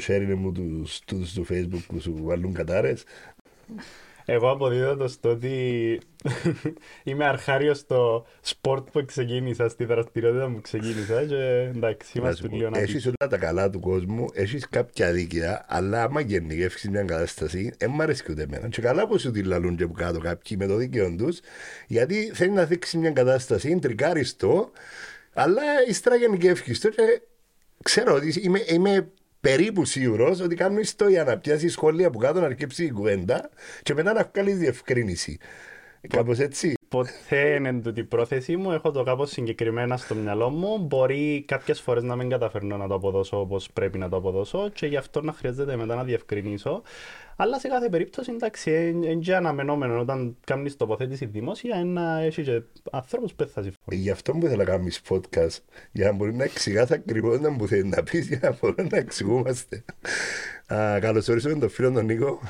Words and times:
Το 0.00 0.06
sharing 0.08 0.34
μου 0.36 0.52
τους, 0.52 0.98
τους 0.98 1.32
του 1.32 1.46
facebook 1.50 1.84
που 1.86 2.00
σου 2.00 2.18
βάλουν 2.22 2.52
κατάρες. 2.52 3.04
Εγώ 4.24 4.50
αποδίδω 4.50 4.96
το 4.96 5.08
στο 5.08 5.30
ότι 5.30 6.00
είμαι 7.04 7.24
αρχάριος 7.24 7.74
στο 7.74 8.26
sport 8.40 8.88
που 8.90 9.04
ξεκίνησα, 9.04 9.68
στη 9.68 9.84
δραστηριότητα 9.84 10.50
που 10.50 10.60
ξεκίνησα 10.60 11.24
και 11.24 11.70
εντάξει, 11.74 12.18
είμαστε 12.18 12.48
λίγο 12.48 12.70
να 12.70 12.78
Έχεις 12.78 13.06
όλα 13.06 13.30
τα 13.30 13.36
καλά 13.36 13.70
του 13.70 13.80
κόσμου, 13.80 14.26
έχεις 14.32 14.68
κάποια 14.68 15.12
δίκαια, 15.12 15.64
αλλά 15.68 16.02
άμα 16.02 16.20
γενικεύσεις 16.20 16.90
μια 16.90 17.02
κατάσταση, 17.02 17.72
δεν 17.78 17.90
μ' 17.90 18.00
αρέσει 18.00 18.24
ούτε 18.30 18.42
εμένα. 18.42 18.68
Και 18.68 18.80
καλά 18.80 19.06
πως 19.06 19.20
σου 19.20 19.30
τη 19.30 19.42
λαλούν 19.42 19.76
και 19.76 19.84
από 19.84 19.92
κάτω 19.92 20.18
κάποιοι 20.18 20.56
με 20.60 20.66
το 20.66 20.76
δίκαιο 20.76 21.14
τους, 21.16 21.40
γιατί 21.86 22.30
θέλει 22.34 22.50
να 22.50 22.64
δείξεις 22.64 23.00
μια 23.00 23.10
κατάσταση, 23.10 23.78
τρικάρεις 23.78 24.36
το, 24.36 24.70
αλλά 25.32 25.62
ύστερα 25.88 26.16
γενικεύσεις 26.16 26.80
το 26.80 26.88
και 26.88 27.22
ξέρω 27.82 28.14
ότι 28.14 28.40
είμαι, 28.40 28.62
είμαι 28.66 29.08
περίπου 29.40 29.84
σίγουρος 29.84 30.40
ότι 30.40 30.54
κάνουν 30.54 30.82
το 30.96 31.08
για 31.08 31.24
να 31.24 31.38
πιάσει 31.38 31.68
σχόλια 31.68 32.10
που 32.10 32.18
κάτω 32.18 32.40
να 32.40 32.46
αρκέψει 32.46 32.84
η 32.84 32.90
κουβέντα 32.90 33.50
και 33.82 33.94
μετά 33.94 34.12
να 34.12 34.30
βγάλει 34.32 34.52
διευκρίνηση. 34.52 35.38
Κάπως 36.08 36.38
έτσι. 36.38 36.74
Ποτέ 36.88 37.54
είναι 37.54 37.72
τούτη 37.72 38.00
η 38.00 38.04
πρόθεσή 38.04 38.56
μου. 38.56 38.72
Έχω 38.72 38.90
το 38.90 39.02
κάπως 39.02 39.30
συγκεκριμένα 39.30 39.96
στο 39.96 40.14
μυαλό 40.14 40.50
μου. 40.50 40.78
Μπορεί 40.78 41.44
κάποιες 41.46 41.80
φορές 41.80 42.02
να 42.02 42.16
μην 42.16 42.28
καταφέρνω 42.28 42.76
να 42.76 42.88
το 42.88 42.94
αποδώσω 42.94 43.40
όπως 43.40 43.70
πρέπει 43.72 43.98
να 43.98 44.08
το 44.08 44.16
αποδώσω 44.16 44.68
και 44.74 44.86
γι' 44.86 44.96
αυτό 44.96 45.20
να 45.20 45.32
χρειάζεται 45.32 45.76
μετά 45.76 45.94
να 45.94 46.04
διευκρινίσω. 46.04 46.82
Αλλά 47.42 47.58
σε 47.58 47.68
κάθε 47.68 47.88
περίπτωση, 47.88 48.32
εντάξει, 48.32 48.88
είναι 48.88 49.14
και 49.14 49.34
αναμενόμενο 49.34 50.00
όταν 50.00 50.36
κάνεις 50.46 50.76
τοποθέτηση 50.76 51.26
δημόσια 51.26 51.84
να 51.84 52.20
έχει 52.20 52.42
και 52.42 52.62
ανθρώπους 52.90 53.32
που 53.32 53.44
θα 53.44 53.62
συμφωνούν. 53.62 54.00
Γι' 54.02 54.10
αυτό 54.10 54.32
που 54.32 54.46
ήθελα 54.46 54.64
να 54.64 54.70
κάνεις 54.70 55.00
podcast, 55.08 55.58
για 55.92 56.06
να 56.06 56.12
μπορεί 56.12 56.34
να 56.34 56.44
εξηγάς 56.44 56.90
ακριβώς 56.90 57.40
να 57.40 57.50
μου 57.50 57.68
θέλεις 57.68 57.96
να 57.96 58.02
πεις, 58.02 58.28
για 58.28 58.38
να 58.42 58.56
μπορούμε 58.60 58.88
να 58.90 58.96
εξηγούμαστε. 58.98 59.84
Καλώ 61.00 61.26
ορίσαμε 61.28 61.58
τον 61.58 61.68
φίλο 61.68 61.92
τον 61.92 62.04
Νίκο. 62.04 62.40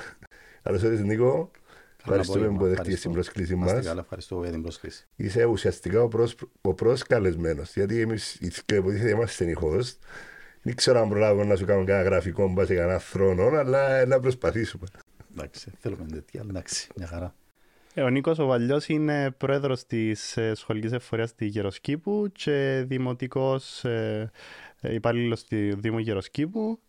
Καλώ 0.63 0.77
ορίσατε, 0.77 1.03
Νίκο. 1.03 1.51
Ευχαριστούμε 1.99 2.59
που 2.59 2.67
δεχτήκε 2.67 2.97
την 2.97 3.13
πρόσκληση 3.13 3.55
μας. 3.55 3.87
Ευχαριστώ 3.87 4.41
για 4.43 4.51
την 4.51 4.63
πρόσκληση. 4.63 5.07
Είσαι 5.17 5.45
ουσιαστικά 5.45 6.09
ο 6.61 6.75
προσκαλεσμένο. 6.75 7.63
Γιατί 7.75 8.01
εμείς 8.01 8.35
υποτίθεται 8.35 9.11
είμαστε 9.11 9.45
οι 9.45 9.57
host. 9.61 9.97
Δεν 10.63 10.75
ξέρω 10.75 11.01
αν 11.01 11.09
προλάβω 11.09 11.45
να 11.45 11.57
σου 11.57 11.65
κάνω 11.65 11.85
κανένα 11.85 12.09
γραφικό 12.09 12.49
μπα 12.49 12.65
σε 12.65 12.75
κανένα 12.75 12.99
θρόνο, 12.99 13.43
αλλά 13.43 14.07
να 14.07 14.21
προσπαθήσουμε. 14.21 14.87
Εντάξει, 15.33 15.73
θέλουμε 15.79 16.07
τέτοια, 16.13 16.45
εντάξει, 16.49 16.89
μια 16.97 17.07
χαρά. 17.07 17.35
Ε, 17.95 18.03
ο 18.03 18.09
Νίκος 18.09 18.39
ο 18.39 18.47
Βαλιός 18.47 18.89
είναι 18.89 19.31
πρόεδρος 19.31 19.87
της 19.87 20.37
ε, 20.37 20.55
σχολικής 20.55 20.93
εφορίας 20.93 21.31
στη 21.31 21.47
Γεροσκήπου 21.47 22.31
και 22.33 22.85
δημοτικός 22.87 23.85
ε, 23.85 24.31
ε, 24.81 24.95
υπάλληλος 24.95 25.39
στη 25.39 25.75
Δήμο 25.79 25.99
Γεροσκήπου 25.99 26.81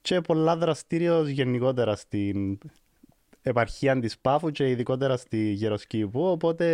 και 0.00 0.20
πολλά 0.20 0.56
δραστήριος 0.56 1.28
γενικότερα 1.28 1.96
στην 1.96 2.58
επαρχία 3.42 4.00
της 4.00 4.18
Πάφου 4.18 4.50
και 4.50 4.70
ειδικότερα 4.70 5.16
στη 5.16 5.50
Γεροσκήπου. 5.52 6.22
Οπότε 6.24 6.66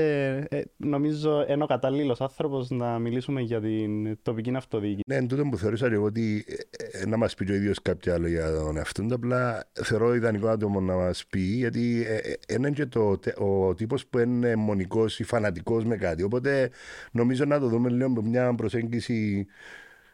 ε, 0.51 0.63
νομίζω 0.77 1.47
είναι 1.49 1.63
ο 1.63 1.67
κατάλληλος 1.67 2.21
άνθρωπος 2.21 2.71
να 2.71 2.99
μιλήσουμε 2.99 3.41
για 3.41 3.61
την 3.61 4.19
τοπική 4.23 4.55
αυτοδιοίκηση. 4.57 5.03
Ναι, 5.07 5.15
εν 5.15 5.29
τούτο 5.29 5.43
που 5.51 5.57
θεωρούσα 5.57 5.87
εγώ 5.87 6.05
ότι 6.05 6.45
ε, 6.79 7.03
ε, 7.03 7.07
να 7.07 7.17
μας 7.17 7.35
πει 7.35 7.51
ο 7.51 7.55
ίδιος 7.55 7.83
κάποιο 7.83 8.15
άλλο 8.15 8.29
για 8.29 8.53
τον 8.53 8.77
εαυτό 8.77 9.03
του. 9.03 9.15
Απλά 9.15 9.69
θεωρώ 9.73 10.15
ιδανικό 10.15 10.49
άτομο 10.49 10.81
να 10.81 10.95
μας 10.95 11.27
πει, 11.27 11.41
γιατί 11.41 12.07
είναι 12.49 12.71
και 12.71 12.87
το, 12.87 13.19
ο 13.37 13.75
τύπος 13.75 14.07
που 14.07 14.19
είναι 14.19 14.57
μονικός 14.57 15.21
ή 15.21 15.25
φανατικός 15.25 15.85
με 15.85 15.97
κάτι. 15.97 16.23
Οπότε 16.23 16.71
νομίζω 17.13 17.45
να 17.45 17.61
το 17.61 17.69
δούμε 17.69 17.91
λίγο 17.91 18.09
με 18.09 18.23
μια 18.23 18.55
προσέγγιση 18.55 19.47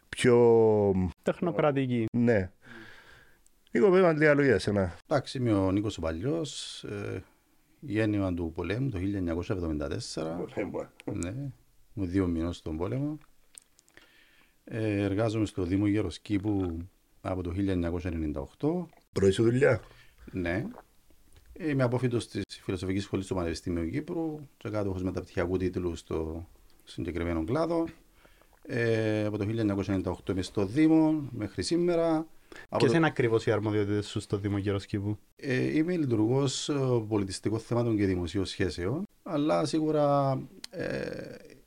πιο. 0.08 1.10
τεχνοκρατική. 1.22 2.06
Ναι. 2.12 2.50
Νίκο, 3.74 3.90
πέρα 3.90 4.12
λίγα 4.12 4.34
λόγια 4.34 4.58
σένα. 4.58 4.96
Εντάξει, 5.08 5.38
είμαι 5.38 5.52
ο 5.52 5.70
Νίκος 5.70 5.98
ο 5.98 6.00
Παλιός, 6.00 6.82
ε, 6.84 7.22
γέννημα 7.80 8.34
του 8.34 8.52
πολέμου 8.54 8.90
το 8.90 8.98
1974. 8.98 10.44
Πολέμου. 10.54 10.88
Ναι, 11.04 11.34
μου 11.92 12.06
δύο 12.06 12.26
μήνες 12.26 12.56
στον 12.56 12.76
πόλεμο. 12.76 13.18
Ε, 14.64 15.02
εργάζομαι 15.02 15.46
στο 15.46 15.62
Δήμο 15.62 15.86
Γεροσκήπου 15.86 16.78
από 17.20 17.42
το 17.42 17.50
1998. 17.50 18.88
Πρώτη 19.12 19.32
σου 19.32 19.42
δουλειά. 19.42 19.80
Ναι. 20.32 20.66
Είμαι 21.52 21.82
απόφυτο 21.82 22.16
της 22.16 22.60
Φιλοσοφικής 22.62 23.02
Σχολής 23.02 23.26
του 23.26 23.34
Πανεπιστημίου 23.34 23.90
Κύπρου 23.90 24.38
και 24.56 24.68
κάτω 24.68 24.96
μεταπτυχιακού 25.02 25.56
τίτλους 25.56 25.98
στο 25.98 26.48
συγκεκριμένο 26.84 27.44
κλάδο. 27.44 27.86
Ε, 28.62 29.24
από 29.24 29.38
το 29.38 29.44
1998 29.44 30.30
είμαι 30.30 30.42
στο 30.42 30.66
Δήμο 30.66 31.28
μέχρι 31.30 31.62
σήμερα. 31.62 32.26
Ποιε 32.76 32.96
είναι 32.96 33.06
ακριβώς 33.06 33.46
οι 33.46 33.50
αρμοδιότητες 33.50 34.06
σου 34.06 34.20
στο 34.20 34.36
Δήμο 34.36 34.58
Γεροσκήπου, 34.58 35.18
ε, 35.36 35.76
Είμαι 35.76 35.96
λειτουργός 35.96 36.68
ε, 36.68 36.74
πολιτιστικών 37.08 37.58
θεμάτων 37.58 37.96
και 37.96 38.06
δημοσίων 38.06 38.44
σχέσεων, 38.44 39.06
αλλά 39.22 39.64
σίγουρα 39.64 40.38
ε, 40.70 41.10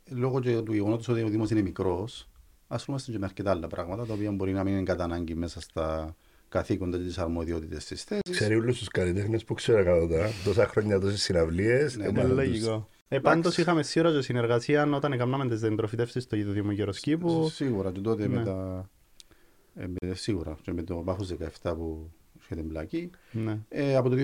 λόγω 0.09 0.39
του 0.39 0.73
γεγονότος 0.73 1.07
ότι 1.07 1.23
ο 1.23 1.27
Δήμος 1.27 1.49
είναι 1.49 1.61
μικρός, 1.61 2.29
ασχολούμαστε 2.67 3.11
και 3.11 3.19
με 3.19 3.25
αρκετά 3.25 3.51
άλλα 3.51 3.67
πράγματα, 3.67 4.05
τα 4.05 4.13
οποία 4.13 4.31
μπορεί 4.31 4.51
να 4.51 4.63
μην 4.63 4.73
είναι 4.73 4.83
κατά 4.83 5.03
ανάγκη 5.03 5.35
μέσα 5.35 5.61
στα 5.61 6.15
καθήκοντα 6.49 6.97
τη 6.97 7.13
αρμοδιότητες 7.17 7.85
της 7.85 8.03
θέσης. 8.03 8.21
Ξέρει 8.31 8.55
όλους 8.55 8.77
τους 8.77 8.87
καλλιτέχνες 8.87 9.43
που 9.43 9.53
ξέρω 9.53 9.83
κατά 9.83 10.29
τόσα 10.43 10.67
χρόνια, 10.67 10.99
τόσες 10.99 11.21
συναυλίες. 11.21 11.97
Ναι, 11.97 12.09
ναι, 12.09 12.23
λογικό. 12.23 12.89
Ε, 13.07 13.19
Πάντως 13.19 13.57
είχαμε 13.57 13.83
σίγουρα 13.83 14.11
και 14.11 14.21
συνεργασία 14.21 14.89
όταν 14.93 15.11
έκαναμε 15.11 15.47
τις 15.47 15.63
εντροφητεύσει 15.63 16.19
στο 16.19 16.37
Δήμο 16.37 16.71
Γεροσκήπου. 16.71 17.49
Σίγουρα, 17.49 17.91
και 17.91 17.99
τότε 17.99 18.27
ναι. 18.27 18.35
με 18.35 18.43
τα 18.43 18.89
ε, 19.75 20.13
σίγουρα 20.13 20.57
και 20.61 20.73
με 20.73 20.83
το 20.83 21.03
Βάχος 21.03 21.35
17 21.61 21.73
που 21.75 22.11
είχε 22.41 22.55
την 22.55 22.67
πλακή. 22.67 23.09
Ναι. 23.31 23.59
Ε, 23.69 23.95
από 23.95 24.09
το 24.09 24.15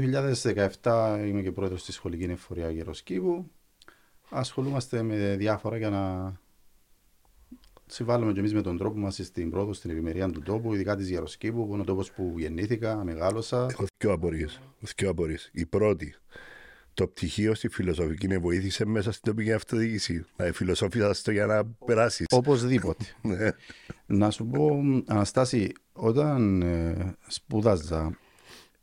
2017 0.81 1.25
είμαι 1.27 1.41
και 1.41 1.51
πρόεδρος 1.51 1.83
της 1.83 1.95
σχολική 1.95 2.23
εφορία 2.23 2.71
Γεροσκήπου. 2.71 3.51
Ασχολούμαστε 4.29 5.01
με 5.01 5.35
διάφορα 5.35 5.77
για 5.77 5.89
να 5.89 6.33
συμβάλλουμε 7.85 8.33
και 8.33 8.39
εμείς 8.39 8.53
με 8.53 8.61
τον 8.61 8.77
τρόπο 8.77 8.99
μας 8.99 9.19
στην 9.23 9.49
πρόοδο, 9.49 9.73
στην 9.73 9.89
ευημερία 9.89 10.29
του 10.29 10.41
τόπου, 10.41 10.73
ειδικά 10.73 10.95
της 10.95 11.09
Γεροσκήπου, 11.09 11.67
που 11.67 11.73
είναι 11.73 11.81
ο 11.81 11.85
τόπος 11.85 12.11
που 12.11 12.33
γεννήθηκα, 12.37 13.03
μεγάλωσα. 13.03 13.67
Έχω 13.69 13.85
δύο 14.97 15.09
απορίες. 15.09 15.49
Η 15.53 15.65
πρώτη, 15.65 16.15
το 16.93 17.07
πτυχίο 17.07 17.53
στη 17.55 17.67
φιλοσοφική 17.69 18.25
είναι 18.25 18.37
βοήθησε 18.37 18.85
μέσα 18.85 19.11
στην 19.11 19.31
τοπική 19.31 19.51
αυτοδιοίκηση. 19.51 20.25
Να 20.35 20.51
φιλοσόφιζα 20.51 21.15
το 21.23 21.31
για 21.31 21.45
να 21.45 21.65
περάσεις. 21.85 22.25
Οπωσδήποτε. 22.29 23.05
Ναι. 23.21 23.51
να 24.05 24.31
σου 24.31 24.45
πω, 24.45 24.81
Αναστάση, 25.05 25.71
όταν 25.93 26.61
ε, 26.61 27.15
σπούδαζα, 27.27 28.17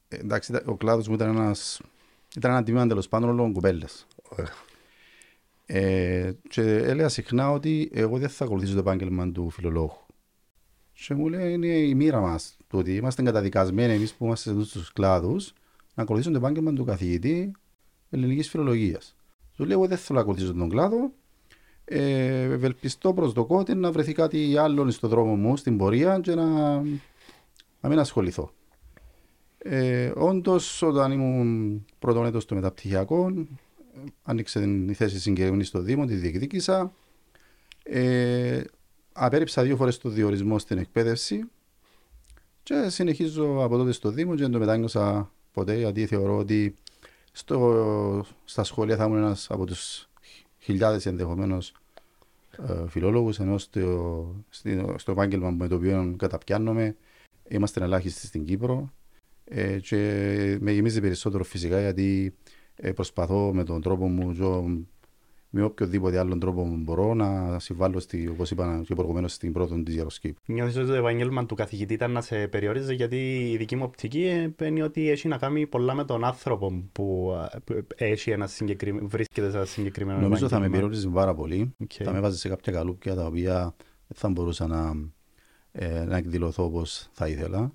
εντάξει, 0.08 0.52
ο 0.64 0.76
κλάδος 0.76 1.08
μου 1.08 1.14
ήταν, 1.14 1.36
ένας, 1.36 1.80
ήταν 2.36 2.50
ένα 2.50 2.62
τμήμα 2.62 2.86
τέλος 2.86 3.08
πάντων 3.08 3.28
όλων 3.28 3.52
κουπέλε. 3.52 3.84
Ε, 5.66 6.32
και 6.48 6.62
έλεγα 6.62 7.08
συχνά 7.08 7.50
ότι 7.50 7.90
εγώ 7.92 8.18
δεν 8.18 8.28
θα 8.28 8.44
ακολουθήσω 8.44 8.72
το 8.72 8.78
επάγγελμα 8.78 9.32
του 9.32 9.50
φιλολόγου. 9.50 10.06
Και 10.92 11.14
μου 11.14 11.28
λέει 11.28 11.52
είναι 11.52 11.66
η 11.66 11.94
μοίρα 11.94 12.20
μας 12.20 12.56
το 12.66 12.78
ότι 12.78 12.94
είμαστε 12.94 13.22
καταδικασμένοι 13.22 13.92
εμείς 13.92 14.14
που 14.14 14.24
είμαστε 14.24 14.50
σε 14.50 14.56
αυτού 14.56 14.80
του 14.80 14.86
κλάδους 14.92 15.52
να 15.94 16.02
ακολουθήσουμε 16.02 16.38
το 16.38 16.44
επάγγελμα 16.44 16.72
του 16.72 16.84
καθηγητή 16.84 17.52
ελληνικής 18.10 18.48
φιλολογίας. 18.48 19.16
Του 19.56 19.64
λέω: 19.64 19.86
Δεν 19.86 19.96
θέλω 19.98 20.18
να 20.18 20.24
ακολουθήσω 20.24 20.54
τον 20.54 20.68
κλάδο. 20.68 21.12
Ε, 21.84 22.42
ευελπιστώ 22.42 23.12
προσδοκώ 23.12 23.58
ότι 23.58 23.74
να 23.74 23.92
βρεθεί 23.92 24.12
κάτι 24.12 24.56
άλλο 24.56 24.90
στον 24.90 25.10
δρόμο 25.10 25.36
μου, 25.36 25.56
στην 25.56 25.76
πορεία 25.76 26.20
και 26.20 26.34
να, 26.34 26.76
να 27.80 27.88
μην 27.88 27.98
ασχοληθώ. 27.98 28.52
Ε, 29.58 30.12
Όντως, 30.16 30.82
όταν 30.82 31.12
ήμουν 31.12 31.84
πρώτον 31.98 32.26
έτος 32.26 32.42
στο 32.42 32.54
μεταπτυχιακό, 32.54 33.46
άνοιξε 34.22 34.60
την 34.60 34.94
θέση 34.94 35.20
συγκεκριμένη 35.20 35.64
στο 35.64 35.80
Δήμο, 35.80 36.04
τη 36.04 36.14
διεκδίκησα. 36.14 36.92
Ε, 37.82 38.60
απέριψα 39.12 39.62
δύο 39.62 39.76
φορές 39.76 39.98
το 39.98 40.08
διορισμό 40.08 40.58
στην 40.58 40.78
εκπαίδευση 40.78 41.44
και 42.62 42.88
συνεχίζω 42.88 43.62
από 43.62 43.76
τότε 43.76 43.92
στο 43.92 44.10
Δήμο 44.10 44.34
και 44.34 44.42
δεν 44.42 44.50
το 44.50 44.58
μετάνιωσα 44.58 45.30
ποτέ 45.52 45.76
γιατί 45.76 46.06
θεωρώ 46.06 46.36
ότι 46.36 46.74
στο, 47.32 48.24
στα 48.44 48.64
σχολεία 48.64 48.96
θα 48.96 49.04
ήμουν 49.04 49.16
ένας 49.16 49.50
από 49.50 49.66
τους 49.66 50.08
χιλιάδες 50.58 51.06
ενδεχομένως 51.06 51.72
ε, 52.68 52.88
φιλόλογους, 52.88 53.38
ενώ 53.38 53.58
στο, 53.58 54.34
στο 54.96 55.12
επάγγελμα 55.12 55.50
με 55.50 55.68
το 55.68 55.74
οποίο 55.74 56.14
καταπιάνομαι 56.18 56.96
είμαστε 57.48 57.84
ελάχιστοι 57.84 58.26
στην 58.26 58.44
Κύπρο. 58.44 58.92
Ε, 59.44 59.78
και 59.78 59.96
με 60.60 60.72
γεμίζει 60.72 61.00
περισσότερο 61.00 61.44
φυσικά 61.44 61.80
γιατί 61.80 62.34
ε, 62.76 62.92
προσπαθώ 62.92 63.52
με 63.54 63.64
τον 63.64 63.82
τρόπο 63.82 64.08
μου 64.08 64.32
με 65.50 65.62
οποιοδήποτε 65.62 66.18
άλλον 66.18 66.40
τρόπο 66.40 66.76
μπορώ 66.78 67.14
να 67.14 67.58
συμβάλλω, 67.58 68.00
στη, 68.00 68.28
όπως 68.28 68.50
είπα 68.50 68.82
και 68.86 68.94
προηγουμένως, 68.94 69.32
στην 69.32 69.52
πρώτη 69.52 69.82
της 69.82 69.94
Γεροσκήπ. 69.94 70.36
Νιώθεις 70.46 70.76
ότι 70.76 70.86
το 70.86 70.94
επαγγέλμα 70.94 71.46
του 71.46 71.54
καθηγητή 71.54 71.94
ήταν 71.94 72.10
να 72.10 72.20
σε 72.20 72.48
περιορίζει, 72.48 72.94
γιατί 72.94 73.50
η 73.50 73.56
δική 73.56 73.76
μου 73.76 73.84
οπτική 73.86 74.52
είναι 74.62 74.82
ότι 74.82 75.10
έχει 75.10 75.28
να 75.28 75.36
κάνει 75.36 75.66
πολλά 75.66 75.94
με 75.94 76.04
τον 76.04 76.24
άνθρωπο 76.24 76.84
που 76.92 77.34
έχει 77.96 78.30
ένα 78.30 78.46
συγκεκριμένο, 78.46 79.08
βρίσκεται 79.08 79.50
σε 79.50 79.56
ένα 79.56 79.66
συγκεκριμένο 79.66 80.20
Νομίζω 80.20 80.48
θα 80.48 80.58
με 80.58 80.68
περιορίζει 80.68 81.08
πάρα 81.08 81.34
πολύ. 81.34 81.74
Okay. 81.84 82.02
Θα 82.04 82.12
με 82.12 82.20
βάζεις 82.20 82.40
σε 82.40 82.48
κάποια 82.48 82.72
καλούπια 82.72 83.14
τα 83.14 83.26
οποία 83.26 83.74
δεν 84.06 84.16
θα 84.16 84.28
μπορούσα 84.28 84.66
να, 84.66 84.94
ε, 85.72 86.04
να 86.04 86.16
εκδηλωθώ 86.16 86.64
όπως 86.64 87.08
θα 87.12 87.28
ήθελα. 87.28 87.72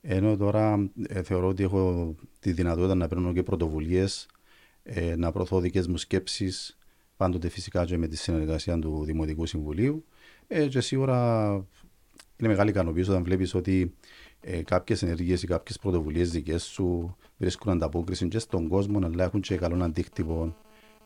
Ενώ 0.00 0.36
τώρα 0.36 0.90
ε, 1.08 1.22
θεωρώ 1.22 1.48
ότι 1.48 1.62
έχω 1.62 2.14
τη 2.38 2.52
δυνατότητα 2.52 2.94
να 2.94 3.08
παίρνω 3.08 3.32
και 3.32 3.42
πρωτοβουλίες, 3.42 4.28
ε, 4.82 5.16
να 5.16 5.32
προωθώ 5.32 5.60
δικές 5.60 5.86
μου 5.86 5.96
σκέψεις, 5.96 6.75
πάντοτε 7.16 7.48
φυσικά 7.48 7.84
και 7.84 7.96
με 7.98 8.06
τη 8.06 8.16
συνεργασία 8.16 8.78
του 8.78 9.04
Δημοτικού 9.04 9.46
Συμβουλίου. 9.46 10.04
Ε, 10.46 10.66
και 10.66 10.80
σίγουρα 10.80 11.46
είναι 12.36 12.48
μεγάλη 12.48 12.70
ικανοποίηση 12.70 13.10
όταν 13.10 13.24
βλέπεις 13.24 13.54
ότι 13.54 13.94
ε, 14.40 14.62
κάποιες 14.62 15.02
ενεργείε 15.02 15.36
ή 15.42 15.46
κάποιες 15.46 15.78
πρωτοβουλίες 15.78 16.30
δικές 16.30 16.62
σου 16.64 17.16
βρίσκουν 17.36 17.72
ανταπόκριση 17.72 18.28
και 18.28 18.38
στον 18.38 18.68
κόσμο, 18.68 18.98
αλλά 19.06 19.24
έχουν 19.24 19.40
και 19.40 19.56
καλό 19.56 19.84
αντίκτυπο 19.84 20.56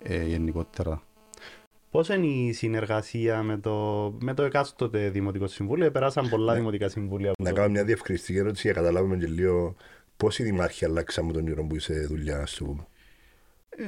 ε, 0.03 0.27
γενικότερα. 0.27 1.03
Πώς 1.91 2.09
είναι 2.09 2.27
η 2.27 2.53
συνεργασία 2.53 3.43
με 3.43 3.59
το, 3.59 3.75
με 4.21 4.35
το 4.35 4.43
εκάστοτε 4.43 5.11
Δημοτικό 5.11 5.47
Συμβούλιο, 5.47 5.91
περάσαν 5.91 6.29
πολλά 6.29 6.53
Ναι. 6.53 6.59
δημοτικά 6.59 6.89
συμβούλια. 6.89 7.31
από 7.31 7.43
Να 7.43 7.49
το- 7.51 7.55
κάνω 7.57 7.69
μια 7.71 7.85
διευκρινιστική 7.85 8.39
ερώτηση 8.39 8.61
για 8.63 8.73
να 8.73 8.81
καταλάβουμε 8.83 9.17
και 9.17 9.27
λίγο 9.27 9.75
πόσοι 10.17 10.43
δημάρχοι 10.43 10.85
αλλάξαμε 10.85 11.33
τον 11.33 11.47
ήρωα 11.47 11.67
που 11.67 11.77
είσαι 11.77 11.95
δουλειά, 12.07 12.39
ας 12.41 12.55
το 12.55 12.65
πούμε. 12.65 12.87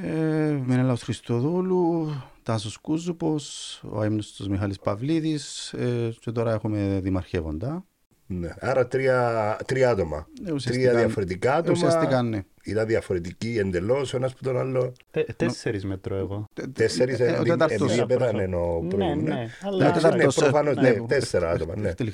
Ε, 0.05 0.61
Μενέλαος 0.67 1.03
Χριστοδούλου, 1.03 2.09
Τάσος 2.43 2.77
Κούζουπος, 2.77 3.81
ο 3.91 4.03
έμνηστος 4.03 4.49
Μιχάλης 4.49 4.79
Παυλίδης 4.79 5.73
ε, 5.73 6.15
και 6.21 6.31
τώρα 6.31 6.53
έχουμε 6.53 7.01
δημαρχεύοντα. 7.03 7.85
Ναι. 8.27 8.55
Άρα 8.61 8.87
τρία, 8.89 9.59
τρία 9.67 9.91
άτομα. 9.91 10.27
Ε, 10.47 10.53
ουσιαστικά- 10.53 10.89
τρία 10.91 10.99
διαφορετικά 11.05 11.55
άτομα. 11.55 11.77
Ουσιαστικά 11.77 12.23
ναι. 12.23 12.43
Ήταν 12.65 12.87
διαφορετικοί 12.87 13.57
εντελώς 13.59 14.15
ο 14.15 14.17
ένας 14.17 14.35
που 14.35 14.43
τον 14.43 14.59
άλλο. 14.59 14.93
Τε- 15.11 15.37
Τέσσερις 15.37 15.85
μέτρο 15.85 16.17
εγώ. 16.17 16.49
Τέσσερις 16.73 17.21
Ε, 17.21 17.39
ο 17.41 17.43
τέταρτος. 17.43 17.91
επειδή 17.93 18.07
πέθανε 18.07 18.57
ο 18.57 18.81
Ναι, 18.83 18.89
πρώην. 18.89 19.23
ναι. 19.23 19.35
Ναι, 19.35 19.49
Αλλά 19.63 19.89
ο 19.89 19.93
τέταρτος, 19.93 20.37
ναι, 20.37 20.43
προφανώς, 20.43 20.77
ε, 20.77 20.81
ναι, 20.81 20.91
ναι, 20.91 21.07
τέσσερα 21.07 21.51
άτομα. 21.51 21.77
Ναι. 21.77 21.95
Τέλει 21.95 22.13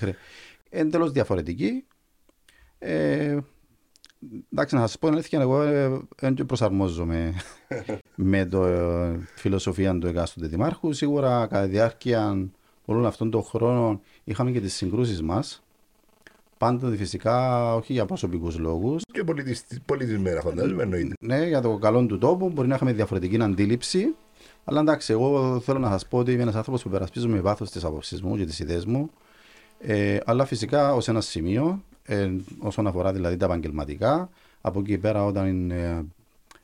εντάξει, 4.52 4.74
να 4.74 4.80
σας 4.80 4.98
πω 4.98 5.06
την 5.06 5.14
αλήθεια, 5.14 5.40
εγώ 5.40 5.62
ε, 5.62 6.00
δεν 6.16 6.34
και 6.34 6.44
προσαρμόζομαι 6.44 7.34
με 8.14 8.46
το 8.46 8.64
ε, 8.64 9.18
φιλοσοφία 9.34 9.98
του 9.98 10.06
εκάστοτε 10.06 10.46
δημάρχου. 10.46 10.92
Σίγουρα 10.92 11.46
κατά 11.46 11.64
τη 11.64 11.68
διάρκεια 11.68 12.48
όλων 12.84 13.06
αυτών 13.06 13.30
των 13.30 13.42
χρόνων 13.42 14.00
είχαμε 14.24 14.50
και 14.50 14.60
τις 14.60 14.74
συγκρούσεις 14.74 15.22
μας. 15.22 15.62
Πάντοτε 16.58 16.96
φυσικά 16.96 17.74
όχι 17.74 17.92
για 17.92 18.04
προσωπικούς 18.06 18.58
λόγους. 18.58 19.02
Και 19.12 19.24
πολιτισμένα 19.84 20.40
φαντάζομαι 20.40 20.82
εννοείται. 20.82 21.14
Ναι, 21.20 21.46
για 21.46 21.60
το 21.60 21.76
καλό 21.76 22.06
του 22.06 22.18
τόπου 22.18 22.50
μπορεί 22.50 22.68
να 22.68 22.74
είχαμε 22.74 22.92
διαφορετική 22.92 23.42
αντίληψη. 23.42 24.14
Αλλά 24.64 24.80
εντάξει, 24.80 25.12
εγώ 25.12 25.60
θέλω 25.60 25.78
να 25.78 25.90
σας 25.90 26.06
πω 26.06 26.18
ότι 26.18 26.32
είμαι 26.32 26.42
ένας 26.42 26.54
άνθρωπος 26.54 26.82
που 26.82 26.88
περασπίζομαι 26.90 27.34
με 27.34 27.40
βάθος 27.40 27.70
τις 27.70 27.84
απόψεις 27.84 28.22
μου 28.22 28.36
και 28.36 28.44
τις 28.44 28.58
ιδέες 28.58 28.84
μου. 28.84 29.10
Ε, 29.78 30.18
αλλά 30.24 30.44
φυσικά 30.44 30.94
ως 30.94 31.08
ένα 31.08 31.20
σημείο, 31.20 31.82
ε, 32.04 32.30
όσον 32.58 32.86
αφορά 32.86 33.12
δηλαδή 33.12 33.36
τα 33.36 33.44
επαγγελματικά, 33.44 34.30
από 34.60 34.80
εκεί 34.80 34.98
πέρα 34.98 35.24
όταν 35.24 35.70
ε, 35.70 36.04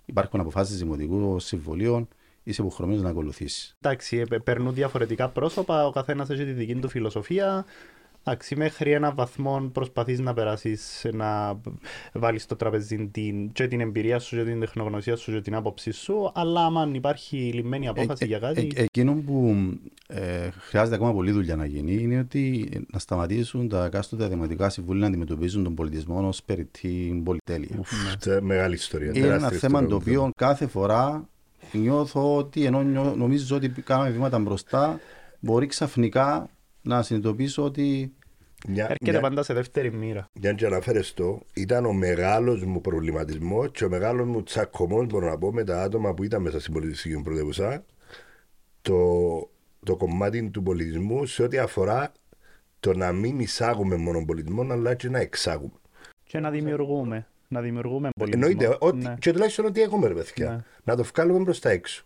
υπάρχουν 0.04 0.40
αποφάσεις 0.40 0.78
δημοτικού 0.78 1.38
συμβολίων, 1.38 2.08
είσαι 2.42 2.62
υποχρεωμένος 2.62 3.02
να 3.02 3.08
ακολουθήσεις. 3.10 3.76
εντάξει, 3.80 4.24
ε, 4.30 4.38
περνούν 4.38 4.74
διαφορετικά 4.74 5.28
πρόσωπα, 5.28 5.86
ο 5.86 5.90
καθένας 5.90 6.30
έχει 6.30 6.44
τη 6.44 6.52
δική 6.52 6.74
του 6.74 6.88
φιλοσοφία. 6.88 7.64
Εντάξει, 8.26 8.56
μέχρι 8.56 8.90
ένα 8.92 9.12
βαθμό 9.12 9.70
προσπαθείς 9.72 10.20
να 10.20 10.34
περάσεις, 10.34 11.06
να 11.12 11.60
βάλεις 12.12 12.42
στο 12.42 12.56
τραπέζι 12.56 13.08
την, 13.12 13.52
και 13.52 13.66
την 13.66 13.80
εμπειρία 13.80 14.18
σου, 14.18 14.36
και 14.36 14.44
την 14.44 14.60
τεχνογνωσία 14.60 15.16
σου, 15.16 15.32
και 15.32 15.40
την 15.40 15.54
άποψη 15.54 15.90
σου, 15.90 16.30
αλλά 16.34 16.66
αν 16.66 16.94
υπάρχει 16.94 17.36
λυμμένη 17.36 17.88
απόφαση 17.88 18.26
για 18.26 18.38
κάτι... 18.38 18.72
Ε, 18.74 18.82
εκείνο 18.82 19.14
που 19.26 19.54
ε, 20.06 20.50
χρειάζεται 20.50 20.96
ακόμα 20.96 21.12
πολλή 21.12 21.30
δουλειά 21.30 21.56
να 21.56 21.64
γίνει 21.66 21.92
είναι 21.92 22.18
ότι 22.18 22.68
να 22.92 22.98
σταματήσουν 22.98 23.68
τα 23.68 23.84
εκάστοτε 23.84 24.28
δημοτικά 24.28 24.68
συμβούλια 24.68 25.00
να 25.00 25.06
αντιμετωπίζουν 25.06 25.64
τον 25.64 25.74
πολιτισμό 25.74 26.28
ως 26.28 26.42
περί 26.42 26.64
την 26.64 27.22
πολυτέλεια. 27.24 27.80
Τε- 28.18 28.40
Μεγάλη 28.42 28.74
ιστορία. 28.74 29.08
Είναι 29.14 29.18
ένα 29.26 29.36
τεράστια 29.36 29.58
θέμα 29.58 29.78
το 29.86 29.96
ιστορία. 29.96 30.18
οποίο 30.20 30.30
κάθε 30.36 30.66
φορά 30.66 31.28
νιώθω 31.72 32.36
ότι 32.36 32.64
ενώ 32.64 32.82
νιώ- 32.82 33.14
νομίζω 33.16 33.56
ότι 33.56 33.68
κάναμε 33.68 34.10
βήματα 34.10 34.38
μπροστά, 34.38 35.00
μπορεί 35.40 35.66
ξαφνικά 35.66 36.48
να 36.84 37.02
συνειδητοποιήσω 37.02 37.64
ότι 37.64 38.12
Μια- 38.68 38.82
Έρχεται 38.84 39.10
μια- 39.10 39.20
πάντα 39.20 39.42
σε 39.42 39.54
δεύτερη 39.54 39.92
μοίρα. 39.92 40.28
Για 40.32 40.52
να 40.60 40.66
αναφέρεις 40.66 41.14
το, 41.14 41.40
ήταν 41.54 41.84
ο 41.86 41.92
μεγάλος 41.92 42.64
μου 42.64 42.80
προβληματισμός 42.80 43.68
και 43.72 43.84
ο 43.84 43.88
μεγάλος 43.88 44.26
μου 44.26 44.42
τσακωμός, 44.42 45.06
μπορώ 45.06 45.28
να 45.28 45.38
πω, 45.38 45.52
με 45.52 45.64
τα 45.64 45.82
άτομα 45.82 46.14
που 46.14 46.22
ήταν 46.24 46.42
μέσα 46.42 46.60
στην 46.60 46.72
πολιτιστική 46.72 47.16
μου 47.16 47.22
πρωτεύουσα, 47.22 47.84
το, 48.82 48.98
το 49.84 49.96
κομμάτι 49.96 50.50
του 50.50 50.62
πολιτισμού 50.62 51.26
σε 51.26 51.42
ό,τι 51.42 51.58
αφορά 51.58 52.12
το 52.80 52.94
να 52.94 53.12
μην 53.12 53.40
εισάγουμε 53.40 53.96
μόνο 53.96 54.24
πολιτισμό, 54.24 54.62
αλλά 54.72 54.94
και 54.94 55.08
να 55.08 55.18
εξάγουμε. 55.18 55.72
Και 56.24 56.38
να 56.40 56.50
δημιουργούμε. 56.50 57.26
Να 57.48 57.60
δημιουργούμε 57.60 58.08
πολιτισμό. 58.18 58.46
Εννοείται, 58.50 58.76
ότι, 58.80 58.96
Ναι. 58.96 59.14
και 59.18 59.32
τουλάχιστον 59.32 59.64
ότι 59.64 59.82
έχουμε, 59.82 60.08
ρε 60.08 60.14
παιδιά, 60.14 60.50
Ναι. 60.50 60.64
να 60.84 60.96
το 60.96 61.02
βγάλουμε 61.14 61.44
προς 61.44 61.60
τα 61.60 61.70
έξω. 61.70 62.04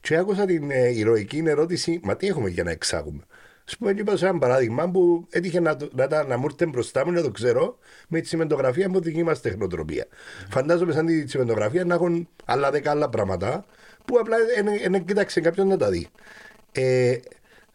Και 0.00 0.16
άκουσα 0.16 0.44
την 0.46 0.70
ε, 0.70 0.88
ηρωική 0.88 1.42
ερώτηση, 1.46 2.00
μα 2.02 2.16
τι 2.16 2.26
έχουμε 2.26 2.48
για 2.48 2.64
να 2.64 2.70
εξάγουμε; 2.70 3.20
Σου 3.70 3.78
πω, 3.78 3.88
είπα 3.88 4.16
σε 4.16 4.26
ένα 4.26 4.38
παράδειγμα 4.38 4.90
που 4.90 5.26
έτυχε 5.30 5.60
να, 5.60 5.76
το- 5.76 5.90
να, 5.94 6.06
τα- 6.06 6.24
να 6.26 6.36
μου 6.36 6.46
έρθει 6.50 6.66
μπροστά 6.66 7.06
μου, 7.06 7.12
να 7.12 7.22
το 7.22 7.30
ξέρω, 7.30 7.78
με 8.08 8.18
τη 8.18 8.24
τσιμεντογραφία 8.24 8.86
από 8.86 9.00
δική 9.00 9.22
μας 9.22 9.40
τεχνοτροπία. 9.40 10.06
Φαντάζομαι 10.48 10.92
σαν 10.92 11.06
τη 11.06 11.24
τσιμεντογραφία 11.24 11.84
να 11.84 11.94
έχουν 11.94 12.28
άλλα 12.44 12.70
δέκα 12.70 12.90
άλλα 12.90 13.08
πράγματα 13.08 13.64
που 14.04 14.18
απλά 14.18 14.36
δεν 14.90 15.04
κοίταξε 15.04 15.40
κάποιον 15.40 15.66
να 15.66 15.76
τα 15.76 15.90
δει. 15.90 16.08
Ε, 16.72 17.16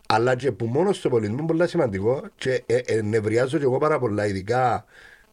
αλλά 0.07 0.35
και 0.35 0.51
που 0.51 0.65
μόνο 0.65 0.93
στο 0.93 1.09
πολιτισμό 1.09 1.37
είναι 1.39 1.47
πολύ 1.47 1.67
σημαντικό 1.67 2.23
και 2.35 2.63
ε, 2.65 2.77
ε, 2.85 3.01
νευριάζω 3.01 3.57
και 3.57 3.63
εγώ 3.63 3.77
πάρα 3.77 3.99
πολλά, 3.99 4.25
ειδικά 4.27 4.85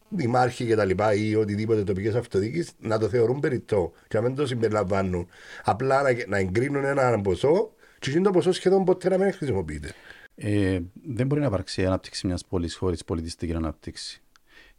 δημάρχοι 0.09 0.65
και 0.65 0.75
τα 0.75 0.85
λοιπά 0.85 1.13
ή 1.13 1.35
οτιδήποτε 1.35 1.83
τοπικές 1.83 2.15
αυτοδιοίκησεις 2.15 2.71
να 2.79 2.99
το 2.99 3.09
θεωρούν 3.09 3.39
περιττό 3.39 3.91
και 4.07 4.17
να 4.17 4.23
μην 4.23 4.35
το 4.35 4.47
συμπεριλαμβάνουν. 4.47 5.27
Απλά 5.63 6.01
να, 6.01 6.09
να 6.27 6.37
εγκρίνουν 6.37 6.83
ένα 6.83 7.21
ποσό 7.21 7.71
και 7.99 8.09
εκείνο 8.09 8.23
το 8.23 8.31
ποσό 8.31 8.51
σχεδόν 8.51 8.83
ποτέ 8.83 9.09
να 9.09 9.17
μην 9.17 9.33
χρησιμοποιείται. 9.33 9.93
Ε, 10.35 10.79
δεν 11.05 11.27
μπορεί 11.27 11.41
να 11.41 11.47
υπάρξει 11.47 11.85
ανάπτυξη 11.85 12.27
μιας 12.27 12.45
πόλης 12.45 12.75
χωρίς 12.75 13.03
πολιτιστική 13.03 13.53
ανάπτυξη. 13.53 14.21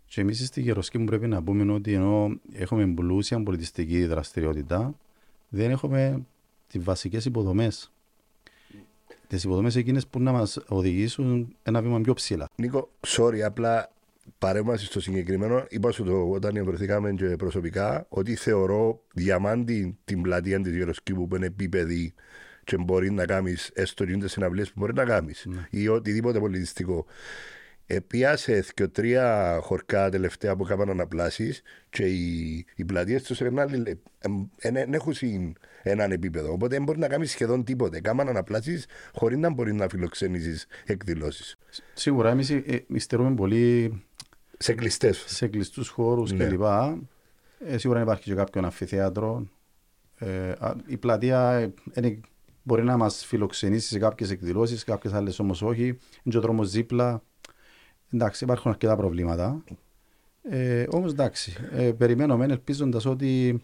Και 0.06 0.20
εμείς 0.20 0.46
στη 0.46 0.60
Γεροσκή 0.60 0.98
μου 0.98 1.04
πρέπει 1.04 1.26
να 1.26 1.42
πούμε 1.42 1.72
ότι 1.72 1.92
ενώ 1.92 2.40
έχουμε 2.52 2.86
πλούσια 2.86 3.42
πολιτιστική 3.42 4.06
δραστηριότητα, 4.06 4.94
δεν 5.48 5.70
έχουμε 5.70 6.26
τις 6.66 6.84
βασικές 6.84 7.24
υποδομές. 7.24 7.92
Τις 9.26 9.44
υποδομές 9.44 9.76
εκείνες 9.76 10.06
που 10.06 10.20
να 10.20 10.32
μας 10.32 10.58
οδηγήσουν 10.68 11.56
ένα 11.62 11.82
βήμα 11.82 12.00
πιο 12.00 12.12
ψηλά. 12.12 12.48
Νίκο, 12.56 12.90
sorry, 13.06 13.38
απλά 13.40 13.92
παρέμβαση 14.38 14.84
στο 14.84 15.00
συγκεκριμένο. 15.00 15.64
Είπα 15.68 15.90
σου 15.90 16.04
το 16.04 16.30
όταν 16.30 16.64
βρεθήκαμε 16.64 17.12
και 17.12 17.24
προσωπικά 17.24 18.06
ότι 18.08 18.34
θεωρώ 18.34 19.00
διαμάντη 19.14 19.98
την 20.04 20.22
πλατεία 20.22 20.60
της 20.60 20.76
Γεροσκήπου 20.76 21.28
που 21.28 21.36
είναι 21.36 21.46
επίπεδη 21.46 22.14
και 22.64 22.76
μπορεί 22.76 23.10
να 23.10 23.24
κάνεις 23.24 23.70
έστω 23.74 24.04
και 24.04 24.28
συναυλίες 24.28 24.68
που 24.68 24.80
μπορεί 24.80 24.94
να 24.94 25.04
κάνεις 25.04 25.46
ή 25.70 25.88
οτιδήποτε 25.88 26.38
πολιτιστικό. 26.38 27.06
Επίασε 27.86 28.64
και 28.74 28.86
τρία 28.88 29.58
χορκά 29.62 30.10
τελευταία 30.10 30.56
που 30.56 30.64
έκαναν 30.64 30.90
αναπλάσεις 30.90 31.62
και 31.90 32.04
οι, 32.06 32.64
οι 32.76 32.84
πλατείες 32.84 33.22
τους 33.22 33.38
δεν 34.72 34.92
έχουν 34.94 35.12
συν- 35.14 35.56
έναν 35.82 36.12
επίπεδο. 36.12 36.52
Οπότε 36.52 36.74
δεν 36.74 36.84
μπορεί 36.84 36.98
να 36.98 37.08
κάνεις 37.08 37.30
σχεδόν 37.30 37.64
τίποτε. 37.64 38.00
Κάμαν 38.00 38.28
αναπλάσεις 38.28 38.86
χωρίς 39.14 39.38
να 39.38 39.50
μπορεί 39.50 39.72
να 39.74 39.88
φιλοξενήσεις 39.88 40.66
εκδηλώσεις. 40.86 41.56
Σίγουρα 41.94 42.30
εμείς 42.30 42.52
υστερούμε 42.86 43.34
πολύ 43.34 44.02
Σε 44.58 44.72
κλειστές. 44.74 45.24
σε 45.26 45.46
κλειστούς 45.48 45.88
χώρους 45.88 46.32
Ναι. 46.32 46.46
κλπ. 46.46 46.62
Ε, 47.66 47.78
σίγουρα 47.78 48.00
υπάρχει 48.00 48.22
και 48.24 48.34
κάποιο 48.34 48.62
αμφιθέατρο. 48.64 49.48
Ε, 50.18 50.50
α, 50.58 50.74
η 50.86 50.96
πλατεία 50.96 51.50
ε, 51.52 51.72
είναι- 51.94 52.20
μπορεί 52.64 52.82
να 52.84 52.96
μας 52.96 53.24
φιλοξενήσει 53.24 53.88
σε 53.88 53.98
κάποιες 53.98 54.30
εκδηλώσεις, 54.30 54.78
σε 54.78 54.84
κάποιες 54.84 55.12
άλλες 55.12 55.38
όμως 55.38 55.62
όχι. 55.62 55.84
Είναι 55.86 55.98
και 56.30 56.36
ο 56.36 56.40
δρόμος 56.40 56.70
δίπλα. 56.70 57.22
Εντάξει, 58.12 58.44
υπάρχουν 58.44 58.70
αρκετά 58.70 58.96
προβλήματα. 58.96 59.64
Ε, 60.42 60.86
όμως 60.90 61.12
εντάξει, 61.12 61.56
ε, 61.72 61.92
περιμένω 61.92 62.36
μεν 62.36 62.50
ελπίζοντας 62.50 63.04
ότι 63.04 63.62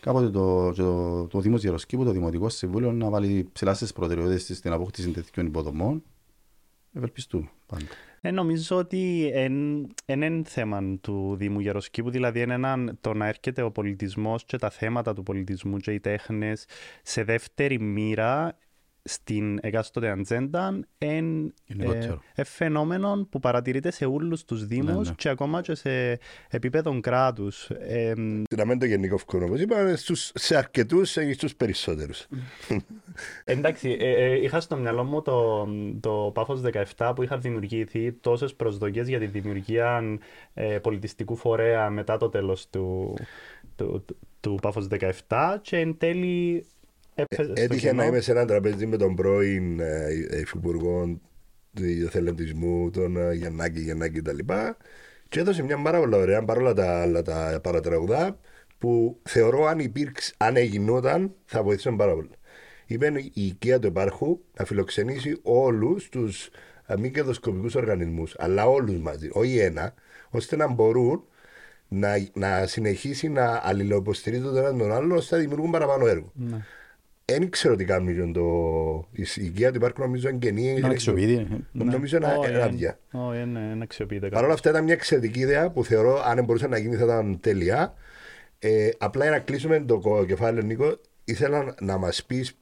κάποτε 0.00 0.30
το, 0.30 0.72
το, 0.72 1.26
το 1.26 1.40
Δήμος 1.40 1.62
Γεροσκήπου, 1.62 2.04
το 2.04 2.10
Δημοτικό 2.10 2.48
Συμβούλιο, 2.48 2.92
να 2.92 3.10
βάλει 3.10 3.48
ψηλά 3.52 3.74
στις 3.74 3.92
προτεραιότητες 3.92 4.44
της 4.44 4.56
στην 4.56 4.72
απόκτηση 4.72 5.10
τέτοιων 5.10 5.46
υποδομών. 5.46 6.02
Ευελπιστούμε 6.92 7.50
πάντα. 7.66 7.84
Ε, 8.20 8.30
νομίζω 8.30 8.76
ότι 8.76 9.32
δεν 10.06 10.22
είναι 10.22 10.42
θέμα 10.44 10.98
του 11.00 11.36
Δήμου 11.36 11.60
Γεροσκήπου, 11.60 12.10
δηλαδή 12.10 12.40
είναι 12.40 12.54
έναν, 12.54 12.98
το 13.00 13.14
να 13.14 13.26
έρχεται 13.26 13.62
ο 13.62 13.70
πολιτισμός 13.70 14.44
και 14.44 14.56
τα 14.56 14.70
θέματα 14.70 15.14
του 15.14 15.22
πολιτισμού 15.22 15.76
και 15.76 15.92
οι 15.92 16.00
τέχνες 16.00 16.64
σε 17.02 17.24
δεύτερη 17.24 17.80
μοίρα 17.80 18.56
στην 19.02 19.58
εκάστοτε 19.62 20.10
ατζέντα 20.10 20.80
είναι 20.98 21.52
Γενικότερο. 21.64 22.20
ε, 22.34 22.44
φαινόμενο 22.44 23.26
που 23.30 23.38
παρατηρείται 23.40 23.90
σε 23.90 24.04
όλους 24.04 24.44
τους 24.44 24.66
δήμους 24.66 25.08
ναι. 25.08 25.14
και 25.16 25.28
ακόμα 25.28 25.60
και 25.60 25.74
σε 25.74 26.18
επίπεδο 26.48 27.00
κράτους. 27.00 27.70
Ε, 27.70 28.12
Να 28.56 28.64
μην 28.64 28.78
το 28.78 28.84
γενικό 28.86 29.16
φκόνο, 29.18 29.44
όπως 29.44 29.60
είπαμε, 29.60 29.96
στους, 29.96 30.30
σε 30.34 30.56
αρκετούς 30.56 31.12
και 31.12 31.32
στους 31.32 31.54
περισσότερους. 31.56 32.26
εντάξει, 33.44 33.96
ε, 34.00 34.10
ε, 34.24 34.42
είχα 34.42 34.60
στο 34.60 34.76
μυαλό 34.76 35.04
μου 35.04 35.22
το, 35.22 35.68
το 36.00 36.30
Πάφος 36.34 36.60
17 36.96 37.12
που 37.14 37.22
είχαν 37.22 37.40
δημιουργηθεί 37.40 38.12
τόσες 38.12 38.54
προσδοκίες 38.54 39.08
για 39.08 39.18
τη 39.18 39.26
δημιουργία 39.26 40.02
ε, 40.54 40.78
πολιτιστικού 40.78 41.36
φορέα 41.36 41.90
μετά 41.90 42.16
το 42.16 42.28
τέλος 42.28 42.68
του, 42.70 43.14
του, 43.76 44.04
του, 44.06 44.16
του 44.40 44.58
Πάφος 44.62 44.86
17 45.28 45.56
και 45.62 45.76
εν 45.78 45.98
τέλει 45.98 46.26
έπεσε 46.46 46.66
στο 46.66 46.77
Έτυχε 47.54 47.86
να 47.86 48.02
κενό. 48.02 48.04
είμαι 48.04 48.20
σε 48.20 48.30
ένα 48.30 48.44
τραπέζι 48.44 48.86
με 48.86 48.96
τον 48.96 49.14
πρώην 49.14 49.80
ε, 49.80 50.08
υφυπουργό 50.40 51.20
του 51.74 51.84
εθελοντισμού, 51.84 52.90
τον 52.90 53.16
ε, 53.16 53.34
Γιαννάκη, 53.34 53.80
Γιαννάκη 53.80 54.20
κτλ. 54.20 54.38
Και 55.28 55.40
έδωσε 55.40 55.62
μια 55.62 55.82
πάρα 55.82 55.98
πολύ 55.98 56.14
ωραία, 56.14 56.44
παρόλα 56.44 56.74
τα 56.74 57.00
άλλα 57.00 57.22
τα 57.22 57.60
παρατραγουδά, 57.62 58.38
που 58.78 59.20
θεωρώ 59.22 59.64
αν 59.66 59.78
υπήρξε, 59.78 60.34
αν 60.36 60.56
έγινόταν, 60.56 61.34
θα 61.44 61.62
βοηθήσουν 61.62 61.96
πάρα 61.96 62.14
πολύ. 62.14 62.30
Είπε 62.86 63.12
η 63.32 63.46
οικία 63.46 63.78
του 63.78 63.86
επάρχου 63.86 64.40
να 64.58 64.64
φιλοξενήσει 64.64 65.38
όλους 65.42 66.08
τους 66.08 66.50
μη 66.98 67.10
κερδοσκοπικούς 67.10 67.74
οργανισμούς, 67.74 68.34
αλλά 68.38 68.66
όλους 68.66 68.98
μαζί, 68.98 69.28
όχι 69.32 69.58
ένα, 69.58 69.94
ώστε 70.30 70.56
να 70.56 70.68
μπορούν 70.72 71.24
να, 71.88 72.28
να 72.32 72.66
συνεχίσει 72.66 73.28
να 73.28 73.60
αλληλοποστηρίζουν 73.64 74.44
τον 74.44 74.56
έναν 74.56 74.78
τον 74.78 74.92
άλλον 74.92 75.12
ώστε 75.12 75.36
να 75.36 75.40
δημιουργούν 75.40 75.70
παραπάνω 75.70 76.06
έργο. 76.06 76.32
Ναι. 76.34 76.64
Δεν 77.32 77.50
ξέρω 77.50 77.76
τι 77.76 77.84
κάνει 77.84 78.12
για 78.12 78.30
το. 78.32 78.44
Η 79.12 79.26
οικία 79.44 79.70
του 79.70 79.76
υπάρχουν 79.76 80.04
νομίζω 80.04 80.28
είναι 80.28 80.38
καινή. 80.38 80.62
Είναι 80.70 80.86
αξιοποιητή. 80.88 81.46
Νομίζω 81.72 82.16
είναι 82.16 82.26
Όχι, 82.38 82.48
είναι 82.48 82.58
εν- 82.58 82.64
άδεια. 82.64 82.98
όχι, 83.12 83.38
εν- 83.38 83.56
εν 83.56 83.82
αξιοποιείται 83.82 84.28
Παρ' 84.28 84.44
όλα 84.44 84.52
αυτά 84.52 84.70
ήταν 84.70 84.84
μια 84.84 84.92
εξαιρετική 84.92 85.38
ιδέα 85.40 85.70
που 85.70 85.84
θεωρώ 85.84 86.22
αν 86.26 86.44
μπορούσε 86.44 86.66
να 86.66 86.78
γίνει 86.78 86.96
θα 86.96 87.04
ήταν 87.04 87.38
τέλεια. 87.40 87.94
Ε, 88.58 88.88
απλά 88.98 89.22
για 89.24 89.32
να 89.32 89.38
κλείσουμε 89.38 89.80
το 89.80 89.98
κο- 89.98 90.24
κεφάλαιο, 90.24 90.62
Νίκο, 90.66 90.96
ήθελα 91.24 91.74
να 91.80 91.96
μας 91.98 92.24
πεις 92.24 92.56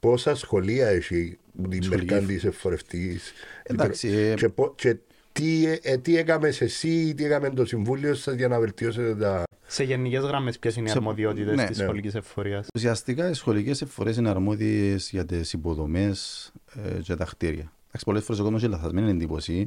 πόσα 0.00 0.34
σχολεία 0.34 0.88
έχει 0.88 1.38
την 1.70 1.82
Σχολική. 1.82 2.12
Μερκάντη 2.12 2.40
εφορευτή. 2.44 3.18
Εντάξει, 3.62 4.08
ε, 4.08 4.34
Και, 4.34 4.48
πο- 4.48 4.72
και 4.76 4.96
τι, 5.32 5.66
ε, 5.82 5.96
τι 5.96 6.16
έκαμες 6.16 6.60
εσύ, 6.60 7.14
τι 7.14 7.24
έκαμε 7.24 7.50
το 7.50 7.64
συμβούλιο 7.64 8.14
σας 8.14 8.34
για 8.34 8.48
να 8.48 8.58
βελτιώσετε 8.60 9.14
τα. 9.14 9.42
Σε 9.72 9.84
γενικές 9.84 10.22
γραμμές, 10.24 10.58
ποιες 10.58 10.76
είναι 10.76 10.88
οι 10.88 10.90
Σε- 10.90 10.96
αρμοδιότητες 10.96 11.56
ναι, 11.56 11.66
της 11.66 11.78
ναι. 11.78 11.84
σχολικής 11.84 12.14
εφορίας; 12.14 12.66
Ουσιαστικά 12.74 13.28
οι 13.28 13.34
σχολικές 13.34 13.82
εφορέ 13.82 14.12
είναι 14.18 14.28
αρμόδιες 14.28 15.10
για 15.10 15.26
τις 15.26 15.52
υποδομές 15.52 16.50
ε, 16.74 17.00
και 17.00 17.14
τα 17.14 17.24
κτίρια. 17.24 17.72
Εντάξει, 17.86 18.04
πολλές 18.04 18.24
φορές 18.24 18.40
ο 18.40 18.42
κόσμος 18.42 18.62
έχει 18.62 18.70
λαθασμένη 18.70 19.10
εντύπωση. 19.10 19.66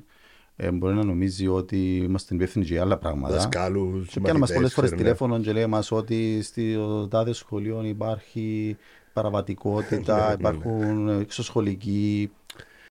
Ε, 0.56 0.72
μπορεί 0.72 0.96
να 0.96 1.04
νομίζει 1.04 1.48
ότι 1.48 1.96
είμαστε 1.98 2.36
υπεύθυνοι 2.36 2.66
για 2.66 2.82
άλλα 2.82 2.98
πράγματα. 2.98 3.34
Δασκάλους, 3.34 4.08
Και 4.08 4.20
πιάνουν 4.20 4.40
μας 4.42 4.54
πολλές 4.54 4.74
φορές 4.74 4.92
τηλέφωνο 4.92 5.40
και 5.40 5.52
λέει 5.52 5.66
μας 5.66 5.92
ότι 5.92 6.42
στο 6.42 7.08
τάδε 7.08 7.34
σχολείο 7.34 7.84
υπάρχει 7.84 8.78
παραβατικότητα, 9.14 10.32
υπάρχουν 10.40 11.10
εξωσχολικοί. 11.20 12.32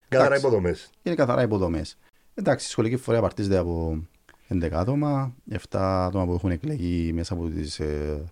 Καθαρά 0.08 0.26
Εντάξει. 0.34 0.46
υποδομές. 0.46 0.90
Είναι 1.02 1.14
καθαρά 1.14 1.42
υποδομές. 1.42 1.96
Εντάξει, 2.34 2.66
η 2.66 2.70
σχολική 2.70 2.96
φορέα 2.96 3.20
απαρτίζεται 3.20 3.56
από 3.56 4.02
11 4.48 4.68
άτομα, 4.72 5.34
7 5.50 5.58
άτομα 5.70 6.24
που 6.26 6.32
έχουν 6.32 6.50
εκλεγεί 6.50 7.12
μέσα 7.12 7.34
από 7.34 7.48
τις 7.48 7.80
ε, 7.80 8.24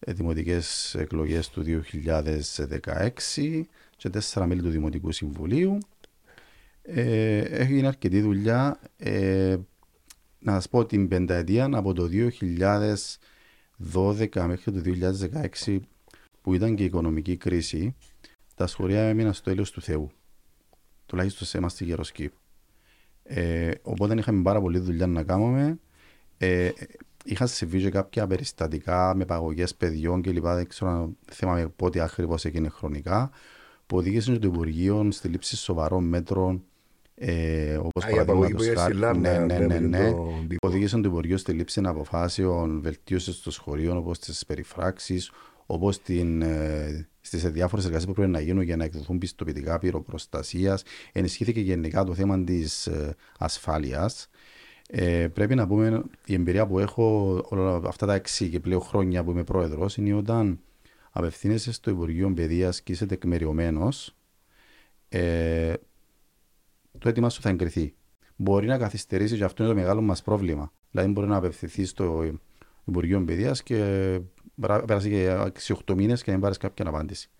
ε, 0.00 0.12
δημοτικές 0.12 0.94
εκλογές 0.94 1.50
του 1.50 1.64
2016 1.64 3.62
και 3.96 4.10
4 4.32 4.44
μέλη 4.46 4.62
του 4.62 4.70
Δημοτικού 4.70 5.12
Συμβουλίου. 5.12 5.78
Ε, 6.82 7.38
έχει 7.38 7.74
γίνει 7.74 7.86
αρκετή 7.86 8.20
δουλειά. 8.20 8.80
Ε, 8.96 9.56
να 10.38 10.52
σας 10.52 10.68
πω 10.68 10.86
την 10.86 11.08
πενταετία 11.08 11.68
από 11.72 11.92
το 11.92 12.08
2012 13.92 14.44
μέχρι 14.46 14.72
το 14.72 14.80
2016 15.64 15.80
που 16.42 16.54
ήταν 16.54 16.74
και 16.74 16.82
η 16.82 16.86
οικονομική 16.86 17.36
κρίση, 17.36 17.94
τα 18.54 18.66
σχολεία 18.66 19.08
έμειναν 19.08 19.32
στο 19.32 19.50
έλεος 19.50 19.70
του 19.70 19.82
Θεού. 19.82 20.10
Τουλάχιστον 21.06 21.46
σε 21.46 21.58
εμάς 21.58 21.72
στη 21.72 21.84
Γεροσκήπ. 21.84 22.32
Ε, 23.32 23.70
οπότε 23.82 24.14
είχαμε 24.18 24.42
πάρα 24.42 24.60
πολλή 24.60 24.78
δουλειά 24.78 25.06
να 25.06 25.22
κάνουμε. 25.22 25.78
Ε, 26.38 26.70
είχα 27.24 27.46
συμβεί 27.46 27.80
και 27.80 27.90
κάποια 27.90 28.26
περιστατικά 28.26 29.14
με 29.14 29.24
παγωγές 29.24 29.74
παιδιών 29.74 30.22
κλπ. 30.22 30.44
Δεν 30.46 30.68
ξέρω 30.68 30.90
αν 30.90 31.16
θυμάμαι 31.32 31.66
πότε 31.76 32.00
ακριβώς 32.00 32.44
έγινε 32.44 32.68
χρονικά. 32.68 33.30
Που 33.86 33.96
οδήγησαν 33.96 34.40
το 34.40 34.46
Υπουργείο 34.48 35.08
στη 35.10 35.28
λήψη 35.28 35.56
σοβαρών 35.56 36.04
μέτρων. 36.04 36.64
Ε, 37.14 37.76
όπως 37.76 38.04
Α, 38.04 38.10
η 38.10 38.18
απαγωγή 38.18 38.52
που 38.52 38.58
παραδείγματος 38.58 38.66
είχε 38.66 38.74
χάρη- 38.74 38.92
στη 38.94 39.02
Λάρνα, 39.02 39.38
ναι, 39.38 39.56
ναι, 39.56 39.66
ναι, 39.66 39.80
με 39.80 39.86
ναι. 39.86 40.10
τον 40.10 40.48
τύπο. 40.48 40.68
Οδήγησαν 40.68 41.02
το 41.02 41.08
Υπουργείο 41.08 41.36
στη 41.36 41.52
λήψη 41.52 41.80
αποφάσεων 41.84 42.80
βελτίωσης 42.80 43.40
των 43.40 43.52
σχολείων 43.52 43.96
όπως 43.96 44.18
τι 44.18 44.32
περιφράξει, 44.46 45.20
όπως 45.72 46.00
ε, 46.08 47.08
στις 47.20 47.50
διάφορες 47.50 47.84
εργασίες 47.84 48.08
που 48.08 48.14
πρέπει 48.14 48.30
να 48.30 48.40
γίνουν 48.40 48.62
για 48.62 48.76
να 48.76 48.84
εκδοθούν 48.84 49.18
πιστοποιητικά 49.18 49.78
πυροπροστασίας. 49.78 50.82
Ενισχύθηκε 51.12 51.60
γενικά 51.60 52.04
το 52.04 52.14
θέμα 52.14 52.44
της 52.44 52.86
ε, 52.86 53.14
ασφάλειας. 53.38 54.28
Ε, 54.88 55.28
πρέπει 55.28 55.54
να 55.54 55.66
πούμε, 55.66 56.02
η 56.24 56.34
εμπειρία 56.34 56.66
που 56.66 56.78
έχω 56.78 57.38
όλα 57.48 57.80
αυτά 57.84 58.06
τα 58.06 58.14
έξι 58.14 58.48
και 58.48 58.60
πλέον 58.60 58.80
χρόνια 58.80 59.24
που 59.24 59.30
είμαι 59.30 59.44
πρόεδρος 59.44 59.96
είναι 59.96 60.14
όταν 60.14 60.60
απευθύνεσαι 61.10 61.72
στο 61.72 61.90
Υπουργείο 61.90 62.32
Παιδείας 62.32 62.82
και 62.82 62.92
είσαι 62.92 63.06
τεκμεριωμένο, 63.06 63.88
ε, 65.08 65.72
το 66.98 67.08
αίτημά 67.08 67.28
σου 67.28 67.40
θα 67.40 67.48
εγκριθεί. 67.48 67.94
Μπορεί 68.36 68.66
να 68.66 68.78
καθυστερήσεις 68.78 69.38
και 69.38 69.44
αυτό 69.44 69.62
είναι 69.62 69.72
το 69.72 69.78
μεγάλο 69.78 70.00
μας 70.00 70.22
πρόβλημα. 70.22 70.72
Δηλαδή, 70.90 71.12
μπορεί 71.12 71.28
να 71.28 71.36
απευθυνθείς 71.36 71.90
στο 71.90 72.32
Υπουργείο 72.84 73.24
Παιδείας 73.24 73.62
και 73.62 73.76
πέρα- 73.76 74.20
πέρασε 74.60 75.08
και 75.08 75.50
6-8 75.86 75.94
μήνες 75.94 76.18
και 76.22 76.26
να 76.26 76.32
μην 76.32 76.42
πάρεις 76.42 76.56
κάποια 76.56 76.88
απάντηση. 76.88 77.30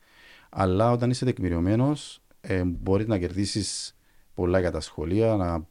Αλλά 0.50 0.90
όταν 0.90 1.10
είσαι 1.10 1.24
τεκμηριωμένος, 1.24 2.22
ε, 2.40 2.64
μπορείς 2.64 3.06
να 3.06 3.18
κερδίσεις 3.18 3.96
πολλά 4.34 4.60
για 4.60 4.70
τα 4.70 4.80
σχολεία, 4.80 5.36
να 5.36 5.66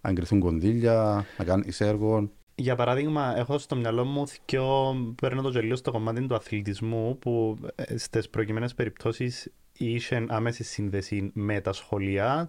αγκριθούν 0.00 0.40
κονδύλια, 0.40 1.26
να 1.38 1.44
κάνεις 1.44 1.80
έργο. 1.80 2.30
Για 2.54 2.74
παράδειγμα, 2.74 3.36
έχω 3.36 3.58
στο 3.58 3.76
μυαλό 3.76 4.04
μου 4.04 4.24
δυο, 4.26 4.94
παίρνω 5.20 5.42
το 5.42 5.48
γελίο 5.48 5.76
στο 5.76 5.90
κομμάτι 5.90 6.26
του 6.26 6.34
αθλητισμού 6.34 7.18
που 7.18 7.58
στις 7.96 8.28
προκειμένες 8.28 8.74
περιπτώσεις 8.74 9.52
είχε 9.78 10.26
άμεση 10.28 10.64
σύνδεση 10.64 11.30
με 11.34 11.60
τα 11.60 11.72
σχολεία. 11.72 12.48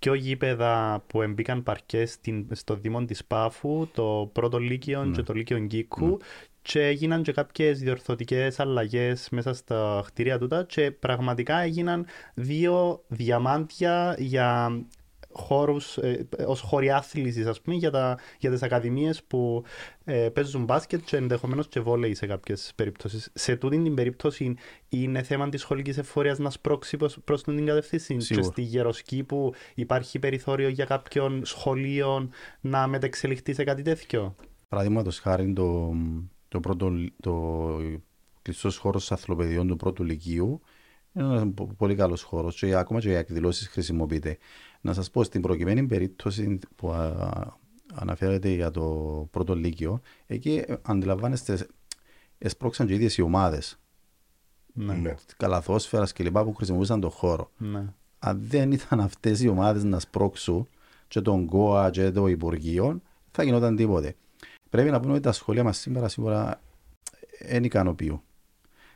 Δυο 0.00 0.14
γήπεδα 0.14 1.04
που 1.06 1.22
εμπήκαν 1.22 1.62
παρκές 1.62 2.12
στην, 2.12 2.46
στο 2.52 2.74
Δήμο 2.74 3.04
της 3.04 3.24
Πάφου, 3.24 3.88
το 3.94 4.30
πρώτο 4.32 4.58
Λύκειο 4.58 5.10
και 5.14 5.22
το 5.22 5.32
Λύκειο 5.32 5.58
Γκίκου. 5.58 6.18
Και 6.62 6.86
έγιναν 6.86 7.22
και 7.22 7.32
κάποιες 7.32 7.78
διορθωτικές 7.78 8.60
αλλαγές 8.60 9.28
μέσα 9.30 9.54
στα 9.54 10.02
κτίρια 10.06 10.38
τούτα 10.38 10.64
και 10.64 10.90
πραγματικά 10.90 11.58
έγιναν 11.58 12.06
δύο 12.34 13.04
διαμάντια 13.08 14.14
για 14.18 14.70
χώρους, 15.32 15.96
ε, 15.96 16.26
ως 16.46 16.60
χώροι 16.60 16.90
άθλησης 16.90 17.46
ας 17.46 17.60
πούμε 17.60 17.76
για, 17.76 17.90
τα, 17.90 18.18
για 18.38 18.50
τις 18.50 18.62
ακαδημίες 18.62 19.22
που 19.22 19.64
ε, 20.04 20.28
παίζουν 20.28 20.64
μπάσκετ 20.64 21.00
και 21.04 21.16
ενδεχομένως 21.16 21.68
και 21.68 21.80
βόλεϊ 21.80 22.14
σε 22.14 22.26
κάποιες 22.26 22.72
περιπτώσεις. 22.74 23.30
Σε 23.34 23.56
τούτη 23.56 23.82
την 23.82 23.94
περίπτωση 23.94 24.54
είναι 24.88 25.22
θέμα 25.22 25.48
της 25.48 25.60
σχολικής 25.60 25.98
εφορίας 25.98 26.38
να 26.38 26.50
σπρώξει 26.50 26.96
προς, 26.96 27.18
προς 27.24 27.42
την 27.42 27.66
κατεύθυνση 27.66 28.14
και 28.14 28.20
Σίγουρα. 28.20 28.46
στη 28.46 28.62
Γεροσκή 28.62 29.22
που 29.22 29.52
υπάρχει 29.74 30.18
περιθώριο 30.18 30.68
για 30.68 30.84
κάποιον 30.84 31.44
σχολείο 31.44 32.28
να 32.60 32.86
μεταξελιχθεί 32.86 33.54
σε 33.54 33.64
κάτι 33.64 33.82
τέτοιο. 33.82 34.34
Παραδείγματος 34.68 35.18
χάρη, 35.18 35.52
το, 35.52 35.94
το, 36.52 36.60
πρώτο, 36.60 36.92
το 37.20 37.78
κλειστός 38.42 38.76
χώρος 38.76 39.12
αθλοπαιδιών 39.12 39.66
του 39.68 39.76
πρώτου 39.76 40.04
Λυκείου 40.04 40.60
είναι 41.12 41.24
ένας 41.26 41.46
πο- 41.54 41.74
πολύ 41.76 41.94
καλός 41.94 42.22
χώρος 42.22 42.56
και 42.58 42.74
ακόμα 42.74 43.00
και 43.00 43.08
για 43.08 43.18
εκδηλώσεις 43.18 43.68
χρησιμοποιείται. 43.68 44.38
Να 44.80 44.92
σας 44.92 45.10
πω 45.10 45.22
στην 45.24 45.42
προκειμένη 45.42 45.86
περίπτωση 45.86 46.58
που 46.76 46.90
α, 46.90 47.12
αναφέρεται 47.94 48.48
για 48.48 48.70
το 48.70 48.82
πρώτο 49.30 49.54
Λύκειο, 49.56 50.00
εκεί 50.26 50.62
ε, 50.66 50.74
αντιλαμβάνεστε, 50.82 51.66
εσπρώξαν 52.38 52.86
και 52.86 52.92
οι 52.92 52.96
ίδιες 52.96 53.16
οι 53.16 53.22
ομάδες 53.22 53.78
Ναι. 54.72 54.94
Ναι. 54.94 55.14
καλαθόσφαιρας 55.36 56.12
κλπ. 56.12 56.38
που 56.38 56.54
χρησιμοποιούσαν 56.54 57.00
τον 57.00 57.10
χώρο. 57.10 57.50
ναι. 57.56 57.84
αν 58.18 58.40
δεν 58.48 58.72
ήταν 58.72 59.00
αυτές 59.00 59.40
οι 59.42 59.48
ομάδες 59.48 59.84
να 59.84 59.98
σπρώξουν 59.98 60.68
και 61.08 61.20
τον 61.20 61.46
ΚΟΑ 61.46 61.90
και 61.90 62.10
το 62.10 62.26
Υπουργείο, 62.26 63.00
θα 63.30 63.42
γινόταν 63.42 63.76
τίποτε. 63.76 64.14
Πρέπει 64.72 64.90
να 64.90 65.00
πούμε 65.00 65.12
ότι 65.12 65.22
τα 65.22 65.32
σχολεία 65.32 65.64
μας 65.64 65.78
σήμερα 65.78 66.08
σίγουρα 66.08 66.60
δεν 67.48 67.64
ικανοποιούν. 67.64 68.22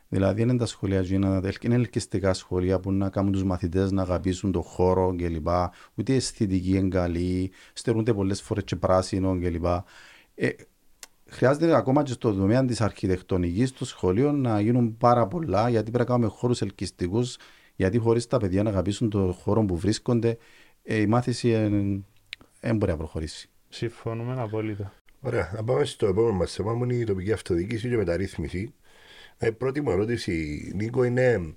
Δηλαδή, 0.09 0.43
είναι 0.43 0.57
τα 0.57 0.67
σχολεία 0.67 1.01
γίνα, 1.01 1.53
είναι 1.63 1.75
ελκυστικά 1.75 2.35
σχολεία 2.35 2.81
που 2.81 2.93
να 2.93 3.09
κάνουν 3.09 3.33
τους 3.33 3.45
μαθητές 3.45 3.91
να 3.91 4.03
αγαπήσουν 4.03 4.53
τον 4.53 4.63
χώρο 4.63 5.15
κλπ. 5.17 5.49
Ούτε 5.95 6.13
η 6.13 6.17
αισθητική 6.17 6.77
είναι 6.77 6.89
καλή, 6.89 7.51
στερούνται 7.73 8.15
πολλές 8.15 8.43
φορές 8.43 8.65
και 8.65 8.77
πράσινο 8.77 9.39
κλπ. 9.39 9.65
Ε, 10.35 10.49
χρειάζεται 11.27 11.75
ακόμα 11.75 12.03
και 12.03 12.13
στο 12.13 12.35
τομέα 12.35 12.65
της 12.65 12.81
αρχιτεκτονικής 12.81 13.73
του 13.73 13.85
σχολείων 13.85 14.41
να 14.41 14.61
γίνουν 14.61 14.97
πάρα 14.97 15.27
πολλά 15.27 15.69
γιατί 15.69 15.91
πρέπει 15.91 16.09
να 16.09 16.15
κάνουμε 16.15 16.31
χώρους 16.31 16.61
ελκυστικούς 16.61 17.37
Γιατί 17.77 17.99
χωρίς 17.99 18.27
τα 18.27 18.39
παιδιά 18.39 18.63
να 18.63 18.71
αγαπήσουν 18.71 19.11
τον 19.11 19.33
χώρο 19.33 19.65
που 19.65 19.77
βρίσκονται, 19.77 20.39
ε, 20.83 20.97
η 20.97 21.07
μάθηση 21.07 21.51
δεν 22.61 22.77
μπορεί 22.77 22.91
να 22.91 22.97
προχωρήσει. 22.97 23.51
Συμφωνούμε 23.69 24.35
απόλυτα. 24.39 24.93
Ωραία, 25.21 25.53
να 25.55 25.65
πάμε 25.65 25.85
στο 25.85 26.07
επόμενο 26.07 26.35
μας 26.37 26.53
θέμα 26.53 26.77
που 26.77 26.85
είναι 26.85 26.95
η 26.95 27.05
τοπική 27.05 27.33
αυτοδιοίκηση 27.33 27.89
και 27.89 27.97
μεταρρύθμιση. 27.97 28.75
Η 29.41 29.53
πρώτη 29.53 29.81
μου 29.81 29.91
ερώτηση, 29.91 30.71
Νίκο, 30.75 31.05
είναι 31.05 31.55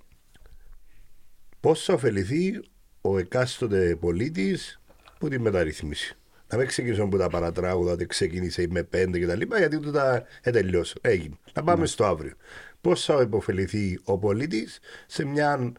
πώς 1.60 1.84
θα 1.84 1.94
ωφεληθεί 1.94 2.60
ο 3.02 3.18
εκάστοτε 3.18 3.96
πολίτης 3.96 4.82
από 5.14 5.30
τη 5.30 5.40
μεταρρύθμιση; 5.40 6.18
Να 6.48 6.58
μην 6.58 6.68
ξεκινήσουμε 6.68 7.06
από 7.06 7.18
τα 7.18 7.30
παρατράγουδα 7.30 7.92
ότι 7.92 8.06
ξεκίνησε 8.06 8.68
με 8.70 8.84
πέντε 8.84 9.20
κτλ. 9.20 9.56
Γιατί 9.58 9.80
τούτα 9.80 10.24
τελειώσει. 10.42 10.96
Έγινε. 11.02 11.36
Να 11.54 11.64
πάμε 11.64 11.86
στο 11.86 12.06
αύριο. 12.06 12.34
Πώς 12.82 13.06
θα 13.06 13.22
υποφεληθεί 13.22 14.00
ο 14.04 14.18
πολίτης 14.18 14.80
σε 15.08 15.26
μια 15.26 15.74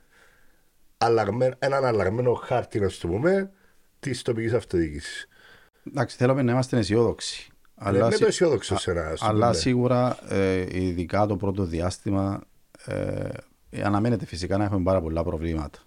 αλλαγμένο, 0.98 1.54
έναν 1.58 1.84
αλλαγμένο 1.84 2.34
χάρτη, 2.34 2.80
να 2.80 2.88
το 2.88 3.08
πούμε, 3.08 3.52
της 4.00 4.22
τοπικής 4.22 4.52
αυτοδιοίκησης; 4.52 5.28
Εντάξει, 5.88 6.16
θέλουμε 6.16 6.42
να 6.42 6.52
είμαστε 6.52 6.78
αισιόδοξοι. 6.78 7.49
Αλλά, 7.82 8.08
με 8.08 8.16
το 8.16 8.26
αισιόδοξο 8.26 8.78
σε 8.78 8.90
ένα, 8.90 9.16
αλλά 9.20 9.52
σίγουρα, 9.52 10.18
ε, 10.28 10.66
ειδικά 10.70 11.26
το 11.26 11.36
πρώτο 11.36 11.64
διάστημα, 11.64 12.40
ε, 12.84 13.28
αναμένεται 13.82 14.26
φυσικά 14.26 14.56
να 14.56 14.64
έχουμε 14.64 14.82
πάρα 14.82 15.00
πολλά 15.00 15.22
προβλήματα. 15.22 15.78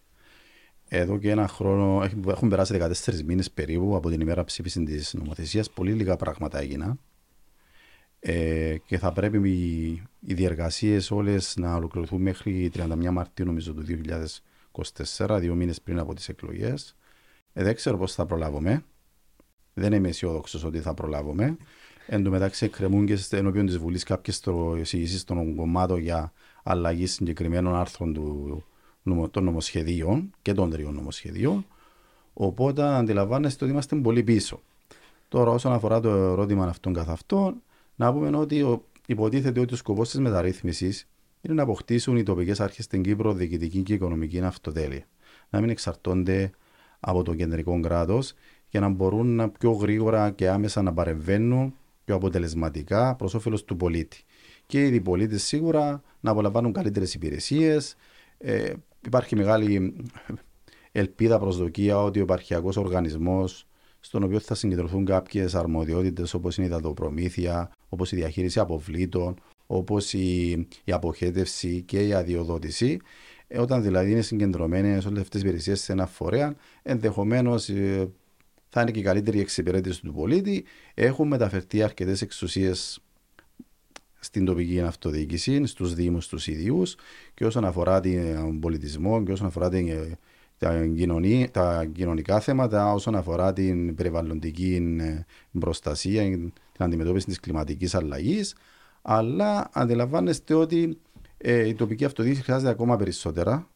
Εδώ 0.87 1.17
και 1.17 1.29
ένα 1.29 1.47
χρόνο, 1.47 2.09
έχουν 2.27 2.49
περάσει 2.49 2.73
14 2.73 3.23
μήνες 3.25 3.51
περίπου 3.51 3.95
από 3.95 4.09
την 4.09 4.21
ημέρα 4.21 4.43
ψήφισης 4.43 4.83
της 4.85 5.13
νομοθεσίας. 5.13 5.69
Πολύ 5.69 5.91
λίγα 5.91 6.15
πράγματα 6.15 6.59
έγιναν. 6.59 6.99
Ε, 8.19 8.77
και 8.85 8.97
θα 8.97 9.11
πρέπει 9.11 9.49
οι, 9.49 9.91
οι 10.19 10.33
διεργασίες 10.33 11.11
όλες 11.11 11.55
να 11.57 11.75
ολοκληρωθούν 11.75 12.21
μέχρι 12.21 12.71
31 12.75 13.09
Μαρτίου, 13.11 13.45
νομίζω, 13.45 13.73
του 13.73 13.83
2024, 15.17 15.37
δύο 15.39 15.55
μήνες 15.55 15.81
πριν 15.81 15.99
από 15.99 16.13
τις 16.13 16.29
εκλογές. 16.29 16.95
Ε, 17.53 17.63
δεν 17.63 17.75
ξέρω 17.75 17.97
πώς 17.97 18.13
θα 18.13 18.25
προλάβουμε. 18.25 18.83
Δεν 19.73 19.93
είμαι 19.93 20.07
αισιόδοξος 20.07 20.63
ότι 20.63 20.79
θα 20.79 20.93
προλάβουμε. 20.93 21.57
Εν 22.07 22.23
τω 22.23 22.29
μεταξύ, 22.29 22.65
εκκρεμούν 22.65 23.05
και 23.05 23.17
ενώπιον 23.29 23.65
της 23.65 23.77
Βουλής 23.77 24.03
κάποιες 24.03 24.43
εισηγήσεις 24.79 25.23
των 25.23 25.55
κομμάτων 25.55 25.99
για 25.99 26.33
αλλαγή 26.63 27.05
συγκεκριμένων 27.05 27.75
άρθρων 27.75 28.13
του, 28.13 28.63
των 29.31 29.43
νομοσχεδίων 29.43 30.29
και 30.41 30.53
των 30.53 30.69
τριών 30.69 30.93
νομοσχεδίων. 30.93 31.65
Οπότε 32.33 32.83
αντιλαμβάνεστε 32.83 33.63
ότι 33.63 33.73
είμαστε 33.73 33.95
πολύ 33.95 34.23
πίσω. 34.23 34.61
Τώρα, 35.29 35.51
όσον 35.51 35.71
αφορά 35.73 35.99
το 35.99 36.09
ερώτημα 36.09 36.65
αυτών 36.65 36.93
καθ' 36.93 37.09
αυτών, 37.09 37.61
να 37.95 38.13
πούμε 38.13 38.37
ότι 38.37 38.79
υποτίθεται 39.05 39.59
ότι 39.59 39.73
ο 39.73 39.77
σκοπός 39.77 40.09
της 40.09 40.19
μεταρρύθμισης 40.19 41.07
είναι 41.41 41.53
να 41.53 41.63
αποκτήσουν 41.63 42.17
οι 42.17 42.23
τοπικές 42.23 42.59
αρχές 42.59 42.85
στην 42.85 43.01
Κύπρο 43.03 43.33
διοικητική 43.33 43.81
και 43.81 43.93
οικονομική 43.93 44.39
αυτοτέλεια. 44.39 45.05
Να 45.49 45.59
μην 45.59 45.69
εξαρτώνται 45.69 46.51
από 46.99 47.23
το 47.23 47.35
κεντρικό 47.35 47.79
κράτος 47.79 48.33
και 48.69 48.79
να 48.79 48.89
μπορούν 48.89 49.35
να 49.35 49.49
πιο 49.49 49.71
γρήγορα 49.71 50.31
και 50.31 50.49
άμεσα 50.49 50.81
να 50.81 50.93
παρεμβαίνουν 50.93 51.73
πιο 52.05 52.15
αποτελεσματικά 52.15 53.15
προς 53.15 53.33
όφελος 53.33 53.63
του 53.63 53.75
πολίτη. 53.75 54.23
Και 54.65 54.85
οι 54.85 55.01
πολίτες 55.01 55.43
σίγουρα 55.43 56.01
να 56.19 56.31
απολαμβάνουν 56.31 56.73
καλύτερες 56.73 57.13
υπηρεσίες. 57.13 57.95
Ε, 58.37 58.73
υπάρχει 59.05 59.35
μεγάλη 59.35 59.95
ελπίδα, 60.91 61.39
προσδοκία 61.39 62.03
ότι 62.03 62.19
ο 62.19 62.21
επαρχιακός 62.21 62.77
οργανισμός, 62.77 63.67
στον 63.99 64.23
οποίο 64.23 64.39
θα 64.39 64.55
συγκεντρωθούν 64.55 65.05
κάποιες 65.05 65.55
αρμοδιότητες 65.55 66.33
όπως 66.33 66.57
είναι 66.57 66.65
η 66.65 66.69
δατοπρομήθεια, 66.69 67.71
όπως 67.89 68.11
η 68.11 68.15
διαχείριση 68.15 68.59
αποβλήτων, 68.59 69.35
όπως 69.67 70.13
η, 70.13 70.49
η 70.83 70.91
αποχέτευση 70.91 71.81
και 71.81 72.07
η 72.07 72.13
αδειοδότηση, 72.13 72.99
ε, 73.47 73.59
όταν 73.59 73.81
δηλαδή 73.81 74.11
είναι 74.11 74.21
συγκεντρωμένες 74.21 75.05
όλες 75.05 75.21
αυτές 75.21 75.41
οι 75.41 75.43
υπηρεσίες 75.43 75.81
σε 75.81 75.91
ένα 75.91 76.05
φορέα, 76.05 76.55
ενδεχομένως 76.81 77.69
ε, 77.69 78.09
θα 78.73 78.81
είναι 78.81 78.91
και 78.91 78.99
η 78.99 79.03
καλύτερη 79.03 79.39
εξυπηρέτηση 79.39 80.01
του 80.01 80.13
πολίτη. 80.13 80.63
Έχουν 80.93 81.27
μεταφερθεί 81.27 81.83
αρκετές 81.83 82.21
εξουσίες 82.21 82.99
στην 84.19 84.45
τοπική 84.45 84.81
αυτοδιοίκηση, 84.81 85.65
στους 85.65 85.93
Δήμους 85.93 86.27
του 86.27 86.37
ίδιου 86.45 86.83
και 87.33 87.45
όσον 87.45 87.65
αφορά 87.65 87.99
τον 87.99 88.59
πολιτισμό 88.59 89.23
και 89.23 89.31
όσον 89.31 89.47
αφορά 89.47 89.69
την, 89.69 90.17
τα, 90.57 90.85
κοινωνία, 90.85 91.51
τα 91.51 91.85
κοινωνικά 91.93 92.39
θέματα, 92.39 92.93
όσον 92.93 93.15
αφορά 93.15 93.53
την 93.53 93.95
περιβαλλοντική 93.95 94.97
ε, 94.99 95.25
προστασία, 95.59 96.23
την 96.23 96.53
αντιμετώπιση 96.77 97.25
της 97.25 97.39
κλιματικής 97.39 97.95
αλλαγής. 97.95 98.55
Αλλά 99.01 99.69
αντιλαμβάνεστε 99.73 100.53
ότι 100.53 100.97
ε, 101.37 101.67
η 101.67 101.73
τοπική 101.73 102.05
αυτοδιοίκηση 102.05 102.43
χρειάζεται 102.43 102.71
ακόμα 102.71 102.95
περισσότερα. 102.95 103.67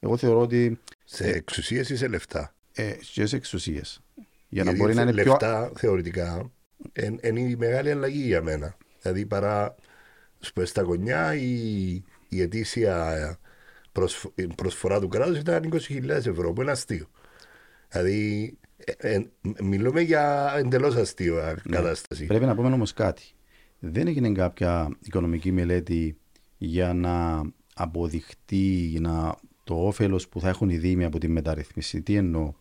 Εγώ 0.00 0.16
θεωρώ 0.16 0.40
ότι. 0.40 0.80
Σε 1.04 1.28
εξουσίες 1.28 1.90
ή 1.90 1.96
σε 1.96 2.08
λεφτά; 2.08 2.54
Ε, 2.72 2.92
και 3.12 3.26
σε 3.26 3.36
εξουσίες. 3.36 4.00
Για 4.48 4.64
να 4.64 4.74
μπορεί 4.76 4.94
να 4.94 5.02
είναι 5.02 5.12
λεφτά, 5.12 5.36
πιο... 5.64 5.72
θεωρητικά, 5.76 6.50
είναι 7.22 7.40
η 7.40 7.56
μεγάλη 7.56 7.90
αλλαγή 7.90 8.22
για 8.22 8.42
μένα. 8.42 8.76
Δηλαδή 9.02 9.26
παρά 9.26 9.74
στα 10.62 10.82
γωνιά 10.82 11.34
η, 11.34 12.02
η 12.28 12.40
ετήσια 12.40 13.38
προσφορά 14.54 15.00
του 15.00 15.08
κράτους 15.08 15.38
ήταν 15.38 15.72
20.000 15.72 16.08
ευρώ, 16.08 16.52
που 16.52 16.62
είναι 16.62 16.70
αστείο. 16.70 17.06
Δηλαδή 17.88 18.56
ε, 18.76 19.14
ε, 19.14 19.26
μιλούμε 19.62 20.00
για 20.00 20.54
εντελώς 20.56 20.96
αστείο 20.96 21.34
ναι. 21.34 21.76
κατάσταση. 21.76 22.26
Πρέπει 22.26 22.44
να 22.44 22.54
πούμε 22.54 22.68
όμως 22.68 22.92
κάτι. 22.92 23.22
Δεν 23.78 24.06
έγινε 24.06 24.32
κάποια 24.32 24.88
οικονομική 25.00 25.52
μελέτη 25.52 26.18
για 26.58 26.94
να 26.94 27.42
αποδειχτεί 27.74 28.98
να, 29.00 29.36
το 29.64 29.86
όφελος 29.86 30.28
που 30.28 30.40
θα 30.40 30.48
έχουν 30.48 30.68
οι 30.68 30.76
Δήμοι 30.76 31.04
από 31.04 31.18
τη 31.18 31.28
μεταρρύθμιση. 31.28 32.02
Τι 32.02 32.14
εννοώ; 32.14 32.52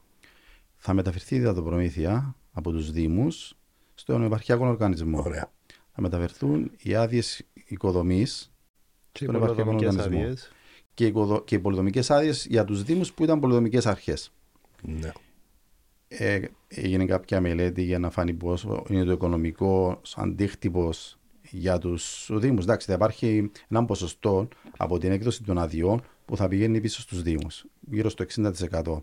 Θα 0.89 0.95
μεταφερθεί 0.95 1.36
η 1.36 1.39
δατοπρομήθεια 1.39 2.36
από 2.52 2.71
τους 2.71 2.91
Δήμους 2.91 3.58
στον 3.95 4.23
επαρχιακό 4.23 4.67
οργανισμό. 4.67 5.19
Ωραία. 5.19 5.52
Θα 5.91 6.02
μεταφερθούν 6.02 6.71
οι 6.78 6.95
άδειες 6.95 7.45
οικοδομής 7.65 8.52
στον 9.12 9.36
επαρχιακό 9.36 9.73
οργανισμό. 9.73 10.34
Και, 10.93 11.06
οικοδο... 11.06 11.43
και 11.43 11.56
οι 11.56 11.60
πολυδομικές 11.60 12.12
άδειες 12.12 12.45
για 12.45 12.65
τους 12.65 12.84
Δήμους 12.84 13.13
που 13.13 13.23
ήταν 13.23 13.39
πολυδομικές 13.39 13.86
αρχές. 13.86 14.32
Ναι. 14.82 15.12
Ε, 16.08 16.41
έγινε 16.67 17.06
κάποια 17.06 17.41
μελέτη 17.41 17.82
για 17.82 18.00
να 18.00 18.10
φάνει 18.10 18.34
πόσο 18.34 18.84
είναι 18.89 19.04
το 19.04 19.12
οικονομικό 19.12 20.02
αντίκτυπος 20.15 21.17
για 21.50 21.78
τους 21.78 22.30
Δήμους. 22.34 22.63
Εντάξει, 22.63 22.88
θα 22.88 22.93
υπάρχει 22.93 23.52
ένα 23.67 23.86
ποσοστό 23.86 24.47
από 24.78 24.97
την 24.97 25.12
έκδοση 25.12 25.43
των 25.43 25.58
αδειών 25.58 26.04
που 26.26 26.38
θα 26.38 26.47
πηγαίνει 26.47 26.82
πίσω 26.82 27.02
στους 27.02 27.21
Δήμους, 27.21 27.65
γύρω 27.89 28.10
στο 28.10 28.23
60%. 28.23 29.02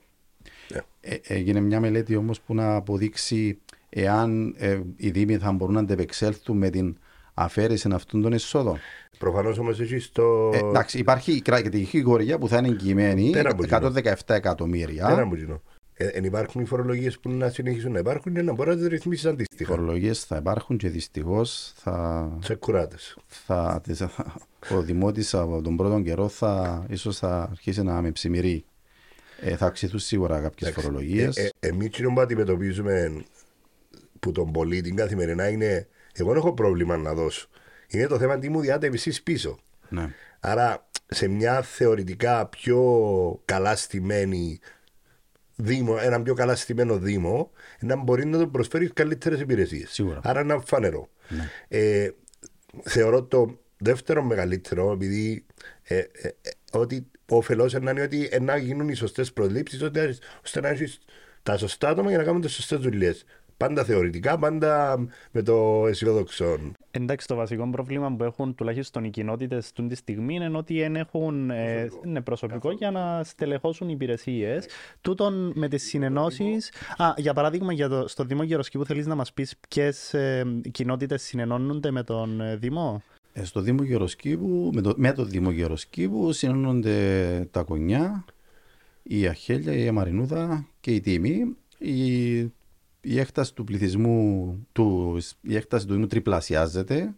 Yeah. 0.74 0.80
Ε, 1.00 1.16
έγινε 1.22 1.60
μια 1.60 1.80
μελέτη 1.80 2.16
όμως 2.16 2.40
που 2.40 2.54
να 2.54 2.74
αποδείξει 2.74 3.58
εάν 3.88 4.54
ε, 4.58 4.80
οι 4.96 5.10
Δήμοι 5.10 5.36
θα 5.36 5.52
μπορούν 5.52 5.74
να 5.74 5.80
αντεπεξέλθουν 5.80 6.56
με 6.56 6.70
την 6.70 6.96
αφαίρεση 7.34 7.88
αυτών 7.92 8.22
των 8.22 8.32
εισόδων. 8.32 8.78
Προφανώς 9.18 9.58
όμως 9.58 9.80
έχει 9.80 10.10
το. 10.12 10.50
Ε, 10.54 10.58
εντάξει, 10.58 10.98
υπάρχει 10.98 11.32
η 11.32 11.40
κρατική 11.40 11.98
γοριά 11.98 12.38
που 12.38 12.48
θα 12.48 12.58
είναι 12.58 12.68
εγγυημένη 12.68 13.32
117 13.70 14.14
εκατομμύρια. 14.26 15.06
Πέρα 15.06 15.22
από 15.22 15.36
ε, 15.96 16.06
εν 16.06 16.24
υπάρχουν 16.24 16.60
οι 16.60 16.64
φορολογίες 16.64 17.18
που 17.18 17.30
να 17.30 17.48
συνεχίσουν 17.48 17.92
να 17.92 17.98
υπάρχουν 17.98 18.34
και 18.34 18.42
να 18.42 18.52
μπορεί 18.52 18.68
να 18.68 18.76
τις 18.76 18.86
ρυθμίσεις 18.86 19.26
αντίστοιχα. 19.26 19.62
Οι 19.62 19.66
φορολογίες 19.66 20.24
θα 20.24 20.36
υπάρχουν 20.36 20.76
και 20.76 20.88
δυστυχώς 20.88 21.72
θα. 21.76 22.28
Τσεκουράτε. 22.40 22.96
Θα, 23.26 23.82
ο 24.70 24.80
δημότης 24.80 25.34
από 25.34 25.62
τον 25.62 25.76
πρώτο 25.76 26.00
καιρό 26.00 26.28
θα 26.28 26.84
ίσως 26.88 27.18
θα 27.18 27.48
αρχίσει 27.50 27.82
να 27.82 28.02
με 28.02 28.10
ψημυρεί. 28.10 28.64
Ε, 29.46 29.56
θα 29.56 29.66
αυξηθούν 29.66 29.98
σίγουρα 29.98 30.40
κάποιες 30.40 30.70
φορολογίες. 30.70 31.36
Ε, 31.36 31.50
ε, 31.60 31.68
Εμείς 31.68 31.90
που 32.14 32.20
αντιμετωπίζουμε 32.20 33.24
που 34.20 34.32
τον 34.32 34.52
πολίτη 34.52 34.90
καθημερινά 34.90 35.48
είναι. 35.48 35.88
Εγώ 36.12 36.28
δεν 36.28 36.38
έχω 36.38 36.54
πρόβλημα 36.54 36.96
να 36.96 37.14
δώσω. 37.14 37.48
Είναι 37.88 38.06
το 38.06 38.18
θέμα 38.18 38.38
τι 38.38 38.48
μου 38.48 38.60
διάτευε 38.60 38.98
πίσω. 39.24 39.58
Ναι. 39.88 40.14
Άρα 40.40 40.88
σε 41.06 41.28
μια 41.28 41.62
θεωρητικά 41.62 42.46
πιο 42.46 43.42
καλά 43.44 43.76
στημένη 43.76 44.60
Δήμο, 45.56 45.96
ένα 46.00 46.22
πιο 46.22 46.34
καλά 46.34 46.56
στημένο 46.56 46.98
Δήμο, 46.98 47.50
να 47.80 47.96
μπορεί 47.96 48.26
να 48.26 48.38
του 48.38 48.50
προσφέρει 48.50 48.90
καλύτερες 48.90 49.40
υπηρεσίες. 49.40 50.04
Άρα 50.22 50.40
είναι 50.40 50.60
φανερό. 50.64 51.08
Ναι. 51.28 51.50
Ε, 51.68 52.10
θεωρώ 52.82 53.22
το 53.22 53.58
δεύτερο 53.76 54.22
μεγαλύτερο, 54.22 54.92
επειδή 54.92 55.44
ε, 55.82 55.96
ε, 55.98 56.08
ε 56.22 56.32
ότι 56.72 57.06
όφελος 57.36 57.72
να 57.72 57.90
είναι 57.90 58.02
ότι 58.02 58.30
να 58.40 58.56
γίνουν 58.56 58.88
οι 58.88 58.94
σωστές 58.94 59.32
προλήψεις 59.32 59.82
ώστε 60.42 60.60
να 60.60 60.68
έχει 60.68 60.98
τα 61.42 61.56
σωστά 61.56 61.88
άτομα 61.88 62.08
για 62.08 62.18
να 62.18 62.24
κάνουν 62.24 62.40
τις 62.40 62.52
σωστές 62.52 62.78
δουλειές. 62.78 63.24
Πάντα 63.56 63.84
θεωρητικά, 63.84 64.38
πάντα 64.38 64.98
με 65.30 65.42
το 65.42 65.86
αισιόδοξο. 65.86 66.58
Εντάξει, 66.90 67.26
το 67.26 67.34
βασικό 67.34 67.70
πρόβλημα 67.70 68.14
που 68.16 68.24
έχουν 68.24 68.54
τουλάχιστον 68.54 69.04
οι 69.04 69.10
κοινότητες 69.10 69.64
αυτή 69.64 69.86
τη 69.86 69.94
στιγμή 69.94 70.34
είναι 70.34 70.56
ότι 70.56 70.80
δεν 70.80 70.96
έχουν 70.96 71.50
ε, 71.50 71.88
είναι 72.04 72.20
προσωπικό 72.20 72.70
για 72.70 72.90
να 72.90 73.24
στελεχώσουν 73.24 73.88
υπηρεσίες. 73.88 74.66
Τούτον 75.00 75.52
με 75.54 75.68
τις 75.68 75.82
συνενώσει. 75.82 76.56
Για 77.16 77.34
παράδειγμα, 77.34 77.72
για 77.72 77.88
το, 77.88 78.08
στο 78.08 78.24
Δήμο 78.24 78.42
Γεροσκήπου, 78.42 78.84
θέλεις 78.84 79.06
να 79.06 79.14
μας 79.14 79.32
πεις 79.32 79.54
ποιες 79.68 80.14
ε, 80.14 80.44
κοινότητες 80.70 81.22
συνενώνονται 81.22 81.90
με 81.90 82.02
τον 82.02 82.40
ε, 82.40 82.56
Δήμο; 82.56 83.02
Ε, 83.36 83.44
στο 83.44 83.60
Δήμο 83.60 83.82
Γεροσκήπου, 83.82 84.70
με 84.74 84.80
το, 84.80 84.94
με 84.96 85.12
το 85.12 85.24
Δήμο 85.24 85.50
Γεροσκήπου 85.50 86.32
συνενώνονται 86.32 87.48
τα 87.50 87.62
κονιά, 87.62 88.24
η 89.02 89.26
Αχέλια, 89.26 89.72
η 89.72 89.90
Μαρινούδα 89.90 90.68
και 90.80 90.90
η 90.90 91.00
Τίμη. 91.00 91.56
Η, 91.78 92.34
η 93.00 93.18
έκταση 93.18 93.54
του 93.54 93.64
πληθυσμού 93.64 94.58
του, 94.72 95.18
η 95.40 95.56
έκταση 95.56 95.86
του 95.86 95.92
Δήμου 95.92 96.06
τριπλασιάζεται. 96.06 97.14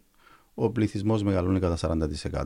Ο 0.53 0.69
πληθυσμός 0.69 1.23
μεγαλώνει 1.23 1.59
κατά 1.59 1.97
40%. 2.31 2.45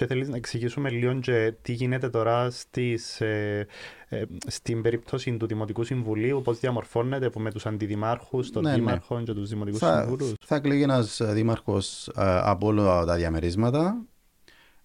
Και 0.00 0.06
θέλεις 0.06 0.28
να 0.28 0.36
εξηγήσουμε 0.36 0.90
λίγο 0.90 1.14
και 1.18 1.54
τι 1.62 1.72
γίνεται 1.72 2.08
τώρα 2.08 2.50
στις, 2.50 3.20
ε, 3.20 3.66
ε, 4.08 4.22
στην 4.46 4.82
περίπτωση 4.82 5.36
του 5.36 5.46
Δημοτικού 5.46 5.84
Συμβουλίου, 5.84 6.42
πώς 6.44 6.58
διαμορφώνεται 6.60 7.30
που 7.30 7.40
με 7.40 7.50
τους 7.50 7.66
αντιδημάρχους, 7.66 8.50
των 8.50 8.62
Ναι, 8.62 8.70
ναι. 8.70 8.76
δήμαρχων 8.76 9.24
και 9.24 9.32
τους 9.32 9.48
Δημοτικούς 9.48 9.80
Θα, 9.80 10.00
Συμβούλους. 10.00 10.34
θα 10.44 10.54
εκλεγεί 10.56 10.82
ένας 10.82 11.20
δήμαρχος 11.24 12.10
από 12.14 12.66
όλα 12.66 13.04
τα 13.04 13.16
διαμερίσματα. 13.16 14.04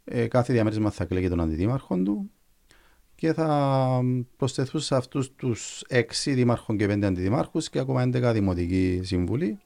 Ε, 0.03 0.27
κάθε 0.27 0.53
διαμέρισμα 0.53 0.91
θα 0.91 1.03
εκλεγεί 1.03 1.29
τον 1.29 1.39
αντιδήμαρχο 1.41 1.97
του 1.97 2.31
και 3.15 3.33
θα 3.33 4.01
προσθεθούν 4.37 4.81
σε 4.81 4.95
αυτούς 4.95 5.35
τους 5.35 5.83
έξι 5.87 6.33
δήμαρχων 6.33 6.77
και 6.77 6.87
πέντε 6.87 7.05
αντιδημάρχους 7.05 7.69
και 7.69 7.79
ακόμα 7.79 8.01
11 8.01 8.31
δημοτικοί 8.33 8.99
σύμβουλοι 9.03 9.59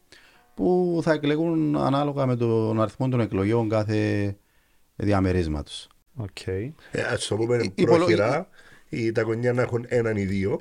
που 0.53 0.99
θα 1.03 1.11
εκλεγούν 1.11 1.75
ανάλογα 1.75 2.25
με 2.25 2.35
τον 2.35 2.81
αριθμό 2.81 3.09
των 3.09 3.19
εκλογών 3.19 3.69
κάθε 3.69 4.35
διαμερίσματος. 4.99 5.87
Οκ. 6.15 6.47
Ε, 6.47 6.71
ας 7.13 7.27
το 7.27 7.35
πούμε 7.35 7.55
Η- 7.57 7.71
η 7.75 7.83
πολλο- 7.83 7.97
πρόχειρα, 7.97 8.47
οι, 8.89 9.11
τα 9.11 9.23
χωριά 9.23 9.53
να 9.53 9.61
έχουν 9.61 9.85
έναν 9.87 10.17
ή 10.17 10.23
δύο, 10.25 10.59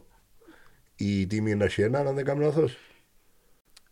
η 0.97 1.27
τιμή 1.27 1.55
να 1.55 1.65
έχει 1.65 1.83
έναν, 1.83 2.07
αν 2.07 2.15
δεν 2.15 2.25
κάνω 2.25 2.41
λάθος. 2.41 2.77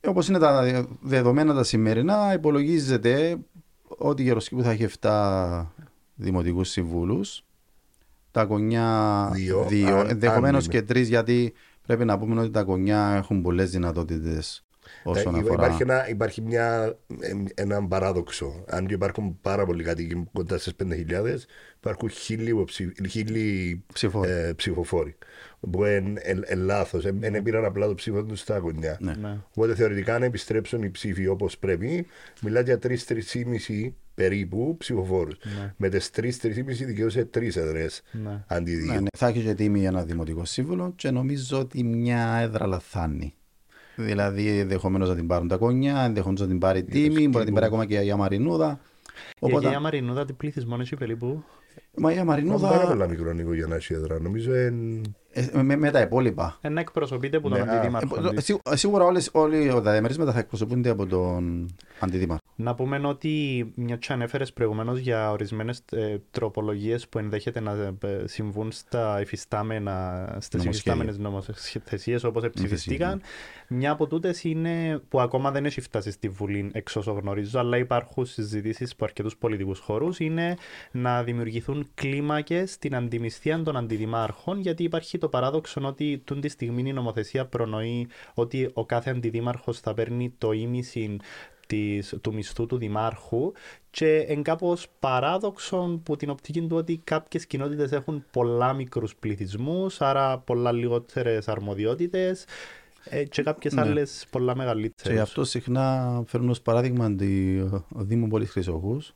Όπως 0.07 0.29
είναι 0.29 0.39
τα 0.39 0.87
δεδομένα 1.01 1.55
τα 1.55 1.63
σημερινά, 1.65 2.33
υπολογίζεται 2.35 3.37
ότι 3.89 4.23
η 4.23 4.25
Γεροσκήπου 4.25 4.63
θα 4.63 4.71
έχει 4.71 4.87
7 5.01 5.67
δημοτικούς 6.15 6.69
συμβούλους. 6.69 7.45
Τα 8.31 8.45
κονιά 8.45 9.31
Δύο, 9.33 9.65
δύο 9.69 9.99
αν- 9.99 10.09
ενδεχομένως 10.09 10.65
αν 10.65 10.71
και 10.71 10.83
τρεις, 10.83 11.09
γιατί 11.09 11.53
πρέπει 11.87 12.05
να 12.05 12.19
πούμε 12.19 12.41
ότι 12.41 12.51
τα 12.51 12.63
κονιά 12.63 13.15
έχουν 13.17 13.43
πολλές 13.43 13.71
δυνατότητες 13.71 14.66
όσον 15.05 15.33
Τα- 15.33 15.38
αφορά. 15.38 15.53
Υπάρχει, 15.55 15.83
ένα, 15.83 16.09
υπάρχει 16.09 16.42
μια, 16.42 16.96
ε, 17.20 17.62
ένα 17.62 17.87
παράδοξο. 17.88 18.64
Αν 18.68 18.87
και 18.87 18.94
υπάρχουν 18.94 19.38
πάρα 19.40 19.66
πολλοί 19.66 19.83
κατοίκοι 19.83 20.25
κοντά 20.33 20.59
στις 20.59 20.75
5.000, 20.75 21.46
υπάρχουν 21.79 22.09
χίλιοι, 22.11 22.46
υποψη- 22.49 23.07
χίλιοι 23.09 23.85
Ψηφοφόροι. 23.92 24.31
ε, 24.31 24.53
ψηφοφόροι. 24.57 25.16
Που 25.70 25.85
είναι 25.85 26.20
ε, 26.44 26.55
λάθος. 26.55 27.05
Δεν 27.18 27.42
πήραν 27.42 27.64
απλά 27.64 27.87
το 27.87 27.94
ψήφο 27.94 28.25
τους 28.25 28.40
στα 28.40 28.59
γωνιά. 28.59 28.96
Ναι. 29.01 29.12
Ναι. 29.14 29.38
Οπότε 29.55 29.75
θεωρητικά 29.75 30.14
αν 30.14 30.22
επιστρέψουν 30.22 30.83
οι 30.83 30.90
ψήφοι 30.90 31.27
όπως 31.27 31.59
πρέπει, 31.59 32.07
μιλάτε 32.42 32.64
για 32.64 32.79
3-3,5 32.79 33.94
περίπου 34.14 34.77
ψηφοφόρους. 34.79 35.37
Ναι. 35.61 35.75
Με 35.77 35.88
τις 35.88 36.11
3-3,5 36.11 36.85
δικαιούσε 36.87 37.25
τρεις 37.25 37.57
έδρες 37.57 38.03
Ναι. 38.12 38.44
αντί 38.46 38.75
δύο. 38.75 38.92
Ναι, 38.92 39.01
ναι. 39.01 39.07
Θα 39.18 39.27
έχει 39.29 39.42
και 39.42 39.55
τίμη 39.55 39.85
ένα 39.87 40.05
δημοτικό 40.05 40.44
σύμβουλο 40.44 40.92
και 40.96 41.11
νομίζω 41.11 41.59
ότι 41.59 41.83
μια 41.85 42.37
έδρα 42.40 42.66
λαθάνει. 42.66 43.35
Δηλαδή, 43.97 44.59
ενδεχομένως 44.59 45.09
να 45.09 45.15
την 45.15 45.27
πάρουν 45.27 45.49
τα 45.49 45.57
κονιά, 45.57 46.01
ενδεχομένως 46.01 46.41
να 46.41 46.47
την 46.47 46.59
πάρει 46.59 46.79
η 46.79 46.85
τίμη, 46.85 47.23
μπορεί 47.23 47.39
να 47.39 47.45
την 47.45 47.55
πάρει 47.55 47.67
ακόμα 47.67 47.87
και 47.87 47.95
η 47.95 48.11
Αμαρινούδα. 48.11 48.67
Η 48.67 49.47
Αγία 49.47 49.59
Οπότε, 49.59 49.81
Μαρινούδα 49.81 50.25
τι 50.25 50.33
πληθυσμό 50.33 50.77
έχει 50.81 50.97
περίπου. 50.97 51.45
μα 51.97 52.13
η 52.13 52.15
Είναι 52.15 52.25
πάρα 52.25 52.39
Αμαρινούδα 52.41 52.87
πολλά 52.87 53.09
μικρό 53.09 53.33
Νίκο, 53.33 53.55
για 53.55 53.67
να 53.67 53.75
έχει 53.75 53.95
έδρα. 53.95 54.21
Νομίζω 54.21 54.53
εν... 54.53 55.03
ε, 55.38 55.62
με, 55.62 55.77
με 55.77 55.90
τα 55.90 56.01
υπόλοιπα. 56.01 56.59
Ένα 56.61 56.81
εκπροσωπείται 56.81 57.37
από 57.37 57.49
τον 57.49 57.59
Ναι, 57.59 57.70
α, 57.70 57.75
αντιδήμαρχο. 57.75 58.27
Ε, 58.29 58.33
της. 58.35 58.44
σίγου- 58.44 58.61
Σίγουρα 58.72 59.05
όλες, 59.05 59.31
όλοι 59.33 59.68
τα 59.68 59.81
διαμερίσματα 59.92 60.33
θα 60.33 60.38
εκπροσωπούνται 60.38 60.88
από 60.90 61.07
τον 61.07 61.68
αντιδήμαρχο. 62.01 62.42
Να 62.59 62.75
πούμε 62.75 63.01
ότι 63.05 63.64
μια 63.77 63.96
και 63.96 64.12
ανέφερες 64.12 64.53
προηγουμένως 64.53 64.99
για 64.99 65.31
ορισμένες 65.31 65.83
ε, 65.90 66.16
τροπολογίες 66.31 67.09
που 67.09 67.18
ενδέχεται 67.18 67.61
να 67.61 67.72
ε, 67.72 68.22
συμβούν 68.25 68.72
στα 68.72 69.20
υφιστάμενα, 69.20 70.27
στις 70.40 70.61
Νομοσχέδια. 70.64 70.70
υφιστάμενες 70.70 71.18
νομοθεσίες 71.18 72.25
όπως 72.25 72.51
ψηφιστήκαν. 72.55 73.11
ναι. 73.68 73.77
Μια 73.77 73.90
από 73.90 74.07
τούτες 74.07 74.44
είναι 74.44 75.01
που 75.09 75.20
ακόμα 75.20 75.51
δεν 75.51 75.64
έχει 75.64 75.81
φτάσει 75.81 76.11
στη 76.11 76.29
Βουλή 76.29 76.70
εξ 76.72 76.96
όσο 76.96 77.12
γνωρίζω, 77.12 77.59
αλλά 77.59 77.77
υπάρχουν 77.77 78.27
συζητήσεις 78.27 78.92
από 78.92 79.05
αρκετούς 79.05 79.37
πολιτικούς 79.37 79.79
χώρους, 79.79 80.18
είναι 80.18 80.57
να 80.90 81.22
δημιουργηθούν 81.22 81.87
κλίμακες 81.94 82.72
στην 82.72 82.94
αντιμισθία 82.94 83.62
των 83.62 83.77
αντιδημάρχων, 83.77 84.61
γιατί 84.61 84.83
υπάρχει 84.83 85.18
το 85.18 85.26
παράδοξο 85.29 85.81
ότι 85.85 86.19
τούν 86.25 86.41
τη 86.41 86.49
στιγμή 86.49 86.89
η 86.89 86.93
νομοθεσία 86.93 87.47
προνοεί 87.47 88.09
ότι 88.35 88.71
ο 88.73 88.87
κάθε 88.87 89.11
αντιδήμαρχος 89.11 89.81
θα 89.81 89.95
παίρνει 89.95 90.35
το 90.39 90.53
ίμιση 90.53 91.17
της, 91.67 92.15
του 92.21 92.35
μισθού 92.35 92.67
του 92.67 92.77
δημάρχου 92.77 93.53
και 93.91 94.17
εν 94.29 94.43
κάπως 94.43 94.87
παράδοξο 95.01 96.01
που 96.03 96.17
την 96.17 96.31
οπτική 96.31 96.61
του 96.62 96.77
ότι 96.77 97.01
κάποιες 97.05 97.47
κοινότητες 97.47 97.93
έχουν 97.93 98.25
πολλά 98.31 98.73
μικρούς 98.73 99.17
πληθυσμούς, 99.17 100.01
άρα 100.01 100.39
πολλά 100.39 100.73
λιγότερες 100.73 101.49
αρμοδιότητες 101.49 102.45
ε, 103.05 103.25
και 103.25 103.43
κάποιες 103.43 103.73
Ναι. 103.73 103.81
άλλες 103.81 104.27
πολλά 104.31 104.53
Και 104.53 104.59
μεγαλύτερες. 104.59 105.12
γι' 105.17 105.23
αυτό 105.23 105.45
συχνά 105.45 106.23
φέρνω 106.27 106.51
ως 106.51 106.61
παράδειγμα 106.62 107.15
τη, 107.15 107.59
ο 107.61 107.85
Δήμος 107.97 108.29
Πόλης 108.29 108.51
Χρυσοχούς 108.51 109.15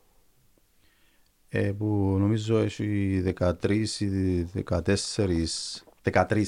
ε, 1.49 1.73
που 1.73 2.16
νομίζω 2.18 2.59
έχει 2.59 3.23
13 3.38 3.85
ή 3.99 4.46
14, 4.68 4.94
13 6.11 6.43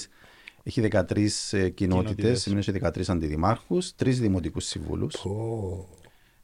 έχει 0.65 0.81
13 0.93 1.27
ε, 1.51 1.69
κοινότητες, 1.69 1.75
Κοινότητες. 1.75 2.41
σημαίνει 2.43 2.65
έχει 2.69 2.79
13 2.83 3.03
αντιδημάρχους, 3.09 3.93
3 4.03 4.09
δημοτικούς 4.09 4.65
συμβούλους 4.65 5.19
Πω. 5.23 5.89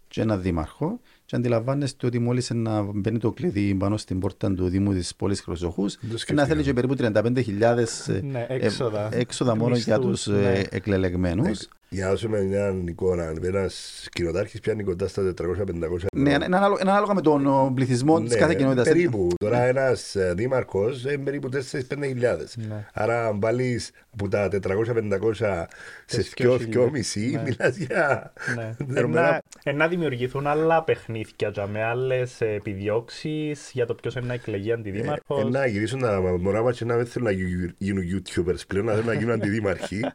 και 0.08 0.20
ένα 0.20 0.36
δήμαρχο 0.36 1.00
και 1.24 1.36
αντιλαμβάνεστε 1.36 2.06
ότι 2.06 2.18
μόλις 2.18 2.50
να 2.50 2.82
μπαίνει 2.82 3.18
το 3.18 3.32
κλειδί 3.32 3.74
πάνω 3.74 3.96
στην 3.96 4.18
πόρτα 4.18 4.54
του 4.54 4.68
Δήμου 4.68 4.92
της 4.92 5.14
πόλης 5.14 5.40
Χρυσοχούς 5.40 5.92
Δεν 6.00 6.00
το 6.08 6.12
να 6.12 6.18
σκέφτηκα. 6.18 6.46
θέλει 6.46 6.62
και 6.62 6.72
περίπου 6.72 6.94
35.000 6.98 8.08
ε, 8.08 8.20
Ναι, 8.20 8.46
ε, 8.48 8.54
έξοδα. 8.54 9.08
έξοδα 9.12 9.56
μόνο 9.56 9.76
για 9.76 9.98
Μισθούς, 9.98 10.22
τους 10.22 10.34
ε, 10.34 10.40
ναι. 10.40 10.62
εκλελεγμένους. 10.70 11.68
Για 11.90 12.04
να 12.04 12.10
δώσουμε 12.10 12.40
μια 12.42 12.74
εικόνα, 12.86 13.32
ένας 13.42 14.06
κοινοτάρχης 14.12 14.60
πιάνει 14.60 14.82
κοντά 14.82 15.08
στα 15.08 15.22
400-500 15.22 16.06
Ναι, 16.16 16.32
είναι 16.32 16.44
ανάλογα, 16.44 16.80
είναι 16.80 16.90
ανάλογα 16.90 17.14
με 17.14 17.20
τον 17.20 17.46
ο, 17.46 17.72
πληθυσμό 17.74 18.22
της 18.22 18.36
κάθε 18.36 18.54
κοινότητας. 18.54 18.86
Ναι, 18.86 18.92
Περίπου. 18.92 19.28
Τώρα 19.38 19.62
ένας 19.62 20.16
δήμαρχος 20.34 21.04
είναι 21.04 21.18
περίπου 21.18 21.48
4-5 21.48 22.06
χιλιάδες. 22.06 22.56
Ναι. 22.56 22.84
Άρα, 22.94 23.26
αν 23.26 23.40
βάλεις 23.40 23.90
από 24.12 24.28
τα 24.28 24.48
400-500 24.48 25.66
σε 26.06 26.16
Τις 26.16 26.32
2.000, 26.36 26.58
2.500, 26.68 27.30
ναι. 27.32 27.42
μιλάς 27.42 27.76
για. 27.76 28.32
Ναι. 28.56 28.74
δεδομένα- 28.78 29.26
Ενά, 29.28 29.42
ενά 29.64 29.88
δημιουργηθούν 29.88 30.46
άλλα 30.46 30.82
παιχνίδια 30.84 31.48
για 31.54 31.66
με 31.66 31.82
άλλες 31.84 32.40
επιδιώξεις 32.40 33.70
για 33.72 33.86
το 33.86 33.94
ποιος 33.94 34.14
είναι 34.14 34.26
να 34.26 34.32
εκλεγεί 34.34 34.72
αντιδήμαρχος. 34.72 35.42
Ε, 35.44 35.48
να 35.48 35.66
γυρίσουν 35.66 36.00
τα 36.00 36.20
μωρά 36.40 36.62
μας 36.62 36.76
και 36.78 36.84
να 36.84 36.94
μην 36.94 37.06
θέλουν 37.06 37.26
να 37.28 37.34
γι- 37.34 37.74
γίνουν 37.78 38.02
YouTubers 38.14 38.66
πλέον, 38.66 38.84
να 38.84 38.92
θέλουν 38.92 39.06
να 39.06 39.14
γίνουν 39.14 39.32
αντιδήμαρχοι. 39.32 40.00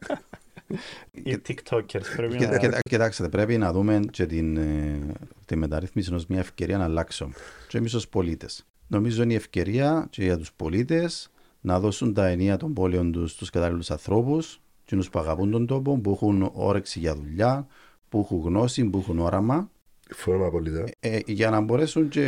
Οι 1.11 1.41
TikTokers 1.47 2.01
πρέπει 2.15 2.37
Και, 2.37 2.47
να... 2.47 2.57
και, 2.57 2.69
κοιτάξτε, 2.89 3.29
πρέπει 3.29 3.57
να 3.57 3.71
δούμε 3.71 3.99
και 4.11 4.25
την, 4.25 4.57
ε, 4.57 4.99
τη 5.45 5.55
μεταρρύθμιση 5.55 6.13
ως 6.13 6.25
μια 6.25 6.39
ευκαιρία 6.39 6.77
να 6.77 6.83
αλλάξουμε. 6.83 7.33
Και 7.67 7.77
εμείς 7.77 7.93
ως 7.93 8.07
πολίτες. 8.07 8.65
Νομίζω 8.87 9.23
είναι 9.23 9.33
η 9.33 9.35
ευκαιρία 9.35 10.07
και 10.09 10.23
για 10.23 10.37
τους 10.37 10.53
πολίτες 10.53 11.31
να 11.61 11.79
δώσουν 11.79 12.13
τα 12.13 12.27
ενία 12.27 12.57
των 12.57 12.73
πόλεων 12.73 13.11
τους 13.11 13.31
στους 13.31 13.49
κατάλληλους 13.49 13.91
ανθρώπους, 13.91 14.61
εκείνους 14.85 15.09
που 15.09 15.19
αγαπούν 15.19 15.51
τον 15.51 15.65
τόπο, 15.65 15.97
που 15.97 16.11
έχουν 16.11 16.49
όρεξη 16.53 16.99
για 16.99 17.15
δουλειά, 17.15 17.67
που 18.09 18.19
έχουν 18.19 18.39
γνώση, 18.41 18.83
που 18.85 18.97
έχουν 18.97 19.19
όραμα, 19.19 19.71
Φόρμα 20.15 20.45
απολύτω. 20.45 20.83
ε, 20.99 21.19
για 21.25 21.49
να 21.49 21.61
μπορέσουν 21.61 22.07
και 22.09 22.21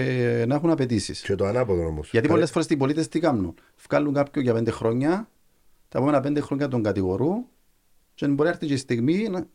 να 0.48 0.56
έχουν 0.56 0.70
απαιτήσεις. 0.70 1.22
Και 1.22 1.36
το 1.36 1.46
ανάποδο 1.46 1.86
όμως. 1.86 2.10
Γιατί 2.12 2.28
πολλές 2.28 2.52
φορές 2.52 2.68
οι 2.70 2.78
πολίτες 2.78 3.08
τι 3.08 3.20
κάνουν; 3.20 3.54
Βγάλουν 3.88 4.14
κάποιον 4.14 4.44
για 4.44 4.54
πέντε 4.54 4.72
χρόνια, 4.72 5.30
τα 5.90 5.98
επόμενα 5.98 6.20
πέντε 6.20 6.40
χρόνια 6.40 6.68
τον 6.68 6.84
κατηγορούν 6.84 7.46
και 8.16 8.28
μπορεί 8.28 8.44
να 8.44 8.50
έρθει 8.50 8.66
και 8.66 8.74
η 8.74 8.78
στιγμή, 8.78 9.28
να, 9.30 9.48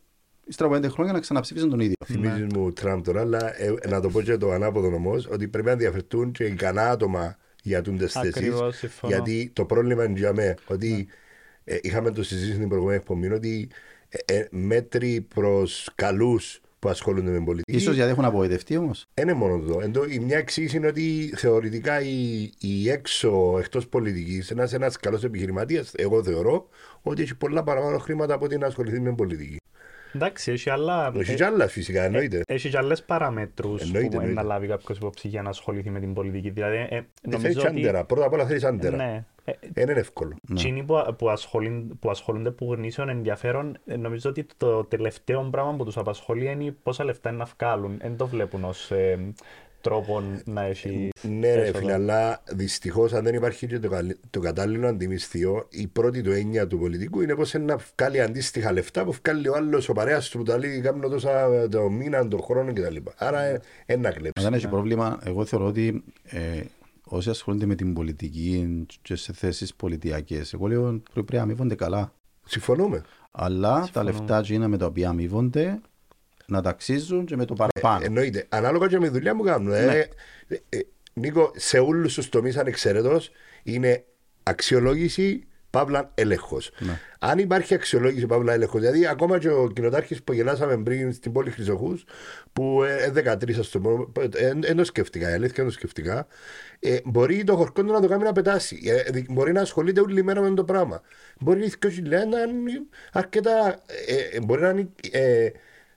ύστερα 0.45 0.69
από 0.69 0.79
πέντε 0.79 0.93
χρόνια, 0.93 1.13
να 1.13 1.19
ξαναψήφισαν 1.19 1.69
τον 1.69 1.79
ίδιο. 1.79 1.95
Θυμίζει 2.05 2.43
μου 2.43 2.73
Τραμπ 2.73 3.03
τώρα, 3.03 3.19
αλλά 3.19 3.61
ε, 3.61 3.73
να 3.87 4.01
το 4.01 4.09
πω 4.09 4.21
και 4.21 4.37
το 4.37 4.51
ανάποδο 4.51 4.95
όμως, 4.95 5.27
ότι 5.31 5.47
πρέπει 5.47 5.67
να 5.67 5.75
διαφερθούν 5.75 6.31
και 6.31 6.43
ικανά 6.43 6.89
άτομα 6.89 7.37
για 7.63 7.81
τούντες 7.81 8.11
θέσεις. 8.11 8.35
Ακριβώς, 8.35 8.77
συμφωνώ. 8.77 9.13
Γιατί 9.13 9.51
το 9.53 9.65
πρόβλημα 9.65 10.03
είναι 10.03 10.19
για 10.19 10.33
μέ, 10.33 10.55
ότι 10.67 11.07
ε, 11.63 11.77
είχαμε 11.81 12.11
το 12.11 12.23
συζήτηση 12.23 12.55
στην 12.55 12.67
προηγούμενη 12.67 12.97
εκπομπή, 12.97 13.31
ότι 13.31 13.69
ε, 14.09 14.37
ε, 14.37 14.47
μέτροι 14.51 15.25
προς 15.35 15.89
καλούς 15.95 16.60
που 16.81 16.89
ασχολούνται 16.89 17.31
με 17.31 17.43
πολιτική. 17.43 17.77
Ίσως 17.77 17.95
γιατί 17.95 18.09
έχουν 18.11 18.25
απογοητευτεί 18.25 18.77
όμως. 18.77 19.07
Δεν 19.13 19.27
είναι 19.27 19.37
μόνο 19.37 19.55
αυτό. 19.55 19.79
Εντό, 19.81 20.05
η 20.05 20.19
μια 20.19 20.37
εξήγηση 20.37 20.77
είναι 20.77 20.87
ότι 20.87 21.33
θεωρητικά 21.35 22.01
η, 22.01 22.49
η 22.59 22.89
έξω 22.89 23.55
εκτός 23.59 23.87
πολιτικής, 23.87 24.51
ένας 24.51 24.73
ένας 24.73 24.97
καλός 24.97 25.23
επιχειρηματίας, 25.23 25.91
εγώ 25.95 26.23
θεωρώ 26.23 26.69
ότι 27.01 27.21
έχει 27.21 27.35
πολλά 27.35 27.63
παραπάνω 27.63 27.97
χρήματα 27.97 28.33
από 28.33 28.45
ότι 28.45 28.57
να 28.57 28.67
ασχοληθεί 28.67 28.99
με 28.99 29.15
πολιτική. 29.15 29.57
Εντάξει, 30.13 30.51
έχει 30.51 30.69
άλλα... 30.69 31.11
Έχει 31.17 31.31
ε, 31.31 31.35
και 31.35 31.45
άλλα 31.45 31.67
φυσικά, 31.67 32.03
εννοείται. 32.03 32.41
Έχει 32.47 32.69
και 32.69 32.77
άλλες 32.77 33.03
παραμέτρους 33.03 33.81
Εννοείται, 33.81 33.99
που 34.07 34.13
μπορεί 34.13 34.23
να 34.25 34.29
εννοείται. 34.29 34.49
λάβει 34.49 34.67
κάποιος 34.67 34.97
υπόψη 34.97 35.27
για 35.27 35.41
να 35.41 35.49
ασχοληθεί 35.49 35.89
με 35.89 35.99
την 35.99 36.13
πολιτική. 36.13 36.49
Δηλαδή, 36.49 36.75
ε, 36.75 36.95
Ε, 36.95 37.03
νομίζω 37.21 37.41
θέλεις 37.41 37.57
ότι... 37.57 37.67
άντερα. 37.67 38.03
Πρώτα 38.05 38.25
απ' 38.25 38.33
όλα 38.33 38.45
θέλεις 38.45 38.63
άντερα. 38.63 38.95
Ναι. 38.95 39.25
Ε, 39.45 39.51
Δεν 39.73 39.89
είναι 39.89 39.99
εύκολο. 39.99 40.35
Εκείνοι 40.51 40.83
που, 40.83 41.15
που, 41.17 41.29
ασχολούν, 41.29 41.97
που 41.99 42.09
ασχολούνται 42.09 42.51
που 42.51 42.73
γνήσεων 42.73 43.09
ενδιαφέρον, 43.09 43.77
ε, 43.85 43.95
νομίζω 43.95 44.29
ότι 44.29 44.45
το 44.57 44.83
τελευταίο 44.83 45.47
πράγμα 45.51 45.75
που 45.75 45.83
τους 45.85 45.97
απασχολεί 45.97 46.51
είναι 46.51 46.75
πόσα 46.83 47.03
λεφτά 47.03 47.29
είναι 47.29 47.37
να 47.37 47.47
βγάλουν. 47.59 47.97
Δεν 48.01 48.17
το 48.17 48.27
βλέπουν 48.27 48.63
ως 48.63 48.91
ε, 48.91 49.33
τρόπο 49.81 50.23
να 50.45 50.61
έχει. 50.61 51.09
Ναι, 51.21 51.53
ρε 51.55 51.61
έσοδα. 51.61 51.79
φίλε, 51.79 51.93
αλλά 51.93 52.43
δυστυχώς 52.51 53.13
αν 53.13 53.23
δεν 53.23 53.35
υπάρχει 53.35 53.67
και 53.67 53.79
το, 53.79 53.89
καλ- 53.89 54.15
το 54.29 54.39
κατάλληλο 54.39 54.87
αντιμισθείο, 54.87 55.67
η 55.69 55.87
πρώτη 55.87 56.21
του 56.21 56.31
έννοια 56.31 56.67
του 56.67 56.77
πολιτικού 56.79 57.21
είναι 57.21 57.35
πως 57.35 57.53
να 57.53 57.77
βγάλει 57.97 58.21
αντίστοιχα 58.21 58.71
λεφτά 58.71 59.03
που 59.03 59.11
βγάλει 59.23 59.47
ο 59.47 59.55
άλλος 59.55 59.89
ο 59.89 59.93
παρέας 59.93 60.29
του 60.29 60.37
που 60.37 60.43
τα 60.43 60.57
λέει 60.57 60.81
κάνω 60.81 61.07
τόσα 61.09 61.67
το 61.69 61.89
μήνα, 61.89 62.27
το 62.27 62.37
χρόνο 62.37 62.73
κτλ. 62.73 62.95
Άρα 63.17 63.41
ε, 63.41 63.61
ένα 63.85 64.07
Αν 64.09 64.13
κλέψει. 64.15 64.43
δεν 64.43 64.53
έχει 64.53 64.67
πρόβλημα, 64.67 65.19
εγώ 65.23 65.45
θεωρώ 65.45 65.65
ότι 65.65 66.03
ε, 66.23 66.61
όσοι 67.03 67.29
ασχολούνται 67.29 67.65
με 67.65 67.75
την 67.75 67.93
πολιτική 67.93 68.85
και 69.01 69.15
σε 69.15 69.33
θέσεις 69.33 69.75
πολιτιακές, 69.75 70.53
εγώ 70.53 70.67
λέω 70.67 71.01
πρέπει 71.13 71.35
να 71.35 71.41
αμείβονται 71.41 71.75
καλά. 71.75 72.13
Συμφωνούμε. 72.45 73.01
Αλλά 73.31 73.89
τα 73.93 74.03
λεφτά 74.03 74.37
εκείνα 74.37 74.67
με 74.67 74.77
τα 74.77 74.85
οποία 74.85 75.09
αμείβονται 75.09 75.79
να 76.45 76.61
ταξίζουν 76.61 77.25
και 77.25 77.35
με 77.35 77.45
το 77.45 77.53
παραπάνω. 77.53 78.05
Εννοείται. 78.05 78.45
Ανάλογα 78.49 78.87
και 78.87 78.99
με 78.99 79.05
τη 79.07 79.13
δουλειά 79.13 79.35
που 79.35 79.43
κάνουν. 79.43 79.69
Ναι. 79.69 79.77
Ε, 79.77 80.07
ε, 80.47 80.57
ε, 80.69 80.79
Νίκο, 81.13 81.51
σε 81.55 81.79
όλους 81.79 82.13
τους 82.13 82.29
τομείς 82.29 82.57
ανεξαιρέτω 82.57 83.21
είναι 83.63 84.03
αξιολόγηση 84.43 85.45
παύλα 85.69 86.11
έλεγχος. 86.15 86.71
Ναι. 86.79 86.99
Αν 87.19 87.39
υπάρχει 87.39 87.73
αξιολόγηση 87.73 88.25
παύλα 88.25 88.53
έλεγχος, 88.53 88.81
δηλαδή 88.81 89.07
ακόμα 89.07 89.39
και 89.39 89.49
ο 89.49 89.71
κοινοτάρχης 89.75 90.23
που 90.23 90.33
γελάσαμε 90.33 90.77
πριν 90.77 91.13
στην 91.13 91.31
πόλη 91.31 91.49
Χρυσοχούς, 91.49 92.03
που 92.53 92.83
ε, 92.83 93.11
13 93.15 93.59
ας 93.59 93.69
το 93.69 93.79
πω, 93.79 94.11
ε, 94.35 94.51
δεν 94.59 94.75
το 94.75 94.83
σκεφτικά, 94.83 95.29
η 95.29 95.33
αλήθεια 95.33 95.53
δεν 95.55 95.65
το 95.65 95.71
σκεφτικά, 95.71 96.27
ε, 96.79 96.97
μπορεί 97.03 97.43
το 97.43 97.55
χορκό 97.55 97.83
του 97.83 97.91
να 97.91 98.01
το 98.01 98.07
κάνει 98.07 98.23
να 98.23 98.31
πετάσει. 98.31 98.79
Ε, 98.85 99.11
δι- 99.11 99.31
μπορεί 99.31 99.51
να 99.51 99.61
ασχολείται 99.61 100.01
όλη 100.01 100.23
μέρα 100.23 100.41
με 100.41 100.53
το 100.55 100.63
πράγμα. 100.63 101.01
Μπορεί 101.39 101.65
η 101.65 101.73
2000 101.79 102.27
να 102.29 102.39
είναι 102.41 102.71
αρκετά. 103.11 103.81
Ε, 104.07 104.37
ε, 104.37 104.41
μπορεί 104.41 104.61
να 104.61 104.69
είναι. 104.69 104.89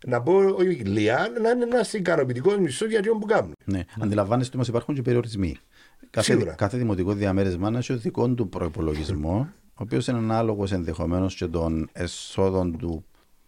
Ε, 0.05 0.11
να 0.11 0.23
πω 0.23 0.33
όχι 0.33 0.69
ηλία, 0.69 1.29
να 1.43 1.51
είναι 1.51 1.65
ένας 1.65 1.93
ικανοποιητικό 1.93 2.59
μισθό 2.59 2.87
για 2.87 2.99
αυτό 2.99 3.13
που 3.13 3.27
κάνουν. 3.27 3.53
Ναι. 3.65 3.85
Αντιλαμβάνεστε 4.01 4.57
όμω 4.57 4.65
υπάρχουν 4.69 4.95
και 4.95 5.03
περιορισμοί. 5.03 5.57
Κάθε, 6.11 6.33
Σίγουρα. 6.33 6.53
κάθε 6.53 6.77
δημοτικό 6.77 7.13
διαμέρισμα 7.13 7.71
να 7.71 7.79
έχει 7.79 7.93
ο 7.93 7.97
δικό 7.97 8.29
του 8.29 8.49
προπολογισμό, 8.49 9.49
ο 9.65 9.83
οποίος 9.83 10.07
είναι 10.07 10.19
ανάλογος 10.19 10.73
ενδεχομένως 10.73 11.35
και 11.35 11.47
των 11.47 11.89
εσόδων 11.93 12.79
του, 12.79 13.05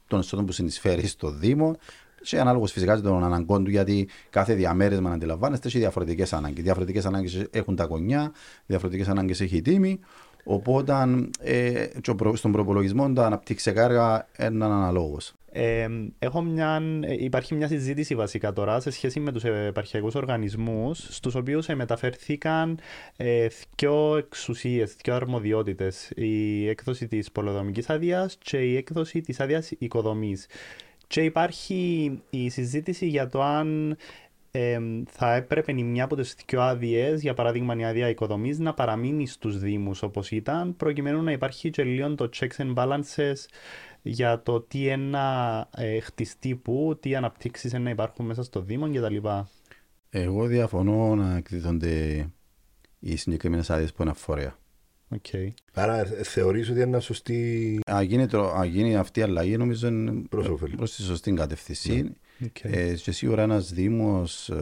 των 0.06 0.18
εσόδων 0.18 0.46
που 0.46 0.52
συνεισφέρει 0.52 1.06
στο 1.06 1.30
Δήμο 1.30 1.76
και 2.22 2.40
ανάλογος 2.40 2.72
φυσικά 2.72 2.96
και 2.96 3.02
των 3.02 3.24
αναγκών 3.24 3.64
του, 3.64 3.70
γιατί 3.70 4.08
κάθε 4.30 4.54
διαμέρισμα, 4.54 5.08
να 5.08 5.14
αντιλαμβάνεστε, 5.14 5.68
έχει 5.68 5.78
διαφορετικές 5.78 6.32
ανάγκες. 6.32 6.62
Διαφορετικές 6.62 7.06
ανάγκες 7.06 7.46
έχουν 7.50 7.76
τα 7.76 7.86
κονιά, 7.86 8.32
διαφορετικές 8.66 9.08
ανάγκες 9.08 9.40
έχει 9.40 9.56
η 9.56 9.62
τίμη. 9.62 10.00
Οπότε 10.48 10.92
ε, 11.40 11.86
και 12.00 12.10
ο 12.10 12.14
προ- 12.14 12.36
στον 12.36 12.52
προπολογισμό 12.52 13.12
τα 13.12 13.26
αναπτυξιακά 13.26 14.26
είναι 14.38 14.64
αναλόγως. 14.64 15.34
Ε, 15.52 15.88
έχω 16.18 16.42
μια, 16.42 16.82
ε, 17.02 17.14
υπάρχει 17.24 17.54
μια 17.54 17.68
συζήτηση 17.68 18.14
βασικά 18.14 18.52
τώρα 18.52 18.80
σε 18.80 18.90
σχέση 18.90 19.20
με 19.20 19.32
τους 19.32 19.44
επαρχιακούς 19.44 20.14
οργανισμούς 20.14 21.06
στους 21.10 21.34
οποίους 21.34 21.68
ε, 21.68 21.74
μεταφερθήκαν 21.74 22.78
ε, 23.16 23.46
δυο 23.76 24.16
εξουσίες, 24.16 24.96
δυο 25.04 25.14
αρμοδιότητες 25.14 26.10
η 26.16 26.68
έκδοση 26.68 27.06
της 27.06 27.32
πολεοδομικής 27.32 27.90
άδειας 27.90 28.36
και 28.42 28.58
η 28.58 28.76
έκδοση 28.76 29.20
της 29.20 29.40
άδειας 29.40 29.70
οικοδομής 29.78 30.46
και 31.06 31.20
υπάρχει 31.20 32.10
η 32.30 32.48
συζήτηση 32.48 33.06
για 33.06 33.28
το 33.28 33.42
αν 33.42 33.96
ε, 34.58 34.78
θα 35.10 35.34
έπρεπε 35.34 35.72
η 35.76 35.82
μια 35.82 36.04
από 36.04 36.16
τις 36.16 36.36
δυο 36.48 36.60
άδειες, 36.60 37.20
για 37.22 37.34
παράδειγμα 37.34 37.76
η 37.76 37.84
άδεια 37.84 38.08
οικοδομής, 38.08 38.58
να 38.58 38.74
παραμείνει 38.74 39.26
στους 39.26 39.58
Δήμους 39.58 40.02
όπως 40.02 40.30
ήταν, 40.30 40.76
προκειμένου 40.76 41.22
να 41.22 41.32
υπάρχει 41.32 41.70
και 41.70 41.82
λίγο 41.84 42.14
το 42.14 42.28
checks 42.36 42.56
and 42.56 42.74
balances 42.74 43.34
για 44.02 44.42
το 44.42 44.60
τι 44.60 44.88
ένα 44.88 45.68
ε, 45.76 46.00
χτιστεί 46.00 46.54
που, 46.54 46.98
τι 47.00 47.14
αναπτύξεις 47.14 47.72
να 47.72 47.90
υπάρχουν 47.90 48.26
μέσα 48.26 48.42
στο 48.42 48.60
Δήμο 48.60 48.90
κτλ. 48.92 49.16
Εγώ 50.10 50.46
διαφωνώ 50.46 51.14
να 51.14 51.36
εκδίδονται 51.36 52.26
οι 52.98 53.16
συγκεκριμένες 53.16 53.70
άδειες 53.70 53.92
που 53.92 54.02
είναι 54.02 54.12
φορέα. 54.12 54.58
Okay. 55.16 55.48
Άρα 55.72 55.98
ε, 55.98 56.22
θεωρείς 56.22 56.68
ότι 56.70 56.78
είναι 56.78 56.88
ένα 56.88 57.00
σωστή. 57.00 57.78
Αν 57.86 58.02
γίνει, 58.04 58.26
το- 58.26 58.50
αν 58.52 58.68
γίνει 58.68 58.96
αυτή 58.96 59.20
η 59.20 59.22
αλλαγή, 59.22 59.56
νομίζω 59.56 59.88
είναι 59.88 60.22
Προς 60.28 60.48
όφελη. 60.48 60.76
προς 60.76 60.94
τη 60.94 61.02
σωστή 61.02 61.32
κατεύθυνση. 61.32 62.16
Okay. 62.40 62.70
Ε, 62.70 62.94
και 62.94 63.12
σίγουρα 63.12 63.42
ένας 63.42 63.72
Δήμος 63.72 64.52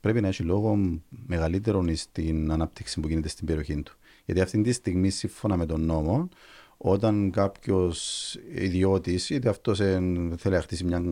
πρέπει 0.00 0.20
να 0.20 0.28
έχει 0.28 0.42
λόγο 0.42 1.00
μεγαλύτερο 1.08 1.84
στην 1.94 2.52
ανάπτυξη 2.52 3.00
που 3.00 3.08
γίνεται 3.08 3.28
στην 3.28 3.46
περιοχή 3.46 3.82
του. 3.82 3.96
Γιατί 4.24 4.40
αυτή 4.40 4.60
τη 4.60 4.72
στιγμή, 4.72 5.10
σύμφωνα 5.10 5.56
με 5.56 5.66
τον 5.66 5.84
νόμο, 5.84 6.28
όταν 6.76 7.30
κάποιος 7.30 8.38
ιδιώτης, 8.54 9.30
είτε 9.30 9.48
αυτός 9.48 9.78
θέλει 9.78 10.54
να 10.54 10.60
χτίσει 10.60 10.84
μια, 10.84 11.02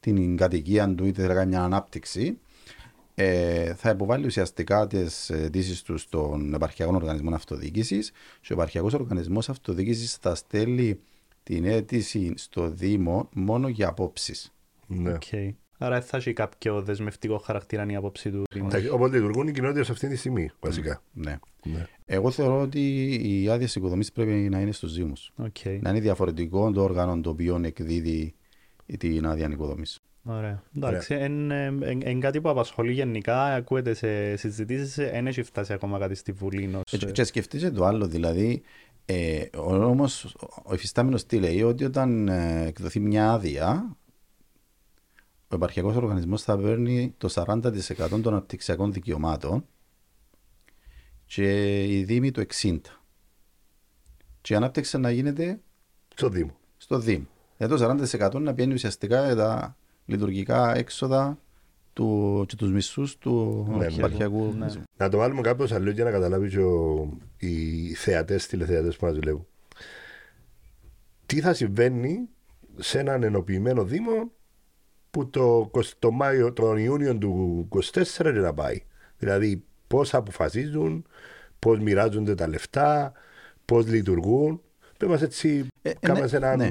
την 0.00 0.36
κατοικία 0.36 0.94
του, 0.94 1.04
είτε 1.04 1.20
θέλει 1.20 1.28
να 1.28 1.34
κάνει 1.34 1.48
μια 1.48 1.62
ανάπτυξη, 1.62 2.38
ε, 3.14 3.74
θα 3.74 3.90
υποβάλει 3.90 4.26
ουσιαστικά 4.26 4.86
τις 4.86 5.30
αιτήσεις 5.30 5.82
του 5.82 5.98
στον 5.98 6.54
Επαρχιακό 6.54 6.94
Οργανισμό 6.94 7.34
Αυτοδιοίκησης 7.34 8.10
και 8.40 8.52
ο 8.52 8.54
Επαρχιακός 8.54 8.94
Οργανισμός 8.94 9.48
Αυτοδιοίκησης 9.48 10.14
θα 10.14 10.34
στέλνει 10.34 10.98
την 11.42 11.64
αίτηση 11.64 12.32
στο 12.36 12.68
Δήμο 12.68 13.28
μόνο 13.32 13.68
για 13.68 13.88
απόψεις. 13.88 14.52
Ναι. 15.00 15.12
Okay. 15.20 15.50
Άρα 15.78 15.98
δεν 15.98 16.08
θα 16.08 16.16
έχει 16.16 16.32
κάποιο 16.32 16.82
δεσμευτικό 16.82 17.38
χαρακτήρα 17.38 17.86
η 17.90 17.94
άποψη 17.94 18.30
του 18.30 18.42
Δήμου. 18.54 18.68
Τα- 18.68 18.78
Οπότε 18.92 19.16
λειτουργούν 19.16 19.48
οι 19.48 19.52
κοινότητες 19.52 19.90
αυτή 19.90 20.08
τη 20.08 20.16
στιγμή, 20.16 20.50
βασικά. 20.60 21.02
Ναι. 21.12 21.38
Ναι. 21.64 21.86
Εγώ 22.04 22.30
θεωρώ 22.30 22.60
ότι 22.60 22.80
οι 23.22 23.48
άδειες 23.48 23.74
οικοδομής 23.74 24.12
πρέπει 24.12 24.30
να 24.30 24.60
είναι 24.60 24.72
στους 24.72 24.94
Δήμου. 24.94 25.12
Okay. 25.42 25.78
Να 25.80 25.90
είναι 25.90 26.00
διαφορετικό 26.00 26.70
το 26.72 26.82
όργανο 26.82 27.20
το 27.20 27.30
οποίο 27.30 27.60
εκδίδει 27.64 28.34
την 28.98 29.26
άδεια 29.26 29.48
οικοδομής. 29.50 30.00
Ωραία. 30.24 30.62
Εντάξει, 30.76 31.14
είναι 31.24 32.18
κάτι 32.18 32.40
που 32.40 32.48
απασχολεί 32.48 32.92
γενικά, 32.92 33.44
ακούεται 33.44 33.94
σε 33.94 34.36
συζητήσεις, 34.36 34.94
δεν 34.94 35.26
έχει 35.26 35.42
φτάσει 35.42 35.72
ακόμα 35.72 35.98
κάτι 35.98 36.14
στη 36.14 36.32
Βουλή. 36.32 36.70
ως, 36.74 36.98
Και, 36.98 37.06
ε, 37.06 37.10
και 37.10 37.24
σκεφτείτε 37.24 37.70
το 37.70 37.84
άλλο, 37.84 38.06
δηλαδή, 38.06 38.62
ε, 39.04 39.44
ο 39.56 39.72
νόμος, 39.76 40.24
ο 40.64 40.74
εφιστάμενο 40.74 41.18
τι 41.26 41.38
λέει, 41.38 41.62
ότι 41.62 41.84
όταν 41.84 42.28
ε, 42.28 42.64
εκδοθεί 42.66 43.00
μια 43.00 43.32
άδεια, 43.32 43.96
ο 45.52 45.54
επαρχιακός 45.56 45.96
οργανισμός 45.96 46.42
θα 46.42 46.58
παίρνει 46.58 47.14
το 47.18 47.28
40% 47.34 47.62
των 48.08 48.28
αναπτυξιακών 48.28 48.92
δικαιωμάτων 48.92 49.64
και 51.26 51.82
η 51.98 52.04
Δήμη 52.04 52.30
το 52.30 52.42
60%. 52.60 52.78
Και 54.40 54.52
η 54.52 54.56
ανάπτυξη 54.56 54.98
να 54.98 55.10
γίνεται 55.10 55.60
Στο 56.14 56.28
Δήμο. 56.28 56.56
στο 56.76 56.98
Δήμο. 56.98 57.26
Για 57.58 57.68
το 57.68 57.76
40% 58.20 58.40
να 58.40 58.54
πιένει 58.54 58.72
ουσιαστικά 58.74 59.24
για 59.26 59.36
τα 59.36 59.76
λειτουργικά 60.06 60.76
έξοδα 60.76 61.38
του, 61.92 62.44
και 62.48 62.56
τους 62.56 62.70
μισθούς 62.72 63.18
του 63.18 63.66
Ναι, 63.70 63.76
ναι. 63.76 63.84
επαρχιακού 63.84 64.38
Ναι. 64.38 64.46
οργανισμού. 64.46 64.82
Να 64.96 65.08
το 65.08 65.18
βάλουμε 65.18 65.40
κάπως 65.40 65.72
αλλιώ 65.72 65.92
για 65.92 66.04
να 66.04 66.10
καταλάβει 66.10 66.48
και 66.48 66.58
ο, 66.60 67.08
οι 67.36 67.94
θεατές, 67.94 68.46
τηλεθεατές 68.46 68.96
που 68.96 69.04
μας 69.04 69.14
δουλεύουν. 69.14 69.46
Τι 71.26 71.40
θα 71.40 71.54
συμβαίνει 71.54 72.28
σε 72.76 72.98
έναν 72.98 73.22
ενοποιημένο 73.22 73.84
Δήμο 73.84 74.30
που 75.12 75.30
το, 75.30 75.70
20 75.74 75.80
το 75.98 76.10
Μάιο, 76.10 76.52
τον 76.52 76.76
Ιούνιο 76.76 77.16
του 77.18 77.68
24 77.92 78.02
δεν 78.16 78.40
να 78.40 78.54
πάει. 78.54 78.82
Δηλαδή 79.18 79.64
πώς 79.86 80.14
αποφασίζουν, 80.14 81.06
πώς 81.58 81.78
μοιράζονται 81.78 82.34
τα 82.34 82.48
λεφτά, 82.48 83.12
πώς 83.64 83.86
λειτουργούν. 83.86 84.60
Πες 84.98 85.08
μας 85.08 85.22
έτσι, 85.22 85.66
Ε, 85.82 85.90
ε, 85.90 85.92
κάμε 86.00 86.20
ναι, 86.20 86.26
σε 86.26 86.36
έναν... 86.36 86.58
ναι. 86.58 86.66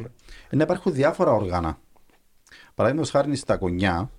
Ε, 0.50 0.56
να 0.56 0.64
υπάρχουν 0.64 0.94
διάφορα 0.94 1.32
όργανα. 1.32 1.80
Παραδείγματος 2.76 3.12
χάρη 3.14 3.36
στα 3.36 3.58
κονιά 3.58 4.12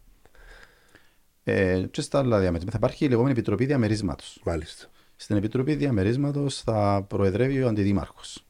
ε, 1.45 1.85
και 1.91 2.01
στα 2.01 2.19
άλλα 2.19 2.39
διαμέρισματα. 2.41 2.71
Θα 2.71 2.87
υπάρχει 2.87 3.05
η 3.05 3.09
λεγόμενη 3.09 3.33
Επιτροπή 3.33 3.65
Διαμερίσματος. 3.65 4.41
Μάλιστα. 4.45 4.87
Στην 5.17 5.37
Επιτροπή 5.37 5.75
Διαμερίσματος 5.75 6.61
θα 6.63 7.05
προεδρεύει 7.09 7.63
ο 7.63 7.69
Αντιδήμαρχος. 7.69 8.45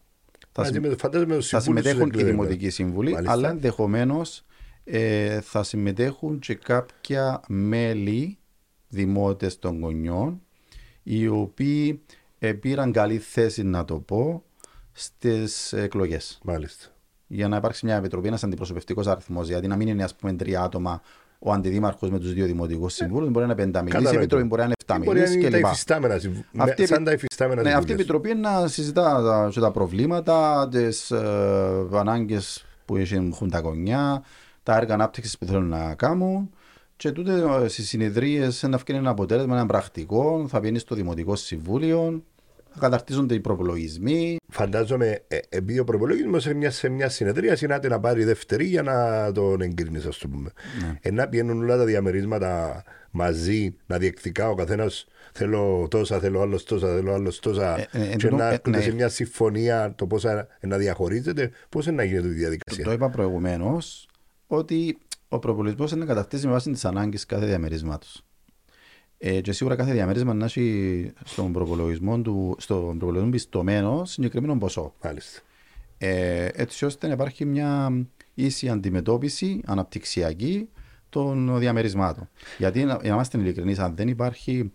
Θα, 0.53 0.61
Μαζί 0.63 0.73
συμ- 0.73 0.87
με, 0.87 0.95
φαντάζομαι 0.97 1.35
τους 1.37 1.49
θα 1.49 1.61
συμβούλους 1.61 1.83
συμμετέχουν 1.83 2.11
τους 2.13 2.21
οι 2.21 2.23
εκλεγμένους. 2.25 2.49
Δημοτικοί 2.51 2.71
Σύμβουλοι, 2.75 3.13
Μάλιστα. 3.13 3.33
αλλά 3.33 3.49
ενδεχομένως 3.49 4.45
ε, 4.85 5.41
θα 5.41 5.63
συμμετέχουν 5.63 6.39
και 6.39 6.55
κάποια 6.55 7.41
μέλη 7.49 8.39
δημότες 8.89 9.59
των 9.59 9.81
γονιών, 9.81 10.41
οι 11.03 11.27
οποίοι 11.29 12.03
ε, 12.39 12.53
πήραν 12.53 12.93
καλή 12.93 13.19
θέση, 13.19 13.63
να 13.63 13.85
το 13.85 13.99
πω, 13.99 14.43
στις 14.93 15.73
εκλογές. 15.73 16.39
Μάλιστα. 16.45 16.87
Για 17.27 17.49
να 17.49 17.57
υπάρξει 17.57 17.87
μια 17.87 17.97
επιτροπή, 17.97 18.27
ένας 18.27 18.45
αντιπροσωπευτικός 18.45 19.07
αριθμός, 19.07 19.49
γιατί 19.49 19.67
να 19.67 19.77
μην 19.77 19.89
είναι 19.89 20.03
ας 20.03 20.15
πούμε, 20.15 20.33
τρία 20.33 20.63
άτομα 20.63 21.03
ο 21.39 21.53
αντιδήμαρχος 21.53 22.11
με 22.11 22.19
τους 22.19 22.33
δύο 22.33 22.47
δημοτικούς 22.47 22.95
συμβούλους, 22.95 23.31
μπορεί 23.31 23.47
να 23.47 23.53
είναι 23.53 23.63
πενταμιλή, 23.63 23.91
η 23.91 23.93
Κατανοητό. 23.99 24.19
επιτροπή 24.21 24.45
μπορεί 24.45 24.61
να 24.61 24.67
είναι 24.67 24.75
Ή 25.03 25.05
Μπορεί 25.05 25.19
να 25.19 25.23
εφταμιλή 25.25 25.47
είναι 25.47 25.51
τα 25.51 25.59
κλπ. 25.59 25.67
υφιστάμενα 25.73 26.19
συμβου- 26.19 26.45
Αυτή 26.57 26.75
με- 26.81 26.83
η 26.85 26.87
σαν 26.87 26.97
επι- 26.97 27.07
τα 27.07 27.13
υφιστάμενα 27.13 27.63
Ναι, 27.63 27.73
αυτή 27.73 27.93
η 27.93 27.97
συμβούλια. 27.97 28.21
επιτροπή 28.21 28.35
να 28.63 28.69
συζητά 28.69 29.23
τα, 29.23 29.49
και 29.53 29.61
τα 29.61 29.71
προβλήματα, 29.71 30.69
τις 30.71 31.11
ε, 31.11 31.87
ανάγκες 31.93 32.65
που 32.85 32.97
έχουν 32.97 33.51
τα 33.51 33.61
κονιά, 33.61 34.23
τα 34.63 34.77
έργα 34.77 34.95
ανάπτυξης 34.95 35.39
που 35.39 35.47
θέλουν 35.47 35.69
να 35.69 35.95
κάνουν. 35.95 36.51
Και 36.97 37.11
τούτε 37.11 37.69
στις 37.69 37.89
συνεδρίες 37.89 38.63
να 38.63 38.77
βγει 38.77 38.97
ένα 38.97 39.11
αποτέλεσμα, 39.11 39.57
ένα 39.57 39.67
πρακτικό, 39.67 40.47
θα 40.49 40.61
βγαίνει 40.61 40.79
στο 40.79 40.95
Δημοτικό 40.95 41.37
Συμβούλιο 41.37 42.23
θα 42.73 42.81
καταρτίζονται 42.81 43.35
οι 43.35 43.41
προπολογισμοί. 43.41 44.37
Φαντάζομαι, 44.49 45.23
ε, 45.29 45.39
επειδή 45.49 45.79
ο 45.79 45.85
προπολογισμός 45.85 46.43
σε 46.43 46.55
μια, 46.55 46.71
σε 46.71 46.89
μια 46.89 47.09
συνεδρία 47.09 47.57
συνάται 47.57 47.89
να 47.89 48.01
πάρει 48.01 48.25
δεύτερη 48.25 48.65
για 48.65 48.83
να 48.83 49.33
τον 49.33 49.61
εγκρίνεις, 49.61 50.07
ας 50.07 50.19
το 50.19 50.29
πούμε. 50.29 50.51
Ναι. 50.81 50.99
Ε, 51.01 51.11
να 51.11 51.29
πηγαίνουν 51.29 51.63
όλα 51.63 51.77
τα 51.77 51.85
διαμερίσματα 51.85 52.83
μαζί, 53.11 53.77
να 53.87 53.99
διεκδικά 53.99 54.49
ο 54.49 54.55
καθένας. 54.55 55.07
Θέλω 55.33 55.87
τόσα, 55.91 56.19
θέλω 56.19 56.41
άλλος 56.41 56.65
τόσα, 56.65 56.95
θέλω 56.95 57.13
άλλος 57.13 57.39
τόσα. 57.39 57.79
Ε, 57.79 57.89
ε, 57.93 58.17
και 58.17 58.27
εντού- 58.27 58.39
να 58.39 58.49
ε, 58.49 58.53
έρχονται 58.53 58.77
ναι. 58.77 58.83
σε 58.83 58.93
μια 58.93 59.09
συμφωνία 59.09 59.93
το 59.97 60.07
πόσα 60.07 60.47
να 60.61 60.77
διαχωρίζεται, 60.77 61.51
πώς 61.69 61.87
να 61.87 62.05
γίνεται 62.05 62.29
η 62.29 62.33
διαδικασία. 62.33 62.85
Το 62.85 62.93
είπα 62.93 63.11
προηγουμένως 63.11 64.07
ότι 64.57 64.99
ο 65.29 65.39
προπολογισμός 65.39 65.91
είναι 65.91 66.01
να 66.01 66.07
καταρτίζει 66.07 66.47
με 66.47 66.53
βάση 66.53 66.71
τις 66.71 66.85
ανάγκες 66.85 67.27
κάθε 67.27 67.47
διαμερίσματος. 67.47 68.25
Ε, 69.19 69.41
και 69.41 69.53
σίγουρα 69.53 69.77
κάθε 69.77 69.93
διαμέρισμα 69.93 70.35
να 70.35 70.45
έχει 70.45 71.13
στον 71.25 71.53
προπολογισμό, 71.53 72.21
του, 72.21 72.57
στον 72.59 72.99
προπολογισμό 72.99 73.31
πιστωμένο 73.31 74.05
συγκεκριμένο 74.05 74.59
ποσό. 74.59 74.95
Μάλιστα. 75.05 75.41
Ε, 75.99 76.49
έτσι 76.53 76.85
ώστε 76.85 77.07
να 77.07 77.13
υπάρχει 77.13 77.45
μια 77.45 77.93
ίση 78.35 78.69
αντιμετώπιση 78.69 79.61
αναπτυξιακή 79.65 80.69
των 81.09 81.59
διαμερισμάτων. 81.59 82.29
Γιατί, 82.59 82.85
να, 82.85 82.93
για 82.93 83.09
να 83.09 83.15
είμαστε 83.15 83.39
ειλικρινείς, 83.39 83.79
αν 83.79 83.97
δεν 83.97 84.09
υπάρχει 84.09 84.73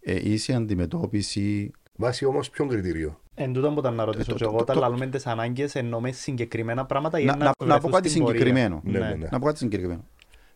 ε, 0.00 0.30
ίση 0.30 0.52
αντιμετώπιση. 0.52 1.70
Βάσει 1.96 2.24
όμως 2.24 2.50
ποιον 2.50 2.68
κριτήριο; 2.68 3.20
Εν 3.34 3.52
τούτο 3.52 3.70
που 3.72 3.78
ήταν 3.78 3.94
να 3.94 4.04
ρωτήσω 4.04 4.24
το- 4.30 4.36
και 4.36 4.38
το- 4.42 4.48
εγώ, 4.48 4.56
το- 4.56 4.62
όταν 4.62 4.74
το- 4.74 4.80
λαλούμε 4.80 5.06
τις 5.06 5.26
ανάγκες 5.26 5.74
εννοούμε 5.74 6.10
συγκεκριμένα 6.12 6.84
πράγματα 6.86 7.18
ή 7.20 7.24
Να, 7.24 7.36
να, 7.36 7.44
να, 7.44 7.44
να 7.44 7.54
πω 7.56 7.64
βρεθούν 7.66 7.90
κάτι 7.90 8.08
στην 8.08 8.22
πορεία. 8.22 8.38
συγκεκριμένο. 8.38 8.80
Ναι, 8.84 8.98
ναι, 8.98 9.14
ναι. 9.14 9.28
Να 9.30 9.38
πω 9.38 9.46
κάτι 9.46 9.58
συγκεκριμένο. 9.58 10.04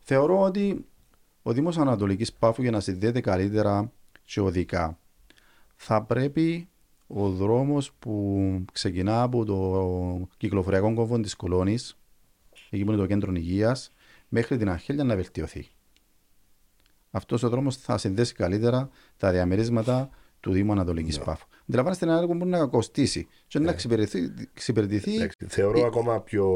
Θεωρώ 0.01 0.41
ότι 0.41 0.87
ο 1.43 1.53
Δήμος 1.53 1.79
Ανατολικής 1.79 2.33
Πάφου 2.33 2.63
για 2.63 2.71
να 2.71 2.81
συνδέεται 2.81 3.21
καλύτερα 3.21 3.93
και 4.25 4.41
οδικά 4.41 4.99
θα 5.77 6.03
πρέπει 6.03 6.69
ο 7.07 7.29
δρόμος 7.29 7.93
που 7.99 8.41
ξεκινά 8.73 9.23
από 9.23 9.45
το 9.45 10.29
κυκλοφοριακό 10.37 10.95
κόμβο 10.95 11.21
της 11.21 11.37
Κολόνης 11.37 11.97
εκεί 12.71 12.85
που 12.85 12.91
είναι 12.93 13.01
το 13.01 13.07
κέντρο 13.07 13.33
υγείας 13.33 13.93
μέχρι 14.29 14.57
την 14.57 14.69
Αρχέλια 14.71 15.05
να 15.05 15.15
βελτιωθεί. 15.17 15.69
Αυτός 17.11 17.43
ο 17.43 17.49
δρόμος 17.49 17.77
θα 17.77 17.99
συνδέσει 17.99 18.35
καλύτερα 18.35 18.89
τα 19.17 19.31
διαμερίσματα 19.31 20.11
του 20.41 20.53
Δήμου 20.53 20.73
Ανατολικής 20.73 21.19
Πάφου. 21.19 21.47
Αντιλαμβάνεστε 21.69 22.05
ένα 22.07 22.15
έργο 22.15 22.27
που 22.27 22.35
μπορεί 22.35 22.51
να 22.51 22.67
κοστίσει 22.67 23.27
και 23.47 23.59
να 23.59 23.71
εξυπηρετηθεί, 23.71 24.33
εξυπηρετηθεί 24.55 25.15
Εντάξει, 25.15 25.47
θεωρώ 25.49 25.87
ακόμα 25.87 26.21
πιο 26.21 26.47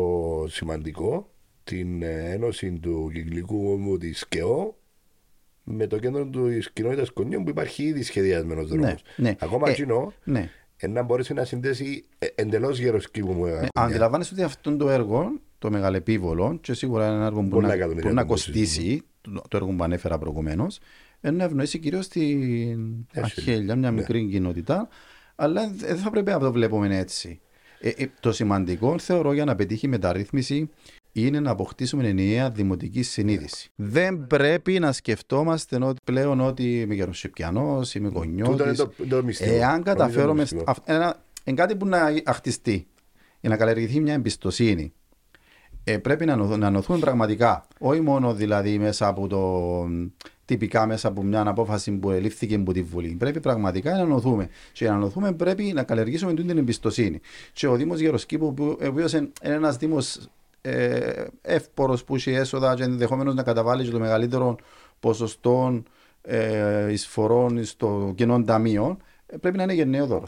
σημαντικό 0.49 1.31
την 1.65 2.03
ε, 2.03 2.33
ένωση 2.33 2.79
του 2.79 3.11
κυκλικού 3.13 3.73
όμου 3.73 3.99
της 3.99 4.29
ΚΕΟ 4.29 4.77
με 5.65 5.87
το 5.87 5.99
κέντρο 5.99 6.27
τη 6.27 6.59
κοινότητας 6.73 7.11
Κονιών 7.11 7.45
που 7.45 7.51
υπάρχει 7.51 7.83
ήδη 7.83 8.03
σχεδιασμένος 8.03 8.69
δρόμος. 8.69 9.03
Ναι, 9.17 9.29
ναι. 9.29 9.37
Ακόμα 9.39 9.69
Ε, 9.69 9.71
εκείνο 9.71 10.13
ναι. 10.25 10.51
ε, 10.77 10.87
να 10.87 11.03
μπορέσει 11.03 11.35
να 11.35 11.45
συνδέσει 11.45 12.05
εντελώς 12.35 12.79
γεροσκήπου 12.79 13.33
μου. 13.33 13.45
Ναι, 13.45 13.67
αντιλαμβάνεστε 13.75 14.35
ότι 14.35 14.43
αυτό 14.43 14.77
το 14.77 14.91
έργο, 14.91 15.41
το 15.59 15.71
μεγαλεπίβολο, 15.71 16.59
και 16.61 16.75
σίγουρα 16.75 17.07
είναι 17.07 17.15
ένα 17.15 17.27
έργο 17.27 17.41
που 17.41 17.49
Πολλά 17.49 17.61
μπορεί 17.61 17.67
να, 17.67 17.73
εκατομμύρια 17.73 18.03
μπορεί 18.03 18.15
να 18.15 18.25
κόστος, 18.25 18.55
κοστίσει, 18.55 19.03
το, 19.21 19.43
το 19.49 19.57
έργο 19.57 19.73
που 19.73 19.85
ανέφερα 19.85 20.19
προηγουμένως, 20.19 20.79
να 21.31 21.45
ευνοήσει 21.45 21.79
κυρίως 21.79 22.09
την 22.09 23.07
Έσχυλη. 23.13 23.51
Αχέλια, 23.51 23.77
μια 23.77 23.91
Ναι. 23.91 23.97
μικρή 23.97 24.29
κοινότητα, 24.29 24.89
αλλά 25.35 25.71
δεν 25.77 25.97
θα 25.97 26.11
πρέπει 26.11 26.31
να 26.31 26.39
το 26.39 26.53
βλέπουμε 26.53 26.99
έτσι. 26.99 27.41
Ε, 27.81 27.89
ε, 27.89 28.07
το 28.21 28.33
σημαντικό 28.33 28.99
θεωρώ 28.99 29.33
για 29.33 29.45
να 29.45 29.55
πετύχει 29.57 29.87
η 29.87 29.89
μεταρρύθμιση 29.89 30.71
είναι 31.13 31.41
να 31.41 31.51
αποκτήσουμε 31.51 32.09
ενιαία 32.09 32.51
δημοτική 32.51 33.03
συνείδηση. 33.03 33.71
Δεν 33.75 34.27
πρέπει 34.27 34.79
να 34.79 34.93
σκεφτόμαστε 34.93 35.79
ότι 35.85 36.01
πλέον 36.05 36.41
ότι 36.41 36.81
είμαι 36.81 36.95
γεροσυπιανός, 36.95 37.95
είμαι 37.95 38.09
Τούτο 38.09 38.23
είναι 38.25 38.43
γονιώτης. 38.43 38.79
το, 38.79 38.93
το 39.09 39.25
μυστικό. 39.25 39.51
Εάν 39.51 39.61
Νομίζω 39.69 39.83
καταφέρουμε. 39.83 40.27
το 40.27 40.35
μυστικό. 40.35 40.65
αυ- 40.67 40.89
Ένα, 40.89 41.25
είναι 41.45 41.57
κάτι 41.57 41.77
που 41.77 41.87
να 41.87 41.99
αχτιστεί 42.25 42.87
για 43.41 43.51
να 43.51 43.57
καλλιεργηθεί 43.57 44.01
μια 44.01 44.15
εμπιστοσύνη. 44.15 44.93
Ε, 45.85 45.99
πρέπει 45.99 46.25
να, 46.25 46.37
νοθ- 46.37 46.57
να 46.59 46.71
νοθούμε 46.71 46.99
πραγματικά. 46.99 47.67
Όχι 47.79 48.01
μόνο 48.01 48.35
δηλαδή 48.35 48.79
μέσα 48.79 49.07
από 49.07 49.27
το. 49.27 49.89
Τυπικά 50.45 50.87
μέσα 50.87 51.09
από 51.09 51.23
μια 51.23 51.47
απόφαση 51.47 51.93
που 51.93 52.11
ελήφθηκε 52.11 52.55
από 52.55 52.73
τη 52.73 52.83
Βουλή. 52.83 53.09
Πρέπει 53.19 53.41
πραγματικά 53.41 53.97
να 53.97 54.05
νοθούμε. 54.05 54.49
Και 54.73 54.85
για 54.85 54.93
να 54.93 54.99
νοθούμε 54.99 55.33
πρέπει 55.33 55.63
να 55.75 55.83
καλλιεργήσουμε 55.83 56.35
τούτη 56.35 56.49
την 56.49 56.59
εμπιστοσύνη. 56.59 57.21
Και 57.53 57.67
ο 57.67 57.75
Δήμος 57.77 58.01
Γεροσκήπου, 58.01 58.55
που 58.55 58.65
ο 58.83 58.87
οποίος 58.87 59.13
είναι 59.13 59.31
ένας 59.41 59.77
Δήμος 59.77 60.29
ε, 60.61 61.25
εύπορος 61.43 62.05
που 62.05 62.15
έχει 62.15 62.31
έσοδα 62.31 62.75
και 62.75 62.83
ενδεχομένως 62.83 63.35
να 63.35 63.43
καταβάλει 63.43 63.85
και 63.85 63.91
το 63.91 63.99
μεγαλύτερο 63.99 64.57
ποσοστό 65.01 65.83
ε, 66.23 66.93
εισφορών 66.93 67.65
στο 67.65 68.13
κοινό 68.17 68.43
ταμείο, 68.45 68.97
ε, 69.27 69.37
πρέπει 69.37 69.57
να 69.57 69.63
είναι 69.63 69.73
γενναιόδωρο. 69.73 70.25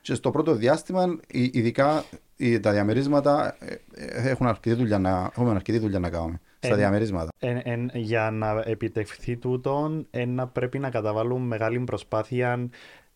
Και 0.00 0.14
στο 0.14 0.30
πρώτο 0.30 0.54
διάστημα, 0.54 1.18
ει- 1.26 1.54
ειδικά 1.54 2.04
οι- 2.36 2.60
τα 2.60 2.72
διαμερίσματα 2.72 3.56
ε, 3.58 3.74
ε, 3.94 4.30
έχουν 4.30 4.46
αρκετή 4.46 4.76
δουλειά 4.76 4.98
να, 4.98 5.30
έχουμε 5.36 5.50
αρκετή 5.50 5.78
δουλειά 5.78 5.98
να 5.98 6.10
κάνουμε. 6.10 6.40
Στα 6.64 6.74
Ε, 6.74 6.76
διαμερίσματα. 6.76 7.28
Εν- 7.38 7.60
εν- 7.64 7.90
για 7.94 8.30
να 8.30 8.62
επιτευχθεί 8.66 9.36
τούτον, 9.36 10.06
να 10.26 10.48
πρέπει 10.48 10.78
να 10.78 10.90
καταβάλουν 10.90 11.42
μεγάλη 11.42 11.80
προσπάθεια 11.80 12.68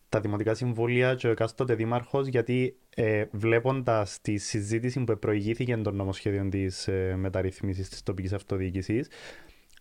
τα 0.08 0.20
δημοτικά 0.20 0.54
συμβούλια 0.54 1.14
και 1.14 1.26
ο 1.26 1.30
εκάστοτε 1.30 1.74
δήμαρχος, 1.74 2.26
γιατί 2.26 2.76
ε, 2.94 3.24
βλέποντας 3.30 4.18
τη 4.22 4.36
συζήτηση 4.36 5.04
που 5.04 5.18
προηγήθηκε 5.18 5.76
των 5.76 5.96
νομοσχέδιων 5.96 6.50
της 6.50 6.88
ε, 6.88 7.14
μεταρρύθμιση 7.16 7.88
της 7.88 8.02
τοπικής 8.02 8.32
αυτοδιοίκησης, 8.32 9.08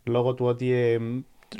λόγω 0.04 0.34
του 0.34 0.45
ότι 0.45 0.71
ε, 0.71 0.99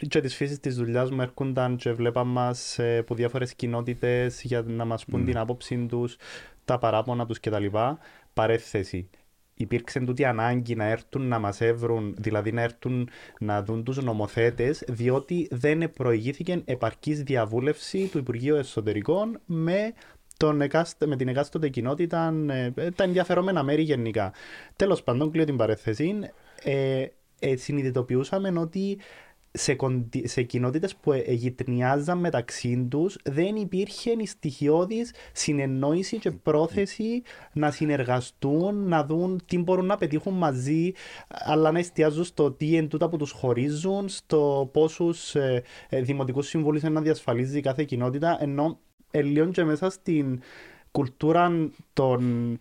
και 0.08 0.22
της 0.22 0.36
φύσης 0.36 0.60
της 0.60 0.76
δουλειάς 0.76 1.12
μου 1.12 1.22
έρχονταν 1.22 1.76
και 1.76 1.92
βλέπαμε 1.92 2.32
μας 2.32 2.80
ε, 2.80 2.98
από 2.98 3.16
διάφορες 3.16 3.54
κοινότητες 3.56 4.42
για 4.44 4.62
να 4.62 4.86
μας 4.86 5.06
πούν 5.06 5.26
την 5.26 5.38
άποψή 5.38 5.86
τους, 5.86 6.18
τα 6.66 6.78
παράπονα 6.78 7.26
τους 7.26 7.40
κτλ. 7.40 7.66
Παρέθεση. 8.34 9.10
Υπήρξε 9.58 10.00
τούτη 10.00 10.26
ανάγκη 10.26 10.76
να 10.76 10.86
έρθουν 10.86 11.28
να 11.28 11.40
μας 11.40 11.62
έβρουν, 11.62 12.16
δηλαδή 12.18 12.52
να 12.52 12.62
έρθουν 12.62 13.10
να 13.40 13.64
δουν 13.64 13.84
τους 13.84 14.04
νομοθέτες, 14.04 14.84
διότι 14.88 15.48
δεν 15.52 15.92
προηγήθηκε 15.92 16.62
επαρκής 16.66 17.24
διαβούλευση 17.24 18.08
του 18.12 18.18
Υπουργείου 18.18 18.56
Εσωτερικών 18.56 19.40
με, 19.46 19.94
τον 20.38 20.62
εκάστε, 20.62 21.08
με 21.08 21.16
την 21.16 21.28
εκάστοτε 21.28 21.70
κοινότητα, 21.70 22.34
ε, 22.76 22.92
τα 22.92 23.04
ενδιαφερόμενα 23.04 23.64
μέρη 23.64 23.82
γενικά. 23.82 24.34
Τέλος 24.76 25.04
πάντων, 25.04 25.32
κλείνω 25.32 25.46
την 25.46 25.58
παρέθεση, 25.58 26.20
ε, 26.64 27.06
ε, 27.40 27.56
συνειδητοποιούσαμε 27.56 28.60
ότι 28.60 28.98
σε, 29.58 29.76
κοντι- 29.76 30.28
σε 30.28 30.42
κοινότητες 30.42 30.96
που 30.96 31.12
ε- 31.12 31.32
γυτνιάζαν 31.32 32.18
μεταξύ 32.18 32.88
τους 32.90 33.18
δεν 33.24 33.56
υπήρχε 33.56 34.12
η 34.18 34.26
στοιχειώδης 34.26 35.14
συνεννόηση 35.32 36.18
και 36.18 36.32
πρόθεση 36.32 37.22
να 37.54 37.72
συνεργαστούν, 37.72 38.88
να 38.88 39.06
δουν 39.06 39.42
τι 39.46 39.58
μπορούν 39.58 39.86
να 39.86 39.98
πετύχουν 39.98 40.34
μαζί, 40.34 40.92
αλλά 41.28 41.72
να 41.72 41.80
εστιάζουν 41.80 42.24
στο 42.24 42.52
τι 42.52 42.76
εν 42.76 42.88
τούτα 42.88 43.10
που 43.10 43.18
τους 43.18 43.32
χωρίζουν, 43.32 44.10
στο 44.10 44.70
πόσους 44.74 45.36
ε, 45.36 45.64
ε, 45.90 46.02
δημοτικούς 46.02 46.48
συμβούλους 46.48 46.82
είναι 46.82 46.92
να 46.92 47.02
διασφαλίζει 47.02 47.62
κάθε 47.62 47.84
κοινότητα, 47.84 48.38
ενώ 48.40 48.80
ε, 49.12 49.22
λίγο 49.22 49.48
και 49.48 49.64
μέσα 49.64 49.90
στην 49.90 50.42
κουλτούρα 50.92 51.70
των 51.94 52.58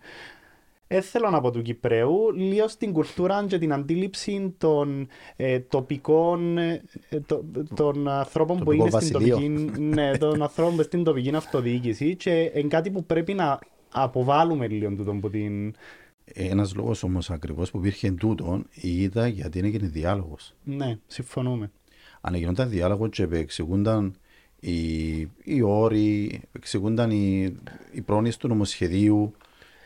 δεν 0.87 1.01
θέλω 1.01 1.29
να 1.29 1.41
πω 1.41 1.51
του 1.51 1.61
Κυπραίου, 1.61 2.31
λίγο 2.35 2.67
στην 2.67 2.91
κουλτούρα 2.93 3.45
και 3.47 3.57
την 3.57 3.73
αντίληψη 3.73 4.53
των 4.57 5.07
ε, 5.35 5.59
τοπικών, 5.59 6.57
ε, 6.57 6.81
το- 7.25 7.45
των 7.75 8.07
ανθρώπων 8.07 8.57
που 8.57 8.63
Τοπικό 8.63 8.87
είναι 8.87 8.99
στην 9.01 9.19
βασιλείο. 9.19 9.35
τοπική, 9.35 9.81
ναι, 9.81 10.17
των 10.17 10.41
ανθρώπων 10.41 10.65
που 10.69 10.73
είναι 10.79 10.83
στην 10.83 11.03
τοπική 11.03 11.35
αυτοδιοίκηση 11.35 12.15
και 12.15 12.51
είναι 12.55 12.67
κάτι 12.67 12.91
που 12.91 13.03
πρέπει 13.05 13.33
να 13.33 13.59
αποβάλουμε 13.91 14.67
λίγο 14.67 14.95
τούτο 14.95 15.11
που 15.13 15.29
την... 15.29 15.73
Ένας 16.33 16.75
λόγος 16.75 17.03
όμως 17.03 17.29
ακριβώς 17.29 17.71
που 17.71 17.77
υπήρχε 17.77 18.11
τούτον 18.11 18.67
ήταν 18.81 19.29
γιατί 19.29 19.59
έγινε 19.59 19.87
διάλογος. 19.87 20.53
Ναι, 20.63 20.97
συμφωνούμε. 21.07 21.71
Αν 22.21 22.33
γινόταν 22.35 22.69
διάλογος 22.69 23.09
και 23.09 23.27
εξηγούνταν 23.31 24.15
οι, 24.59 25.07
οι 25.43 25.61
όροι, 25.63 26.41
εξηγούνταν 26.51 27.11
οι, 27.11 27.55
οι 27.91 28.01
πρόνοιες 28.01 28.37
του 28.37 28.47
νομοσχεδίου, 28.47 29.33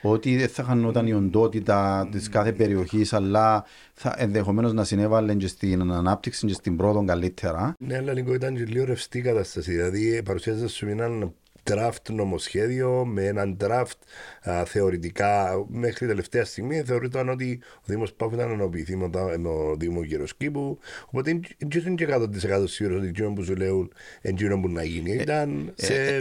ότι 0.02 0.38
δεν 0.38 0.48
θα 0.48 0.64
χανόταν 0.64 1.08
η 1.08 1.14
οντότητα 1.14 2.08
τη 2.12 2.30
κάθε 2.30 2.52
περιοχή, 2.52 3.06
αλλά 3.12 3.66
θα 3.94 4.16
ενδεχομένω 4.18 4.74
να 4.74 4.84
συνέβαλε 4.84 5.34
και 5.36 5.48
στην 5.48 5.92
ανάπτυξη 5.92 6.48
και 6.48 6.54
στην 6.54 6.76
πρόοδο 6.78 7.06
καλύτερα. 7.06 7.76
Ναι, 7.80 7.96
αλλά 7.98 8.14
Νίκο 8.14 8.34
ήταν 8.34 8.56
και 8.56 8.64
λίγο 8.64 8.86
ρευστή 8.86 9.18
η 9.18 9.22
κατάσταση. 9.22 9.72
Δηλαδή, 9.72 10.22
παρουσιάζεται 10.24 10.68
σου 10.68 10.88
έναν 10.88 11.34
draft 11.72 12.10
νομοσχέδιο 12.12 13.06
με 13.06 13.26
έναν 13.26 13.58
draft 13.64 13.98
α, 14.50 14.66
θεωρητικά 14.66 15.66
μέχρι 15.70 16.08
τελευταία 16.08 16.46
στιγμή 16.46 16.82
θεωρείται 16.82 17.20
ότι 17.30 17.60
ο 17.76 17.84
Δήμο 17.86 18.04
Πάφου 18.18 18.34
ήταν 18.36 18.52
ενοποιηθεί 18.52 18.96
με 18.96 19.10
το- 19.10 19.20
με 19.26 19.38
το 19.44 19.76
Δήμο 19.78 20.04
Γεροσκήπου. 20.04 20.80
Οπότε 21.06 21.40
δεν 21.58 21.82
είναι 21.86 21.96
και 21.96 22.04
100% 22.06 22.68
σίγουρο 22.68 22.98
ότι 22.98 23.08
εκείνο 23.08 23.34
που 23.34 23.44
σου 23.44 23.56
λέουν 23.56 23.92
εκείνο 24.22 24.60
που 24.60 24.70
να 24.70 24.84
γίνει. 24.84 25.12
Ήταν 25.12 25.72
σε. 25.76 26.20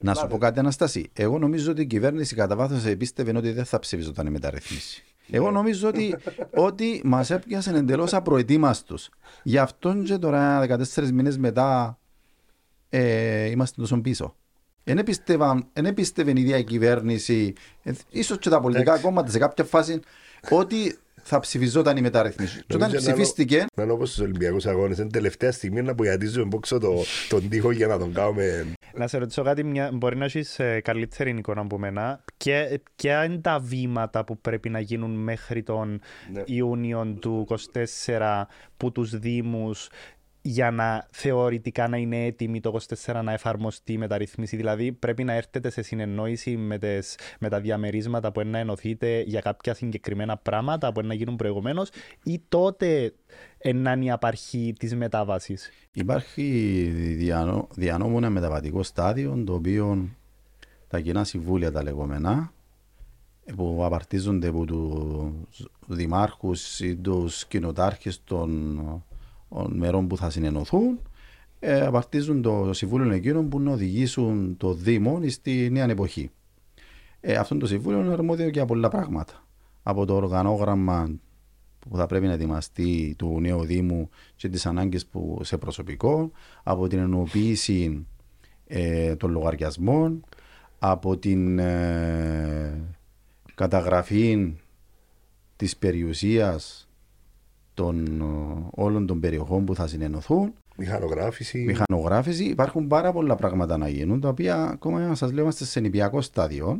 Να 0.00 0.14
σου 0.14 0.26
πω 0.26 0.38
κάτι, 0.38 0.58
Αναστάση. 0.58 1.10
Εγώ 1.12 1.38
νομίζω 1.38 1.70
ότι 1.70 1.80
η 1.82 1.86
κυβέρνηση 1.86 2.34
κατά 2.34 2.56
βάθος 2.56 2.84
επίστευε 2.84 3.36
ότι 3.36 3.50
δεν 3.52 3.64
θα 3.64 3.78
ψηφιζόταν 3.78 4.26
η 4.26 4.30
μεταρρύθμιση. 4.30 5.04
Εγώ 5.30 5.50
νομίζω 5.50 5.88
ότι, 5.88 6.16
ότι 6.54 7.00
μας 7.04 7.30
έπιασαν 7.30 7.74
εντελώς 7.74 8.14
απροετοίμαστου. 8.14 8.98
Γι' 9.42 9.58
αυτόν 9.58 10.04
και 10.04 10.18
τώρα 10.18 10.66
14 10.94 11.10
μήνες 11.12 11.38
μετά 11.38 11.98
ε, 12.88 13.44
είμαστε 13.50 13.80
τόσο 13.80 14.00
πίσω. 14.00 14.36
Εν 14.84 14.98
επίστευαν- 14.98 15.66
εν 15.72 15.86
επίστευε 15.86 16.30
η 16.30 16.40
ίδια 16.40 16.56
η 16.58 16.64
κυβέρνηση, 16.64 17.52
ε, 17.82 17.92
ίσως 18.10 18.38
και 18.38 18.48
τα 18.48 18.60
πολιτικά 18.60 18.82
Εντάξει. 18.90 19.02
κόμματα 19.04 19.30
σε 19.30 19.38
κάποια 19.38 19.64
φάση, 19.64 20.00
ότι 20.50 20.98
θα 21.28 21.38
ψηφιζόταν 21.40 21.96
η 21.96 22.00
μεταρρύθμιση. 22.00 22.56
Και 22.58 22.74
όταν 22.74 22.80
Νομίζω 22.80 23.06
να 23.06 23.12
είναι- 23.12 23.22
ψηφίστηκε, 23.22 23.66
Να 23.76 23.82
είναι 23.82 23.92
όπως 23.92 24.08
στους 24.10 24.20
Ολυμπιακούς 24.24 24.66
Αγώνες, 24.66 24.98
είναι 24.98 25.08
τελευταία 25.10 25.52
στιγμή 25.52 25.82
να 25.82 25.90
απογιατίζουμε 25.90 26.44
μπόξο 26.44 26.78
το, 26.78 27.02
τον 27.28 27.48
τοίχο 27.48 27.70
για 27.70 27.86
να 27.86 27.98
τον 27.98 28.12
κάνουμε... 28.12 28.66
Να 28.94 29.06
σε 29.06 29.18
ρωτήσω 29.18 29.42
κάτι, 29.42 29.64
μια, 29.64 29.90
μπορεί 29.92 30.16
να 30.16 30.24
έχεις 30.24 30.60
καλύτερη 30.82 31.30
εικόνα 31.38 31.60
από 31.60 31.78
μένα. 31.78 32.24
Και, 32.36 32.80
ποια 32.96 33.24
είναι 33.24 33.38
τα 33.38 33.58
βήματα 33.58 34.24
που 34.24 34.38
πρέπει 34.38 34.68
να 34.68 34.80
γίνουν 34.80 35.10
μέχρι 35.10 35.62
τον 35.62 36.00
Ναι. 36.32 36.42
Ιούνιο 36.46 37.16
του 37.20 37.46
24 38.06 38.42
που 38.76 38.92
τους 38.92 39.18
Δήμους 39.18 39.88
για 40.48 40.70
να 40.70 41.06
θεωρητικά 41.10 41.88
να 41.88 41.96
είναι 41.96 42.24
έτοιμοι 42.24 42.60
το 42.60 42.78
24 43.04 43.20
να 43.24 43.32
εφαρμοστεί 43.32 43.92
η 43.92 43.98
μεταρρύθμιση. 43.98 44.56
Δηλαδή 44.56 44.92
πρέπει 44.92 45.24
να 45.24 45.32
έρθετε 45.32 45.70
σε 45.70 45.82
συνεννόηση 45.82 46.56
με, 46.56 46.78
τις, 46.78 47.18
με 47.40 47.48
τα 47.48 47.60
διαμερίσματα 47.60 48.32
που 48.32 48.40
είναι 48.40 48.50
να 48.50 48.58
ενωθείτε 48.58 49.20
για 49.26 49.40
κάποια 49.40 49.74
συγκεκριμένα 49.74 50.36
πράγματα 50.36 50.92
που 50.92 50.98
είναι 50.98 51.08
να 51.08 51.14
γίνουν 51.14 51.36
προηγουμένως 51.36 51.90
ή 52.24 52.42
τότε 52.48 53.14
να 53.74 53.92
είναι 53.92 54.04
η 54.04 54.10
απαρχή 54.10 54.74
της 54.78 54.94
μετάβασης; 54.94 55.70
Υπάρχει 55.92 56.42
διανό, 57.16 57.68
διανόμου 57.74 58.16
ένα 58.16 58.30
μεταβατικό 58.30 58.82
στάδιο 58.82 59.42
το 59.46 59.54
οποίο 59.54 60.08
τα 60.88 61.00
κοινά 61.00 61.24
συμβούλια 61.24 61.72
τα 61.72 61.82
λεγόμενα 61.82 62.52
που 63.56 63.80
απαρτίζονται 63.84 64.48
από 64.48 64.64
τους 64.64 65.68
δημάρχους 65.86 66.80
ή 66.80 66.96
τους 66.96 67.46
κοινοτάρχες 67.46 68.20
των, 68.24 68.80
των 69.48 69.76
μερών 69.76 70.06
που 70.06 70.16
θα 70.16 70.30
συνενωθούν 70.30 71.00
ε, 71.60 71.80
απαρτίζουν 71.80 72.42
το 72.42 72.72
συμβούλιο 72.72 73.12
εκείνων 73.12 73.48
που 73.48 73.60
να 73.60 73.72
οδηγήσουν 73.72 74.56
το 74.56 74.74
Δήμο 74.74 75.20
στη 75.28 75.70
νέα 75.70 75.90
εποχή. 75.90 76.30
Ε, 77.20 77.34
αυτό 77.34 77.56
το 77.56 77.66
συμβούλιο 77.66 78.00
είναι 78.00 78.12
αρμόδιο 78.12 78.48
για 78.48 78.64
πολλά 78.64 78.88
πράγματα. 78.88 79.46
Από 79.82 80.04
το 80.04 80.14
οργανόγραμμα 80.14 81.10
που 81.78 81.96
θα 81.96 82.06
πρέπει 82.06 82.26
να 82.26 82.32
ετοιμαστεί 82.32 83.14
του 83.18 83.40
νέου 83.40 83.64
Δήμου 83.64 84.08
και 84.36 84.48
τις 84.48 84.66
ανάγκες 84.66 85.06
που 85.06 85.40
σε 85.42 85.58
προσωπικό, 85.58 86.30
από 86.62 86.88
την 86.88 86.98
ενοποίηση 86.98 88.06
ε, 88.66 89.16
των 89.16 89.30
λογαριασμών, 89.30 90.24
από 90.78 91.16
την 91.16 91.58
ε, 91.58 92.80
καταγραφή 93.54 94.54
της 95.56 95.76
περιουσίας 95.76 96.87
των 97.78 98.20
ε, 98.20 98.24
όλων 98.74 99.06
των 99.06 99.20
περιοχών 99.20 99.64
που 99.64 99.74
θα 99.74 99.86
συνενωθούν, 99.86 100.52
Μηχανογράφηση. 100.76 101.58
μηχανογράφηση. 101.58 102.44
Υπάρχουν 102.44 102.86
πάρα 102.86 103.12
πολλά 103.12 103.34
πράγματα 103.34 103.76
να 103.76 103.88
γίνουν, 103.88 104.20
τα 104.20 104.28
οποία 104.28 104.62
ακόμα 104.62 105.14
σας 105.14 105.32
λέω 105.32 105.42
είμαστε 105.42 105.64
σε 105.64 105.80
νηπιακό 105.80 106.20
στάδιο. 106.20 106.78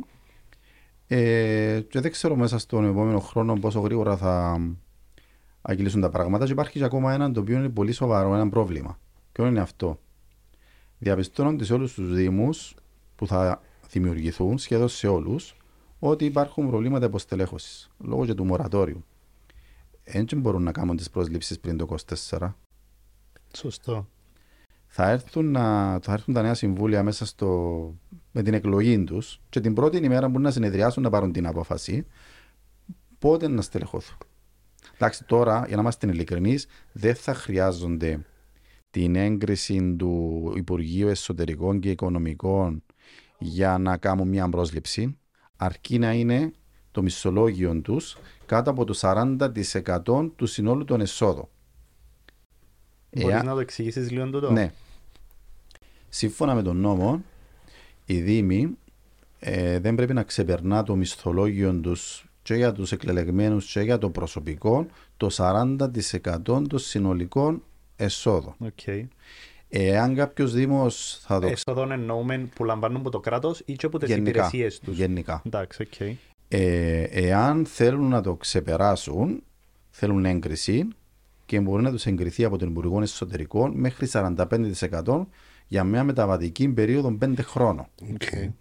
Ε, 1.07 1.79
και 1.89 1.99
δεν 1.99 2.11
ξέρω 2.11 2.35
μέσα 2.35 2.57
στον 2.57 2.85
επόμενο 2.85 3.19
χρόνο 3.19 3.53
πόσο 3.53 3.79
γρήγορα 3.79 4.17
θα 4.17 4.61
αγγελίσουν 5.61 6.01
τα 6.01 6.09
πράγματα. 6.09 6.45
Και 6.45 6.51
υπάρχει 6.51 6.77
και 6.79 6.83
ακόμα 6.83 7.13
ένα 7.13 7.31
το 7.31 7.39
οποίο 7.39 7.57
είναι 7.57 7.69
πολύ 7.69 7.91
σοβαρό, 7.91 8.33
ένα 8.35 8.49
πρόβλημα. 8.49 8.99
Ποιο 9.31 9.45
είναι 9.45 9.59
αυτό; 9.59 9.99
Διαπιστώνονται 10.97 11.63
σε 11.63 11.73
όλους 11.73 11.93
τους 11.93 12.13
Δήμους 12.13 12.75
που 13.15 13.27
θα 13.27 13.61
δημιουργηθούν, 13.91 14.57
σχεδόν 14.57 14.87
σε 14.87 15.07
όλους, 15.07 15.55
ότι 15.99 16.25
υπάρχουν 16.25 16.69
προβλήματα 16.69 17.05
υποστελέχωσης 17.05 17.89
λόγω 17.97 18.25
και 18.25 18.33
του 18.33 18.45
μορατόριου. 18.45 19.03
Έτσι 20.11 20.35
μπορούν 20.35 20.63
να 20.63 20.71
κάνουν 20.71 20.97
τις 20.97 21.09
προσλήψεις 21.09 21.59
πριν 21.59 21.77
το 21.77 21.95
24 22.29 22.53
Σωστό. 23.55 24.07
θα 24.87 25.09
έρθουν, 25.09 25.51
να, 25.51 25.99
θα 25.99 26.13
έρθουν 26.13 26.33
τα 26.33 26.41
νέα 26.41 26.53
συμβούλια 26.53 27.03
μέσα 27.03 27.25
στο, 27.25 27.93
με 28.31 28.41
την 28.43 28.53
εκλογή 28.53 29.03
τους 29.03 29.41
και 29.49 29.59
την 29.59 29.73
πρώτη 29.73 29.97
ημέρα 29.97 30.31
που 30.31 30.39
να 30.39 30.51
συνεδριάσουν 30.51 31.03
να 31.03 31.09
πάρουν 31.09 31.31
την 31.31 31.47
απόφαση 31.47 32.05
πότε 33.19 33.47
να 33.47 33.61
στελεχώθουν. 33.61 34.17
Εντάξει, 34.93 35.23
τώρα, 35.23 35.63
για 35.67 35.75
να 35.75 35.81
είμαστε 35.81 36.07
ειλικρινείς, 36.07 36.67
δεν 36.91 37.15
θα 37.15 37.33
χρειάζονται 37.33 38.25
την 38.89 39.15
έγκριση 39.15 39.95
του 39.95 40.53
Υπουργείου 40.55 41.07
Εσωτερικών 41.07 41.79
και 41.79 41.89
Οικονομικών 41.89 42.83
για 43.37 43.77
να 43.77 43.97
κάνουν 43.97 44.27
μια 44.27 44.49
πρόσληψη, 44.49 45.17
αρκεί 45.55 45.99
να 45.99 46.13
είναι 46.13 46.51
το 46.91 47.01
μισθολόγιο 47.01 47.81
τους 47.81 48.17
κάτω 48.49 48.69
από 48.69 48.85
το 48.85 48.93
40% 49.01 50.29
του 50.35 50.45
συνόλου 50.45 50.85
των 50.85 51.01
εσόδων. 51.01 51.47
Μπορείς 53.11 53.33
Εάν- 53.35 53.45
να 53.45 53.53
το 53.53 53.59
εξηγήσεις 53.59 54.11
λίγο 54.11 54.29
τούτο; 54.29 54.51
ναι. 54.51 54.71
Σύμφωνα 56.09 56.55
με 56.55 56.61
τον 56.61 56.77
νόμο, 56.77 57.23
οι 58.05 58.21
Δήμοι 58.21 58.77
ε, 59.39 59.79
δεν 59.79 59.95
πρέπει 59.95 60.13
να 60.13 60.23
ξεπερνά 60.23 60.83
το 60.83 60.95
μισθολόγιο 60.95 61.73
τους 61.73 62.25
και 62.41 62.53
για 62.55 62.71
τους 62.71 62.91
εκλελεγμένους 62.91 63.71
και 63.71 63.81
για 63.81 63.97
το 63.97 64.09
προσωπικό 64.09 64.85
το 65.17 65.27
40% 65.31 65.77
των 66.43 66.67
συνολικών 66.79 67.63
εσόδων. 67.95 68.55
Okay. 68.63 69.07
Εάν 69.69 70.15
κάποιος 70.15 70.53
Δήμος 70.53 71.19
θα 71.21 71.39
το 71.39 71.47
Εσόδων 71.47 71.91
εννοούμε 71.91 72.49
που 72.55 72.65
λαμβάνουν 72.65 72.97
από 72.99 73.09
το 73.09 73.19
κράτος 73.19 73.61
ή 73.65 73.73
και 73.73 73.85
από 73.85 73.97
τις 73.99 74.09
γενικά, 74.09 74.29
υπηρεσίες 74.29 74.79
τους. 74.79 74.97
γενικά. 74.97 75.41
Εντάξει, 75.45 75.81
οκ. 75.81 76.17
Ε, 76.51 77.01
εάν 77.01 77.65
θέλουν 77.65 78.09
να 78.09 78.21
το 78.21 78.35
ξεπεράσουν, 78.35 79.43
θέλουν 79.89 80.25
έγκριση 80.25 80.87
και 81.45 81.59
μπορεί 81.59 81.83
να 81.83 81.91
τους 81.91 82.05
εγκριθεί 82.05 82.43
από 82.43 82.57
τον 82.57 82.69
Υπουργό 82.69 83.01
Εσωτερικών 83.01 83.71
μέχρι 83.75 84.07
45% 84.11 85.25
για 85.67 85.83
μια 85.83 86.03
μεταβατική 86.03 86.69
περίοδο 86.69 87.17
5 87.21 87.33
χρόνων. 87.41 87.87
Οκ. 88.13 88.51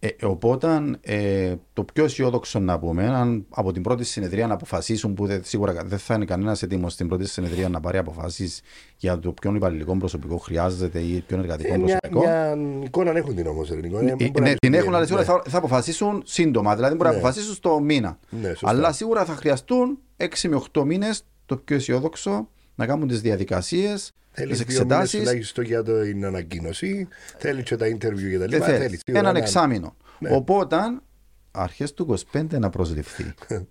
Ε, 0.00 0.08
οπότε 0.26 0.80
ε, 1.00 1.54
το 1.72 1.84
πιο 1.84 2.04
αισιόδοξο 2.04 2.58
να 2.58 2.78
πούμε, 2.78 3.06
αν 3.06 3.46
από 3.50 3.72
την 3.72 3.82
πρώτη 3.82 4.04
συνεδρία 4.04 4.46
να 4.46 4.54
αποφασίσουν, 4.54 5.14
που 5.14 5.26
δεν, 5.26 5.40
σίγουρα 5.44 5.72
δεν 5.84 5.98
θα 5.98 6.14
είναι 6.14 6.24
κανένας 6.24 6.62
έτοιμος 6.62 6.92
στην 6.92 7.08
πρώτη 7.08 7.26
συνεδρία 7.28 7.68
να 7.68 7.80
πάρει 7.80 7.98
αποφάσεις 7.98 8.60
για 8.96 9.18
το 9.18 9.32
ποιον 9.32 9.54
υπαλληλικό 9.54 9.96
προσωπικό 9.96 10.36
χρειάζεται 10.36 10.98
ή 11.00 11.24
ποιον 11.26 11.40
εργατικό 11.40 11.74
Ε, 11.74 11.78
μια, 11.78 11.96
προσωπικό. 11.98 12.20
μια 12.20 12.56
εικόνα 12.84 13.16
έχουν 13.16 13.34
την 13.34 13.46
όμως 13.46 13.70
ελληνικό. 13.70 13.98
Ε, 13.98 14.40
ναι, 14.40 14.54
την 14.54 14.74
έχουν, 14.74 14.94
αλλά 14.94 15.04
σίγουρα 15.06 15.24
θα, 15.24 15.42
θα 15.48 15.58
αποφασίσουν 15.58 16.22
σύντομα. 16.24 16.74
Δηλαδή 16.76 16.94
μπορεί 16.94 17.08
να 17.08 17.14
Ναι. 17.14 17.20
αποφασίσουν 17.20 17.54
στο 17.54 17.80
μήνα. 17.80 18.18
Ναι, 18.30 18.48
σωστά. 18.48 18.68
αλλά 18.68 18.92
σίγουρα 18.92 19.24
θα 19.24 19.34
χρειαστούν 19.34 19.98
6 20.16 20.48
με 20.48 20.60
8 20.72 20.84
μήνες, 20.84 21.22
το 21.46 21.56
πιο 21.56 21.76
αισιόδοξο, 21.76 22.48
να 22.74 22.86
κάνουν 22.86 23.08
τις 23.08 23.20
διαδικασίες, 23.20 24.12
Θέλεις 24.38 24.64
τις 24.64 24.74
δύο 24.76 24.84
μήνες 24.84 24.98
εξετάσεις. 24.98 25.18
τουλάχιστον 25.18 25.64
για 25.64 25.82
την 25.82 26.24
ανακοίνωση. 26.24 27.08
Θέλεις 27.38 27.62
και 27.64 27.76
τα 27.76 27.86
interview 27.86 28.28
και 28.30 28.38
τα 28.38 28.38
Δεν 28.38 28.48
λοιπά. 28.48 28.64
θέλεις. 28.64 28.80
Θέλεις 28.80 29.00
σίγουρα 29.04 29.22
Έναν 29.22 29.32
να- 29.32 29.38
εξάμεινο. 29.38 29.96
Ναι. 30.18 30.30
Οπότε, 30.34 30.76
αρχές 31.50 31.94
του 31.94 32.02
25 32.32 32.58
να 32.58 32.70
προσληφθεί. 32.70 33.34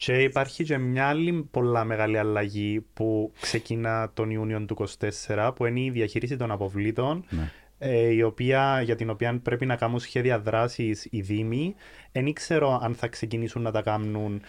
Και 0.00 0.22
υπάρχει 0.22 0.64
και 0.64 0.78
μια 0.78 1.06
άλλη 1.06 1.48
πολλά 1.50 1.84
μεγάλη 1.84 2.18
αλλαγή 2.18 2.86
που 2.94 3.32
ξεκινά 3.40 4.10
τον 4.14 4.30
Ιούνιο 4.30 4.60
του 4.64 4.86
24 5.26 5.52
που 5.56 5.66
είναι 5.66 5.80
η 5.80 5.90
διαχείριση 5.90 6.36
των 6.36 6.50
αποβλήτων 6.50 7.24
Ναι. 7.30 7.50
ε, 7.78 8.08
η 8.12 8.22
οποία, 8.22 8.80
για 8.82 8.96
την 8.96 9.10
οποία 9.10 9.38
πρέπει 9.42 9.66
να 9.66 9.76
κάνουν 9.76 9.98
σχέδια 9.98 10.38
δράσης 10.40 11.06
οι 11.10 11.20
Δήμοι. 11.20 11.74
Δεν 12.12 12.32
ξέρω 12.32 12.80
αν 12.82 12.94
θα 12.94 13.08
ξεκινήσουν 13.08 13.62
να 13.62 13.70
τα 13.70 13.82
κάνουν 13.82 14.40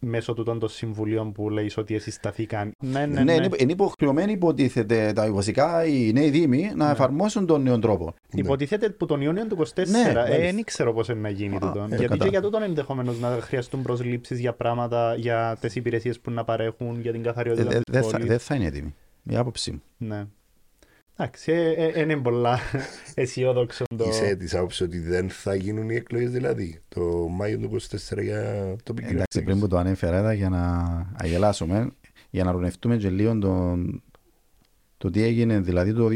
μέσω 0.00 0.34
τούτων 0.34 0.58
των 0.58 0.68
συμβουλίων 0.68 1.32
που 1.32 1.50
λέει 1.50 1.70
ότι 1.76 1.94
εσείς 1.94 2.14
σταθήκαν. 2.14 2.72
Ναι, 2.78 2.90
ναι, 2.90 3.06
Ναι, 3.06 3.22
ναι. 3.22 3.32
είναι, 3.32 3.48
είναι 3.58 3.72
υποχρεωμένοι 3.72 4.32
υποτίθεται 4.32 5.12
τα 5.14 5.32
βασικά 5.32 5.84
οι 5.84 6.12
νέοι 6.12 6.30
δήμοι 6.30 6.72
να 6.74 6.90
εφαρμόσουν 6.90 7.46
τον 7.46 7.62
νέο 7.62 7.78
τρόπο. 7.78 8.14
Υποτίθεται 8.32 8.88
που 8.90 9.06
τον 9.06 9.20
Ιούνιο 9.20 9.46
του 9.46 9.56
24. 9.56 9.86
Ναι, 9.88 9.98
ε, 9.98 10.12
μάλιστα. 10.12 10.24
δεν 10.38 10.64
ξέρω 10.64 10.92
πώς 10.92 11.08
είναι 11.08 11.20
να 11.20 11.28
γίνει 11.30 11.58
τούτο. 11.58 11.80
ε, 11.82 11.86
Γιατί 11.88 12.04
κατά. 12.06 12.24
και 12.24 12.30
για 12.30 12.40
τούτον 12.42 12.62
ενδεχομένω 12.62 13.12
να 13.20 13.28
χρειαστούν 13.40 13.82
προσλήψεις 13.82 14.38
για 14.38 14.52
πράγματα, 14.52 15.14
για 15.14 15.56
τις 15.60 15.74
υπηρεσίες 15.76 16.20
που 16.20 16.30
να 16.30 16.44
παρέχουν, 16.44 17.00
για 17.00 17.12
την 17.12 17.20
Ε, 17.20 17.24
καθαριότητα 17.24 17.68
δε- 17.68 17.74
της 17.74 17.82
Δεν 17.90 18.02
θα, 18.02 18.10
πόλης. 18.10 18.26
δεν 18.26 18.38
θα 18.38 18.54
είναι 18.54 18.66
έτοιμοι. 18.66 18.94
Η 19.30 19.36
άποψή 19.36 19.70
μου. 19.70 19.82
Ναι. 19.96 20.26
Εντάξει, 21.20 21.52
ε, 21.52 21.70
ε, 21.72 21.86
ε, 21.94 22.00
είναι 22.00 22.16
πολλά 22.16 22.58
αισιόδοξο 23.14 23.84
το. 23.96 24.04
Είσαι 24.08 24.34
της 24.36 24.54
άποψης 24.54 24.80
ότι 24.80 24.98
δεν 24.98 25.30
θα 25.30 25.54
γίνουν 25.54 25.90
οι 25.90 25.94
εκλογές 25.94 26.30
δηλαδή 26.30 26.80
το 26.88 27.00
Μάιο 27.30 27.58
του 27.58 27.76
24 27.80 28.22
για 28.22 28.74
το 28.82 28.94
πικρό. 28.94 29.10
Εντάξει, 29.12 29.42
πριν 29.42 29.58
που 29.60 29.68
το 29.68 29.76
ανέφερα 29.76 30.18
ήταν 30.20 30.34
για 30.34 30.48
να 30.48 30.62
αγελάσουμε, 31.22 31.90
για 32.30 32.44
να 32.44 32.50
ρουνευτούμε 32.52 32.96
και 32.96 33.08
λίγο 33.10 33.38
το, 33.38 33.76
το 34.96 35.10
τι 35.10 35.22
έγινε 35.22 35.60
δηλαδή 35.60 35.92
το 35.94 36.08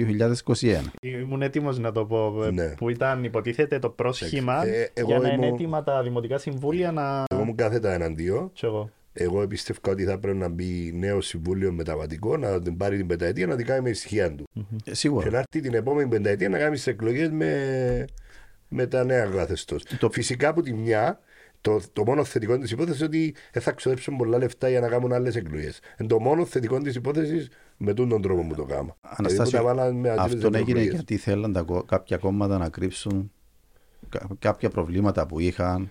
2021. 0.44 0.80
Ήμουν 1.02 1.42
έτοιμος 1.42 1.78
να 1.78 1.92
το 1.92 2.04
πω. 2.04 2.44
ε, 2.44 2.50
Ναι. 2.50 2.68
Που 2.76 2.88
ήταν 2.88 3.24
υποτίθεται 3.24 3.78
το 3.78 3.88
πρόσχημα 3.88 4.66
Ε, 4.66 4.90
εγώ 4.94 5.06
για 5.08 5.18
να 5.18 5.28
είναι 5.28 5.46
ήμουν- 5.46 5.60
έτοιμα 5.60 5.82
τα 5.82 6.02
δημοτικά 6.02 6.38
συμβούλια 6.38 6.92
να. 6.92 7.24
Εγώ 7.34 7.44
μου 7.44 7.54
κάθετα 7.54 7.92
εναντίον. 7.92 8.50
Κι 8.52 8.64
εγώ. 8.64 8.90
Εγώ 9.12 9.46
πιστεύω 9.46 9.78
ότι 9.88 10.04
θα 10.04 10.18
πρέπει 10.18 10.38
να 10.38 10.48
μπει 10.48 10.92
νέο 10.94 11.20
συμβούλιο 11.20 11.72
μεταβατικό, 11.72 12.36
να 12.36 12.62
την 12.62 12.76
πάρει 12.76 12.96
την 12.96 13.06
πενταετία, 13.06 13.46
να 13.46 13.56
την 13.56 13.66
κάνει 13.66 13.80
με 13.82 13.90
ησυχία 13.90 14.34
του. 14.34 14.48
Ε, 14.54 14.60
Και 14.82 14.94
σίγουρα. 14.94 15.30
να 15.30 15.38
έρθει 15.38 15.60
την 15.60 15.74
επόμενη 15.74 16.08
πενταετία 16.08 16.48
να 16.48 16.58
κάνει 16.58 16.74
τις 16.74 16.86
εκλογές 16.86 17.30
με, 17.30 18.04
με 18.68 18.86
τα 18.86 19.04
νέα 19.04 19.26
καθεστώ. 19.26 19.76
Το- 19.98 20.10
Φυσικά 20.10 20.48
από 20.48 20.62
τη 20.62 20.72
μια 20.72 21.20
Το, 21.60 21.80
το 21.92 22.04
μόνο 22.04 22.24
θετικό 22.24 22.58
της 22.58 22.70
υπόθεσης 22.70 22.98
είναι 22.98 23.06
ότι 23.08 23.34
δεν 23.52 23.62
θα 23.62 23.72
ξοδέψουν 23.72 24.16
πολλά 24.16 24.38
λεφτά 24.38 24.68
για 24.68 24.80
να 24.80 24.88
κάνουν 24.88 25.12
άλλες 25.12 25.36
εκλογές. 25.36 25.80
Είναι 25.98 26.08
το 26.08 26.20
μόνο 26.20 26.44
θετικό 26.44 26.78
της 26.78 26.94
υπόθεσης 26.94 27.48
με 27.76 27.94
τον 27.94 28.22
τρόπο 28.22 28.46
που 28.46 28.54
το 28.54 28.64
κάνουμε. 28.64 28.94
Αναστάσιο, 29.00 29.58
Δηλαδή, 29.90 30.08
αυτό 30.18 30.50
έγινε 30.54 30.82
γιατί 30.82 31.16
θέλαν 31.16 31.52
τα, 31.52 31.62
κο- 31.62 31.82
κάποια 31.82 32.16
κόμματα 32.16 32.58
να 32.58 32.68
κρύψουν 32.68 33.32
κα- 34.08 34.28
κάποια 34.38 34.70
προβλήματα 34.70 35.26
που 35.26 35.40
είχαν. 35.40 35.90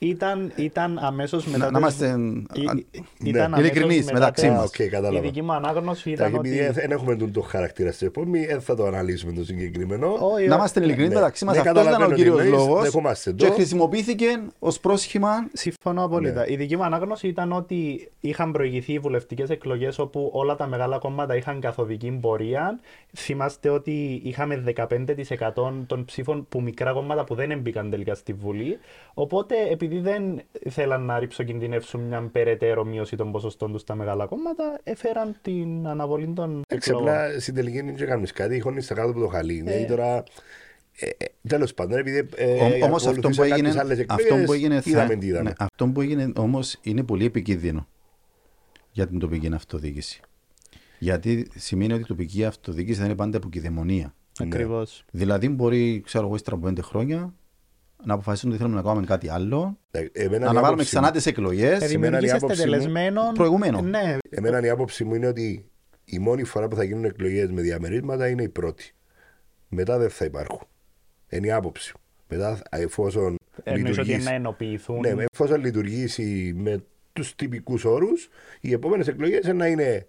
Ήταν, 0.00 0.52
ήταν 0.56 0.98
αμέσως 1.02 1.46
μετά... 1.46 1.70
Να, 1.70 1.80
να 1.80 1.86
τις- 1.88 2.00
είμαστε 2.00 2.20
Ή- 2.60 2.66
αν- 2.68 2.86
ήταν 3.22 3.32
ναι, 3.32 3.40
αμέσως 3.42 3.60
ειλικρινείς 3.66 4.04
μετά 4.04 4.18
μεταξύ 4.18 4.42
τις- 4.46 4.50
Α, 4.54 4.56
μας. 4.56 4.64
οκ, 4.66 4.76
κατάλαβα. 4.90 5.18
Η 5.18 5.20
δική 5.20 5.42
μου 5.42 5.52
ανάγνωση 5.52 6.10
Εντάξει, 6.10 6.30
ήταν 6.32 6.44
επειδή 6.44 6.60
ότι... 6.64 6.72
δεν 6.72 6.90
έχουμε 6.90 7.16
τον 7.16 7.32
το 7.32 7.40
χαρακτήρα 7.40 7.92
στην 7.92 8.06
επόμενη, 8.06 8.46
δεν 8.46 8.60
θα 8.60 8.74
το 8.76 8.84
αναλύσουμε 8.86 9.32
το 9.32 9.44
συγκεκριμένο. 9.44 10.06
Όχι, 10.12 10.20
Να 10.22 10.32
όχι. 10.34 10.44
είμαστε 10.44 10.80
ειλικρινείς 10.80 11.08
ναι. 11.08 11.14
μεταξύ 11.14 11.44
μας. 11.44 11.54
Ναι, 11.54 11.60
Αυτός 11.60 11.72
ήταν 11.82 11.84
καταλαβαίνω 11.86 12.12
ο 12.12 12.16
τι 12.16 12.22
κύριος 12.22 12.40
εννοείς, 12.40 12.66
λόγος 12.66 12.82
δεχόμαστε 12.82 13.32
και 13.32 13.46
το. 13.46 13.52
χρησιμοποιήθηκε 13.52 14.26
ως 14.58 14.80
πρόσχημα 14.80 15.30
Συμφωνώ 15.52 16.04
απόλυτα. 16.04 16.40
Ναι. 16.40 16.52
Η 16.52 16.56
δική 16.56 16.76
μου 16.76 16.84
ανάγνωση 16.84 17.28
ήταν 17.28 17.52
ότι 17.52 18.10
είχαν 18.20 18.52
προηγηθεί 18.52 18.92
οι 18.92 18.98
βουλευτικές 18.98 19.50
εκλογές 19.50 19.98
όπου 19.98 20.30
όλα 20.32 20.56
τα 20.56 20.66
μεγάλα 20.66 20.98
κόμματα 20.98 21.36
είχαν 21.36 21.60
καθοδική 21.60 22.18
πορεία. 22.20 22.78
Θυμάστε 23.16 23.68
ότι 23.68 24.20
είχαμε 24.24 24.64
15% 24.76 25.72
των 25.86 26.04
ψήφων 26.04 26.46
που 26.48 26.60
μικρά 26.62 26.92
κόμματα 26.92 27.24
που 27.24 27.34
δεν 27.34 27.50
έμπηκαν 27.50 27.90
τελικά 27.90 28.14
στη 28.14 28.32
Βουλή. 28.32 28.78
Οπότε, 29.14 29.54
επειδή 29.70 29.87
δεν 29.88 30.40
θέλαν 30.70 31.02
να 31.02 31.18
ρίψοκινδυνεύσουν 31.18 32.00
μια 32.00 32.28
περαιτέρω 32.32 32.84
μείωση 32.84 33.16
των 33.16 33.32
ποσοστών 33.32 33.72
τους 33.72 33.80
στα 33.80 33.94
μεγάλα 33.94 34.26
κόμματα, 34.26 34.80
έφεραν 34.82 35.36
την 35.42 35.86
αναβολή 35.86 36.32
των 36.34 36.62
Εντάξει, 36.68 36.90
εκλογών. 36.90 37.08
απλά 37.08 37.40
στην 37.40 37.54
τελική 37.54 37.80
δεν 37.80 38.06
κάνεις 38.06 38.32
κάτι, 38.32 38.60
χώνεις 38.60 38.86
τα 38.86 38.94
κάτω 38.94 39.10
από 39.10 39.20
το 39.20 39.26
χαλί. 39.26 39.58
Ε. 39.58 39.62
Δηλαδή 39.62 39.86
τώρα, 39.86 40.16
ε, 41.00 41.06
ε, 41.16 41.24
τέλος 41.48 41.74
πάντων, 41.74 41.98
επειδή 41.98 42.28
ε, 42.36 42.52
Όμ- 42.64 42.82
Όμως 42.82 43.06
αυτό 43.06 43.20
που 43.20 43.28
ακολουθήσαν 43.28 43.44
έγινε, 43.44 43.68
κάποιες 43.68 43.76
άλλες 43.84 44.04
αυτό 44.08 44.22
εκλογές, 44.24 44.46
που 44.46 44.52
έγινε, 44.52 44.80
θα- 44.80 44.90
είδαμε 44.90 45.16
τι 45.16 45.26
είδαμε. 45.26 45.48
ναι, 45.48 45.54
αυτό 45.58 45.86
που 45.86 46.00
έγινε 46.00 46.32
όμως 46.36 46.78
είναι 46.82 47.02
πολύ 47.02 47.24
επικίνδυνο 47.24 47.86
για 48.92 49.06
την 49.06 49.18
τοπική 49.18 49.50
αυτοδιοίκηση. 49.54 50.20
Γιατί 50.98 51.50
σημαίνει 51.54 51.92
ότι 51.92 52.02
η 52.02 52.04
τοπική 52.06 52.44
αυτοδιοίκηση 52.44 52.98
θα 52.98 53.04
είναι 53.04 53.14
πάντα 53.14 53.36
αποκειδαιμονία. 53.36 54.14
Ακριβώς. 54.40 55.04
Δηλαδή 55.10 55.48
μπορεί, 55.48 56.00
ξέρω 56.04 56.26
εγώ, 56.26 56.34
ύστερα 56.34 56.56
από 56.56 56.64
πέντε 56.64 56.82
χρόνια 56.82 57.34
να 58.04 58.14
αποφασίσουν 58.14 58.48
ότι 58.50 58.58
θέλουμε 58.58 58.76
να 58.76 58.82
κάνουμε 58.82 59.06
κάτι 59.06 59.28
άλλο, 59.28 59.78
Ε, 59.90 59.98
εμένα 60.12 60.38
να 60.38 60.44
η 60.44 60.48
αναβάλουμε 60.48 60.66
άποψη 60.68 60.84
ξανά 60.84 61.06
μου- 61.06 61.12
τις 61.12 61.26
εκλογές. 61.26 61.82
η 61.82 61.86
Δημιουργήσετε 61.86 62.36
άποψη 62.36 62.56
μου- 62.66 62.70
τελεσμένων. 62.70 63.34
Προηγουμένων. 63.34 63.88
Ναι, 63.90 64.16
Εμένα 64.30 64.66
η 64.66 64.68
άποψη 64.68 65.04
μου 65.04 65.14
είναι 65.14 65.26
ότι 65.26 65.70
η 66.04 66.18
μόνη 66.18 66.44
φορά 66.44 66.68
που 66.68 66.76
θα 66.76 66.84
γίνουν 66.84 67.04
εκλογές 67.04 67.50
με 67.50 67.60
διαμερίσματα 67.62 68.28
είναι 68.28 68.42
η 68.42 68.48
πρώτη. 68.48 68.92
Μετά 69.68 69.98
δεν 69.98 70.10
θα 70.10 70.24
υπάρχουν. 70.24 70.66
Είναι 71.28 71.46
η 71.46 71.50
άποψη 71.52 71.92
μου. 71.96 72.00
Μετά, 72.28 72.62
εφόσον 72.70 73.36
εννοείς 73.64 73.82
ότι 73.84 73.90
λειτουργήσει, 74.00 74.28
να 74.28 74.34
ενοποιηθούν. 74.34 75.00
ναι, 75.00 75.24
εφόσον 75.32 75.60
λειτουργήσει 75.60 76.52
με 76.56 76.84
τους 77.12 77.34
τυπικούς 77.34 77.84
όρους, 77.84 78.28
οι 78.60 78.72
επόμενες 78.72 79.08
εκλογές 79.08 79.46
να 79.46 79.66
είναι 79.66 80.06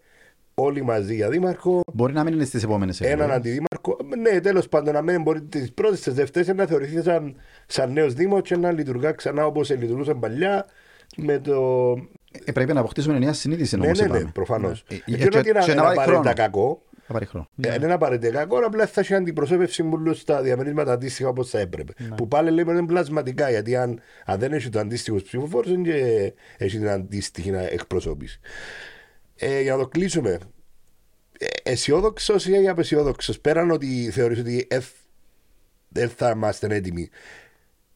όλοι 0.62 0.82
μαζί 0.84 1.16
για 1.16 1.30
δήμαρχο, 1.30 1.82
Μπορεί 1.94 2.14
να 2.14 2.24
μην 2.24 2.34
είναι 2.34 2.46
στις 2.46 2.64
επόμενες 2.64 3.02
έναν 3.02 3.12
εκλογές. 3.14 3.36
αντιδήμαρχο. 3.36 3.98
Ναι, 4.22 4.40
τέλος 4.40 4.68
πάντων, 4.70 4.94
να 4.94 5.02
μην 5.02 5.22
μπορεί 5.22 5.42
τις 5.42 5.74
πρώτες, 5.74 6.02
τις 6.02 6.14
δεύτερε 6.14 6.54
να 6.54 6.66
θεωρηθεί 6.66 7.02
σαν, 7.02 7.36
σαν 7.66 7.92
νέος 7.94 8.14
Δήμος 8.14 8.42
και 8.42 8.58
να 8.58 8.72
λειτουργά 8.72 9.12
ξανά 9.12 9.46
όπως 9.46 9.70
λειτουργούσαν 9.70 10.20
παλιά. 10.20 10.66
Με 11.18 11.40
το. 11.40 11.92
Ε, 12.46 12.52
πρέπει 12.52 12.74
να 12.74 12.80
αποκτήσουμε 12.80 13.18
μια 13.18 13.34
συνείδηση 13.34 13.78
Ναι, 13.78 13.86
όμως 13.86 14.00
ναι, 14.00 14.08
ναι, 14.08 14.16
είπαμε. 14.18 14.32
προφανώς. 14.34 14.80
Ε, 14.80 14.84
Δεν 14.88 14.98
ε, 14.98 15.04
είναι 15.06 15.18
και- 15.30 15.38
ότι 15.38 15.50
είναι 15.50 15.60
και 15.60 15.66
να 15.66 15.72
είναι 15.74 15.82
βάλει 15.82 15.92
απαραίτητα 15.94 16.22
χρόνο. 16.22 16.34
κακό. 16.34 16.82
Θα 17.12 17.14
πάρει 17.14 17.26
χρόνο. 17.26 17.48
Ε, 17.62 17.70
Δεν 17.70 17.82
είναι 17.82 17.94
απαραίτητα 17.94 18.38
κακό, 18.38 18.58
απλά 18.66 18.86
θα 18.88 19.02
έχει 19.02 19.14
αντιπροσώπευση 19.14 19.84
μου 19.84 20.14
στα 20.14 20.42
διαμερίσματα 20.42 20.92
αντίστοιχα 20.92 21.30
όπως 21.30 21.50
θα 21.50 21.60
έπρεπε. 21.60 21.94
Ναι. 21.98 22.16
Που 22.16 22.28
πάλι 22.28 22.52
λέμε 22.52 22.72
είναι 22.72 22.86
πλασματικά, 22.86 23.50
γιατί 23.50 23.76
αν, 23.76 24.00
αν 24.26 24.40
δεν 24.40 24.54
έχει 24.54 24.70
το 24.70 24.80
αντίστοιχο 24.80 25.18
ψηφοφόρο, 25.24 25.70
δεν 25.70 25.84
και 25.84 26.34
έχει 26.58 26.78
την 26.78 26.90
αντίστοιχη 26.90 27.52
εκπροσώπηση. 27.72 28.40
Ε, 29.40 29.62
για 29.62 29.72
να 29.76 29.82
το 29.82 29.88
κλείσουμε. 29.88 30.38
Ε, 31.40 31.46
αισιόδοξος 31.64 32.46
ή 32.48 32.68
απεσιόδοξος, 32.68 33.40
πέραν 33.40 33.72
ότι 33.72 34.10
θεωρείς 34.12 34.40
ότι 34.40 34.68
εφ- 34.70 34.94
δεν 35.90 36.10
θα 36.10 36.30
είμαστε 36.36 36.68
έτοιμοι. 36.76 37.10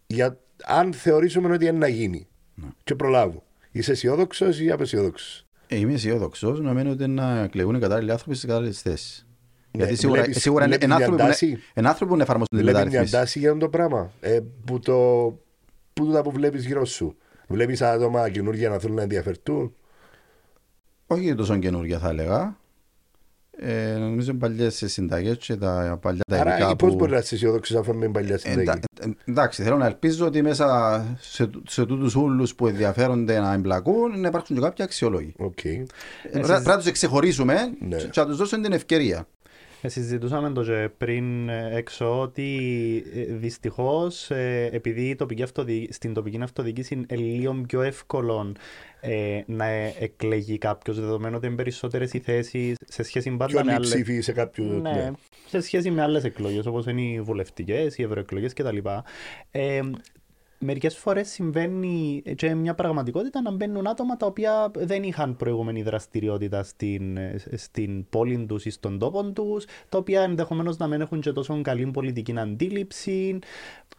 Για, 0.07 0.39
αν 0.63 0.93
θεωρήσουμε 0.93 1.53
ότι 1.53 1.65
είναι 1.65 1.77
να 1.77 1.87
γίνει 1.87 2.27
Ναι. 2.55 2.67
και 2.83 2.95
προλάβω. 2.95 3.43
Είσαι 3.71 3.91
αισιόδοξος 3.91 4.59
ή 4.59 4.71
απεσιόδοξος; 4.71 5.45
Ε, 5.67 5.75
είμαι 5.75 5.93
αισιόδοξος 5.93 6.59
να 6.59 6.73
μένω 6.73 6.91
ότι 6.91 7.07
να 7.07 7.39
εκλεγούν 7.39 7.75
οι 7.75 7.79
κατάλληλοι 7.79 8.11
άνθρωποι 8.11 8.35
στις 8.35 8.49
κατάλληλες 8.49 8.81
θέσεις. 8.81 9.27
Ναι, 9.71 9.83
Γιατί 9.83 9.99
σίγουρα, 9.99 10.21
βλέπεις- 10.21 10.41
σίγουρα 10.41 10.65
είναι 10.65 10.75
βλέπεις 10.77 10.95
ένα 10.95 11.05
άνθρωποι, 11.05 11.23
μια 11.23 11.31
που 11.37 11.45
είναι- 11.45 11.51
τάση; 11.55 11.69
ένα 11.73 11.89
άνθρωποι 11.89 12.11
που 12.11 12.17
να 12.17 12.23
εφαρμόσουν 12.23 12.49
την 12.57 12.59
Βλέπεις 12.59 12.79
μια 12.79 12.89
μεταρρύθμιση. 12.89 13.23
τάση 13.23 13.39
για 13.39 13.49
αυτό 13.51 13.59
το 13.61 13.69
πράγμα. 13.69 14.11
Ε, 14.21 14.39
που 14.65 14.79
το, 14.79 14.93
που 15.93 16.11
το 16.11 16.21
που 16.21 16.31
βλέπεις 16.31 16.65
γύρω 16.65 16.85
σου. 16.85 17.17
Βλέπεις 17.47 17.81
άτομα 17.81 18.29
καινούργια 18.29 18.69
να 18.69 18.79
θέλουν 18.79 18.95
να 18.95 19.01
ενδιαφερθούν. 19.01 19.75
Όχι 21.08 21.36
τόσο 21.36 21.58
καινούργια 21.58 21.99
θα 21.99 22.10
έλεγα. 22.10 22.58
Ε, 23.58 23.95
νομίζω 23.99 24.34
παλιές 24.34 24.84
συνταγές 24.86 25.38
και 25.38 25.56
τα 25.56 25.97
παλιά 26.01 26.22
τα 26.28 26.39
Άρα, 26.39 26.56
υλικά 26.58 26.76
πώς 26.76 26.89
που... 26.89 26.95
μπορεί 26.95 27.12
να 27.12 27.18
είσαι 27.18 27.36
αισιόδοξος 27.36 27.78
αφού 27.78 27.95
με 27.95 28.08
παλιά 28.10 28.34
Ε, 28.34 28.38
συνταγή; 28.38 28.60
εντα- 28.60 28.80
ε, 29.01 29.10
εντάξει, 29.32 29.64
θέλω 29.64 29.78
να 29.78 29.86
ελπίζω 29.86 30.26
ότι 30.26 30.41
μέσα 30.41 31.06
σε, 31.20 31.49
σε 31.68 31.86
τούτους 31.86 32.16
όλους 32.16 32.56
που 32.56 32.68
ενδιαφέρονται 32.68 33.39
να 33.39 33.54
εμπλακούν 33.54 34.20
να 34.20 34.28
υπάρξουν 34.28 34.56
και 34.56 34.62
κάποια 34.62 34.86
αξιολόγοι. 34.86 35.34
Οκ. 35.38 35.64
Ε, 35.66 35.84
Πρέπει 36.32 36.45
πρέπει 36.47 36.64
να 36.68 36.78
τους 36.78 36.91
ξεχωρίσουμε 36.91 37.56
Ναι. 37.88 37.97
και 37.97 38.20
να 38.20 38.26
τους 38.26 38.38
δώσουν 38.38 38.62
την 38.62 38.72
ευκαιρία. 38.72 39.28
Ε, 39.86 39.89
Συζητούσαμε 39.89 40.51
το 40.51 40.63
και 40.63 40.89
πριν 40.97 41.49
ε, 41.49 41.69
έξω 41.75 42.21
ότι 42.21 43.03
δυστυχώς 43.29 44.31
επειδή 44.71 45.09
η 45.09 45.15
τοπική 45.15 45.43
αυτοδι... 45.43 45.88
στην 45.91 46.13
τοπική 46.13 46.39
αυτοδιοίκηση 46.41 46.93
είναι 46.93 47.21
λίγο 47.21 47.63
πιο 47.67 47.81
εύκολο 47.81 48.53
ε, 48.99 49.41
να 49.45 49.65
ε, 49.65 49.93
εκλεγεί 49.99 50.57
κάποιος 50.57 50.99
δεδομένου 50.99 51.36
ότι 51.38 51.47
είναι 51.47 51.55
περισσότερες 51.55 52.13
οι 52.13 52.19
θέσεις 52.19 52.77
σε 52.88 53.03
σχέση 53.03 53.29
Πιο 53.29 53.38
πάντα 53.38 53.53
με 53.53 53.61
λίγοι 53.63 53.75
άλλε. 53.75 53.86
ψήφοι 53.86 54.21
σε 54.21 54.31
κάποιο. 54.31 54.63
Ναι, 54.63 54.91
ναι. 54.91 55.11
σε 55.47 55.59
σχέση 55.59 55.91
με 55.91 56.01
άλλες 56.01 56.23
εκλογές 56.23 56.65
όπως 56.65 56.86
είναι 56.86 57.01
οι 57.01 57.21
βουλευτικές, 57.21 57.97
οι 57.97 58.03
ευρωεκλογές 58.03 58.53
κτλ. 58.53 58.77
Ε, 59.51 59.81
Μερικές 60.64 60.97
φορές 60.97 61.30
συμβαίνει 61.30 62.24
και 62.36 62.53
μια 62.55 62.74
πραγματικότητα 62.74 63.41
να 63.41 63.51
μπαίνουν 63.51 63.88
άτομα 63.88 64.18
τα 64.18 64.26
οποία 64.26 64.72
δεν 64.76 65.03
είχαν 65.03 65.36
προηγούμενη 65.36 65.82
δραστηριότητα 65.82 66.64
στην, 66.64 67.18
στην 67.55 68.09
πόλη 68.09 68.45
τους 68.45 68.66
ή 68.66 68.70
στον 68.70 68.99
τόπο 68.99 69.24
τους, 69.32 69.66
τα 69.89 69.97
οποία 69.97 70.22
ενδεχομένως 70.22 70.78
να 70.78 70.88
μην 70.88 71.01
έχουν 71.01 71.22
και 71.22 71.32
τόσο 71.32 71.61
καλή 71.61 71.91
πολιτική 71.91 72.34
αντίληψη, 72.38 73.39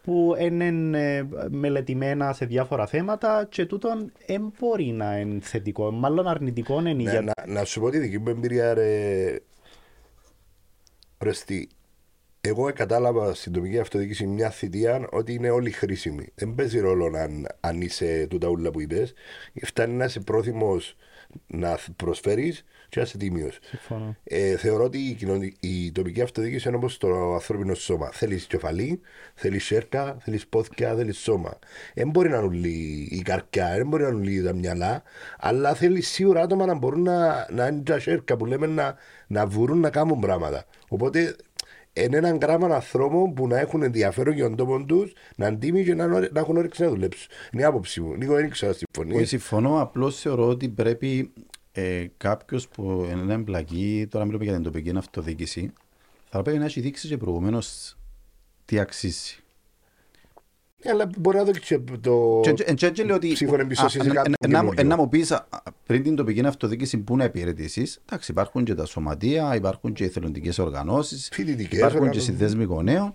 που 0.03 0.35
είναι 0.41 0.99
ε, 0.99 1.25
μελετημένα 1.51 2.33
σε 2.33 2.45
διάφορα 2.47 2.87
θέματα 2.87 3.47
και 3.51 3.67
τούτον 3.67 4.13
δεν 4.27 4.53
μπορεί 4.59 4.85
να 4.85 5.19
είναι 5.19 5.41
θετικό, 5.41 5.91
μάλλον 5.91 6.27
αρνητικό 6.27 6.79
είναι 6.81 6.93
Ναι, 6.93 7.03
για 7.11 7.21
να, 7.23 7.33
να 7.47 7.65
σου 7.65 7.81
πω 7.81 7.91
τη 7.91 7.99
δική 7.99 8.19
μου 8.19 8.29
εμπειρία, 8.29 8.75
ρε. 8.75 9.37
ρε 11.19 11.33
στη- 11.33 11.69
εγώ 12.47 12.73
κατάλαβα 12.73 13.35
στην 13.35 13.53
τοπική 13.53 13.79
αυτοδιοίκηση 13.79 14.27
μια 14.27 14.51
θητεία 14.51 15.09
ότι 15.11 15.33
είναι 15.33 15.51
όλοι 15.51 15.71
χρήσιμοι. 15.71 16.27
Δεν 16.35 16.55
παίζει 16.55 16.79
ρόλο 16.79 17.17
αν, 17.17 17.47
αν 17.61 17.81
είσαι 17.81 18.27
τούτα 18.31 18.49
ούλα 18.49 18.71
που 18.71 18.81
είπε. 18.81 19.09
Φτάνει 19.63 19.95
να 19.95 20.05
είσαι 20.05 20.21
πρόθυμος 20.21 20.97
να 21.47 21.79
προσφέρεις 21.97 22.65
και 22.89 22.99
να 23.01 23.03
είσαι 23.03 23.17
τίμιος. 23.17 23.59
Συμφωνώ. 23.63 24.17
Ε, 24.25 24.57
θεωρώ 24.57 24.85
ότι 24.85 24.99
η, 24.99 25.13
κοινωνι- 25.13 25.57
η 25.61 25.93
τοπική 25.93 26.21
αυτοδιοίκηση 26.21 26.69
είναι 26.69 26.77
όπως 26.77 26.99
το 26.99 27.33
ανθρώπινο 27.35 27.75
σώμα. 27.75 28.11
Θέλεις 28.13 28.45
κεφαλή, 28.47 29.01
θέλεις 29.35 29.65
σέρκα, 29.65 30.17
θέλεις 30.21 30.47
πόθηκια, 30.47 30.95
θέλεις 30.95 31.19
σώμα. 31.19 31.59
Δεν 31.95 32.11
μπορεί 32.11 32.29
να 32.29 32.37
είναι 32.37 32.47
όλοι 32.47 33.09
η 33.11 33.23
καρκιά, 33.23 33.75
δεν 33.77 33.87
μπορεί 33.87 34.03
να 34.03 34.09
είναι 34.09 34.19
όλοι 34.19 34.43
τα 34.43 34.53
μυαλά, 34.53 35.03
αλλά 35.39 35.75
θέλεις 35.75 36.09
σίγουρα 36.09 36.43
άτομα 36.43 36.67
να 36.67 36.75
μπορούν 36.75 37.03
να, 37.03 37.47
να 37.51 37.67
είναι 37.67 37.83
τα 37.83 37.99
σέρκα 37.99 38.37
που 38.37 38.47
λέμε 38.47 38.67
να, 38.67 38.95
να 39.27 39.47
βουρούν 39.47 39.79
να 39.81 39.91
κάνουν 39.91 40.21
πράγματα. 40.21 40.65
Οπότε 40.89 41.37
είναι 41.95 42.17
έναν 42.17 42.39
γράμμα 42.43 42.75
ανθρώπων 42.75 43.35
που 43.35 43.47
να 43.47 43.59
έχουν 43.59 43.83
ενδιαφέρον 43.83 44.35
για 44.35 44.45
τον 44.45 44.57
τόπο 44.57 44.85
τους, 44.85 45.13
να 45.37 45.47
αντίμοι 45.47 45.85
και 45.85 45.95
να, 45.95 46.07
να 46.07 46.41
έχουν 46.41 46.57
όρεξη 46.57 46.83
να 46.83 46.89
δουλέψουν. 46.89 47.29
Είναι 47.53 47.63
η 47.63 47.65
άποψη 47.65 48.01
μου. 48.01 48.15
Νίκο, 48.15 48.35
δεν 48.35 48.51
ξέρω 48.51 48.73
να 48.73 48.77
Όχι, 48.77 48.87
συμφωνεί. 48.95 49.25
συμφωνώ. 49.25 49.81
Απλώς 49.81 50.21
θεωρώ 50.21 50.49
ότι 50.49 50.69
πρέπει 50.69 51.33
ε, 51.73 52.07
κάποιος 52.17 52.69
που 52.69 53.07
είναι 53.11 53.35
εμπλακεί, 53.35 54.07
τώρα 54.11 54.25
μιλούμε 54.25 54.45
για 54.45 54.53
την 54.53 54.63
τοπική 54.63 54.93
αυτοδιοίκηση, 54.97 55.73
θα 56.31 56.43
πρέπει 56.43 56.59
να 56.59 56.65
έχει 56.65 56.81
δείξει 56.81 57.09
και 57.09 57.17
προηγουμένως 57.17 57.97
τι 58.65 58.79
αξίζει. 58.79 59.37
Ε, 60.87 60.91
Αλλά 60.91 61.11
μπορεί 61.19 61.37
να 61.37 61.45
δω 61.45 61.51
και 61.51 61.79
το. 62.01 62.41
Και- 62.43 62.53
και- 62.53 62.75
και- 62.75 62.91
και 62.91 63.05
λέω 63.05 63.17
ότι- 63.17 63.33
ψήφο 63.33 63.61
εμπιστοσύνη 63.61 64.03
α, 64.03 64.05
σε 64.05 64.11
ε, 64.11 64.15
κάποιον 64.15 64.35
ε, 64.41 64.47
να 64.47 64.63
μου- 64.63 64.71
καινούριο. 64.71 64.81
ε, 64.93 64.97
Να 64.97 65.03
μου 65.03 65.09
πεις 65.09 65.39
πριν 65.87 66.03
την 66.03 66.17
τοπική 66.17 66.47
αυτοδιοίκηση 66.47 66.99
που 66.99 67.17
να 67.17 67.25
υπηρετήσεις, 67.25 68.01
εντάξει, 68.07 68.31
υπάρχουν 68.31 68.65
και 68.65 68.75
τα 68.75 68.85
σωματεία, 68.85 69.55
υπάρχουν 69.55 69.93
και 69.93 70.03
οι 70.05 70.07
εθελοντικές 70.07 70.59
οργανώσεις, 70.59 71.29
Φοιτητικές 71.33 71.79
υπάρχουν 71.79 71.91
και 71.91 71.97
οργανώσεις. 71.99 72.25
συνδέσμοι 72.25 72.65
γονέων. 72.65 73.13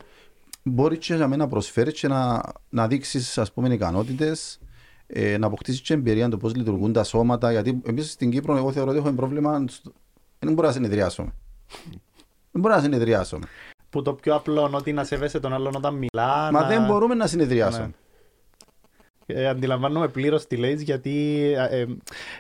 Μπορείς 0.64 0.98
και 0.98 1.14
για 1.16 1.28
μένα 1.28 1.44
να 1.44 1.50
προσφέρεις 1.50 2.00
και 2.00 2.08
να, 2.08 2.42
να 2.70 2.88
δείξεις 2.88 3.40
ικανότητες, 3.72 4.60
ε, 5.08 5.38
να 5.38 5.48
αποκτήσεις 5.48 5.82
και 5.82 5.94
εμπειρία 5.94 6.30
το 6.30 6.38
πώς 6.38 6.56
λειτουργούν 6.56 6.94
τα 6.94 7.04
σώματα. 7.04 7.52
Γιατί 7.52 7.82
εμείς 7.86 8.12
στην 8.12 8.30
Κύπρο, 8.30 8.58
εγώ 8.58 8.72
θεωρώ 8.72 8.90
ότι 8.90 9.00
έχουμε 9.00 9.16
πρόβλημα. 9.16 9.64
στο- 9.68 9.92
Δεν 10.40 10.54
μπορούμε 10.54 10.68
να 10.68 10.72
συνεδριάσουμε. 10.74 11.32
Δεν 12.52 12.62
μπορούμε 12.62 12.76
να 12.82 12.86
συνεδριάσουμε. 12.86 13.46
Που 13.90 14.02
το 14.02 14.14
πιο 14.14 14.36
απλό 14.36 14.66
είναι 14.68 14.76
ότι 14.76 14.94
να 14.94 15.04
σέβεσαι 15.04 15.40
τον 15.40 15.54
άλλον 15.54 15.76
όταν 15.76 15.94
μιλά. 15.94 16.52
Μα 16.52 16.62
να... 16.62 16.68
δεν 16.68 16.86
μπορούμε 16.86 17.16
να 17.16 17.28
συνεδριάσουμε. 17.28 17.86
Ναι. 17.86 17.92
Ε, 19.34 19.48
αντιλαμβάνομαι 19.48 20.08
πλήρως 20.08 20.48
τι 20.48 20.56
λέει, 20.56 20.74
γιατί 20.74 21.44
ε, 21.70 21.80
ε, 21.80 21.88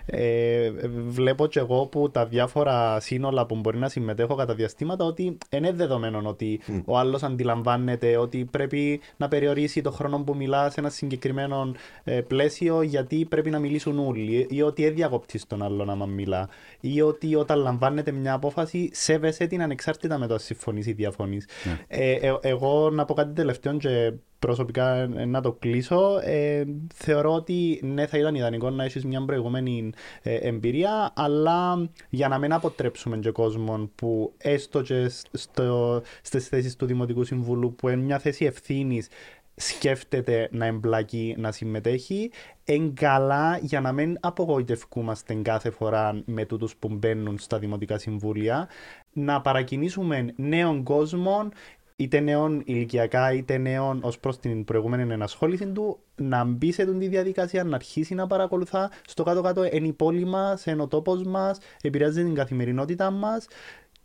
ε, 0.05 0.71
βλέπω 1.07 1.47
και 1.47 1.59
εγώ 1.59 1.85
που 1.85 2.11
τα 2.11 2.25
διάφορα 2.25 2.99
σύνολα 2.99 3.45
που 3.45 3.55
μπορεί 3.55 3.77
να 3.77 3.89
συμμετέχω 3.89 4.35
κατά 4.35 4.53
διαστήματα 4.53 5.05
ότι 5.05 5.37
είναι 5.49 5.71
δεδομένο 5.71 6.21
ότι 6.25 6.61
mm. 6.67 6.81
ο 6.85 6.97
άλλος 6.97 7.23
αντιλαμβάνεται 7.23 8.17
ότι 8.17 8.45
πρέπει 8.51 8.99
να 9.17 9.27
περιορίσει 9.27 9.81
το 9.81 9.91
χρόνο 9.91 10.19
που 10.19 10.35
μιλά 10.35 10.69
σε 10.69 10.79
ένα 10.79 10.89
συγκεκριμένο 10.89 11.71
ε, 12.03 12.21
πλαίσιο 12.21 12.81
γιατί 12.81 13.25
πρέπει 13.25 13.49
να 13.49 13.59
μιλήσουν 13.59 13.99
όλοι 13.99 14.47
ή 14.49 14.61
ότι 14.61 14.85
έδιακοπτεί 14.85 15.41
τον 15.47 15.63
άλλο 15.63 15.85
να 15.85 16.05
μιλά 16.05 16.49
ή 16.79 17.01
ότι 17.01 17.35
όταν 17.35 17.59
λαμβάνεται 17.59 18.11
μια 18.11 18.33
απόφαση 18.33 18.89
σέβεσαι 18.93 19.47
την 19.47 19.61
ανεξάρτητα 19.61 20.17
με 20.17 20.27
το 20.27 20.33
αν 20.33 20.39
συμφωνείς 20.39 20.87
ή 20.87 20.91
διαφωνείς. 20.91 21.47
Mm. 21.47 21.77
Ε, 21.87 22.11
ε, 22.11 22.37
εγώ 22.41 22.89
να 22.89 23.05
πω 23.05 23.13
κάτι 23.13 23.33
τελευταίο 23.33 23.77
και 23.77 24.13
προσωπικά 24.39 25.07
να 25.07 25.41
το 25.41 25.51
κλείσω. 25.51 26.19
Ε, 26.23 26.63
θεωρώ 26.93 27.33
ότι 27.33 27.79
ναι, 27.83 28.05
θα 28.05 28.17
ήταν 28.17 28.35
ιδανικό 28.35 28.69
να 28.69 28.83
έχεις 28.83 29.05
μια 29.05 29.25
προηγούμενη 29.25 29.89
ε, 30.21 30.35
εμπειρία, 30.35 31.11
αλλά 31.15 31.89
για 32.09 32.27
να 32.27 32.37
μην 32.37 32.53
αποτρέψουμε 32.53 33.17
και 33.17 33.31
κόσμο 33.31 33.89
που 33.95 34.33
έστω 34.37 34.81
και 34.81 35.11
στις 36.21 36.47
θέσεις 36.47 36.75
του 36.75 36.85
Δημοτικού 36.85 37.23
Συμβούλου, 37.23 37.75
που 37.75 37.89
είναι 37.89 38.01
μια 38.01 38.19
θέση 38.19 38.45
ευθύνης, 38.45 39.07
σκέφτεται 39.59 40.49
να 40.51 40.65
εμπλακεί, 40.65 41.35
να 41.37 41.51
συμμετέχει, 41.51 42.31
εγκαλά 42.65 43.59
για 43.61 43.81
να 43.81 43.91
μην 43.91 44.17
απογοητευκούμαστε 44.19 45.33
κάθε 45.33 45.69
φορά 45.69 46.21
με 46.25 46.45
τούτους 46.45 46.75
που 46.75 46.87
μπαίνουν 46.87 47.37
στα 47.37 47.59
Δημοτικά 47.59 47.97
Συμβούλια, 47.97 48.67
να 49.13 49.41
παρακινήσουμε 49.41 50.33
νέων 50.35 50.83
κόσμων 50.83 51.51
είτε 51.99 52.19
νέων 52.19 52.61
ηλικιακά 52.65 53.33
είτε 53.33 53.57
νέων 53.57 53.99
ως 54.03 54.19
προς 54.19 54.39
την 54.39 54.63
προηγούμενη 54.63 55.13
ενασχόληση 55.13 55.67
του, 55.67 55.99
να 56.15 56.43
μπει 56.43 56.71
σε 56.71 56.85
τη 56.85 57.07
διαδικασία, 57.07 57.63
να 57.63 57.75
αρχίσει 57.75 58.13
να 58.13 58.27
παρακολουθά. 58.27 58.91
Στο 59.07 59.23
κάτω-κάτω 59.23 59.63
είναι 59.63 59.87
η 59.87 59.93
πόλη 59.93 60.25
μα, 60.25 60.59
είναι 60.65 60.81
ο 60.81 60.87
τόπος 60.87 61.23
μας, 61.23 61.57
επηρεάζει 61.81 62.23
την 62.23 62.33
καθημερινότητά 62.33 63.11
μας 63.11 63.47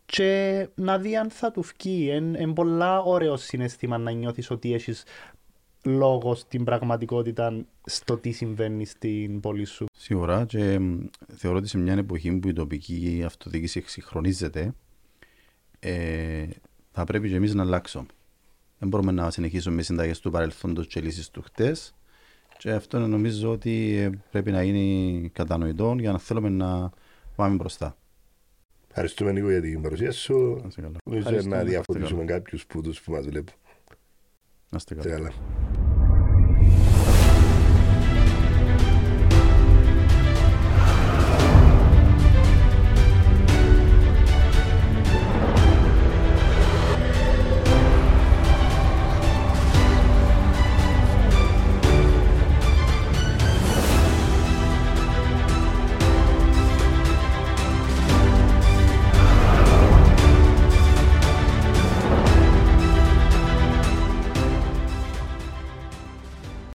και 0.07 0.69
να 0.75 0.99
δει 0.99 1.17
αν 1.17 1.31
θα 1.31 1.51
του 1.51 1.63
βγει. 1.63 2.17
Είναι 2.17 2.53
πολλά 2.53 3.01
ωραίο 3.03 3.37
συναίσθημα 3.37 3.99
να 3.99 4.11
νιώθεις 4.11 4.51
ότι 4.51 4.75
έχεις 4.75 5.05
λόγος 5.85 6.39
στην 6.39 6.65
πραγματικότητα 6.65 7.65
στο 7.85 8.17
τι 8.19 8.31
συμβαίνει 8.31 8.85
στην 8.85 9.41
πόλη 9.41 9.65
σου. 9.65 9.87
Σίγουρα 9.93 10.45
και 10.45 10.81
θεωρώ 11.37 11.57
ότι 11.57 11.69
σε 11.69 11.79
μια 11.79 11.93
εποχή 11.93 12.33
που 12.33 12.49
η 12.49 12.53
τοπική 12.53 13.23
αυτοδιοίκηση 13.27 13.79
εξυγχρονίζεται 13.79 14.75
ε, 15.79 16.47
θα 16.95 17.05
πρέπει 17.05 17.29
και 17.29 17.35
εμείς 17.35 17.55
να 17.55 17.63
αλλάξουμε. 17.63 18.07
Δεν 18.79 18.89
μπορούμε 18.89 19.13
να 19.13 19.31
συνεχίσουμε 19.31 19.75
με 19.75 19.83
συνταγές 19.83 20.21
του 20.21 20.31
παρελθόντος 20.31 20.87
και 20.87 21.01
λύσεις 21.01 21.31
του 21.31 21.43
χτες. 21.43 21.95
Και 22.59 22.71
αυτό 22.73 22.99
νομίζω 22.99 23.51
ότι 23.51 23.97
ε, 23.97 24.11
πρέπει 24.31 24.51
να 24.51 24.63
γίνει 24.63 25.31
κατανοητό 25.33 25.97
για 25.99 26.13
να 26.13 26.19
θέλουμε 26.19 26.49
να 26.49 26.91
πάμε 27.37 27.55
μπροστά. 27.55 27.97
Ευχαριστούμε 28.89 29.33
Νίκο 29.33 29.51
για 29.51 29.61
την 29.61 29.83
παρουσία 29.83 30.13
σου. 30.13 30.63
Να 31.05 31.43
να 31.43 31.65
διαφωτίσουμε 31.65 32.25
κάποιους 32.25 32.67
πούτου 32.67 32.93
που 33.05 33.13
μας 33.13 33.27
βλέπουν. 33.27 33.55
Να 34.69 34.77
είστε 34.77 34.95
καλά. 34.95 35.33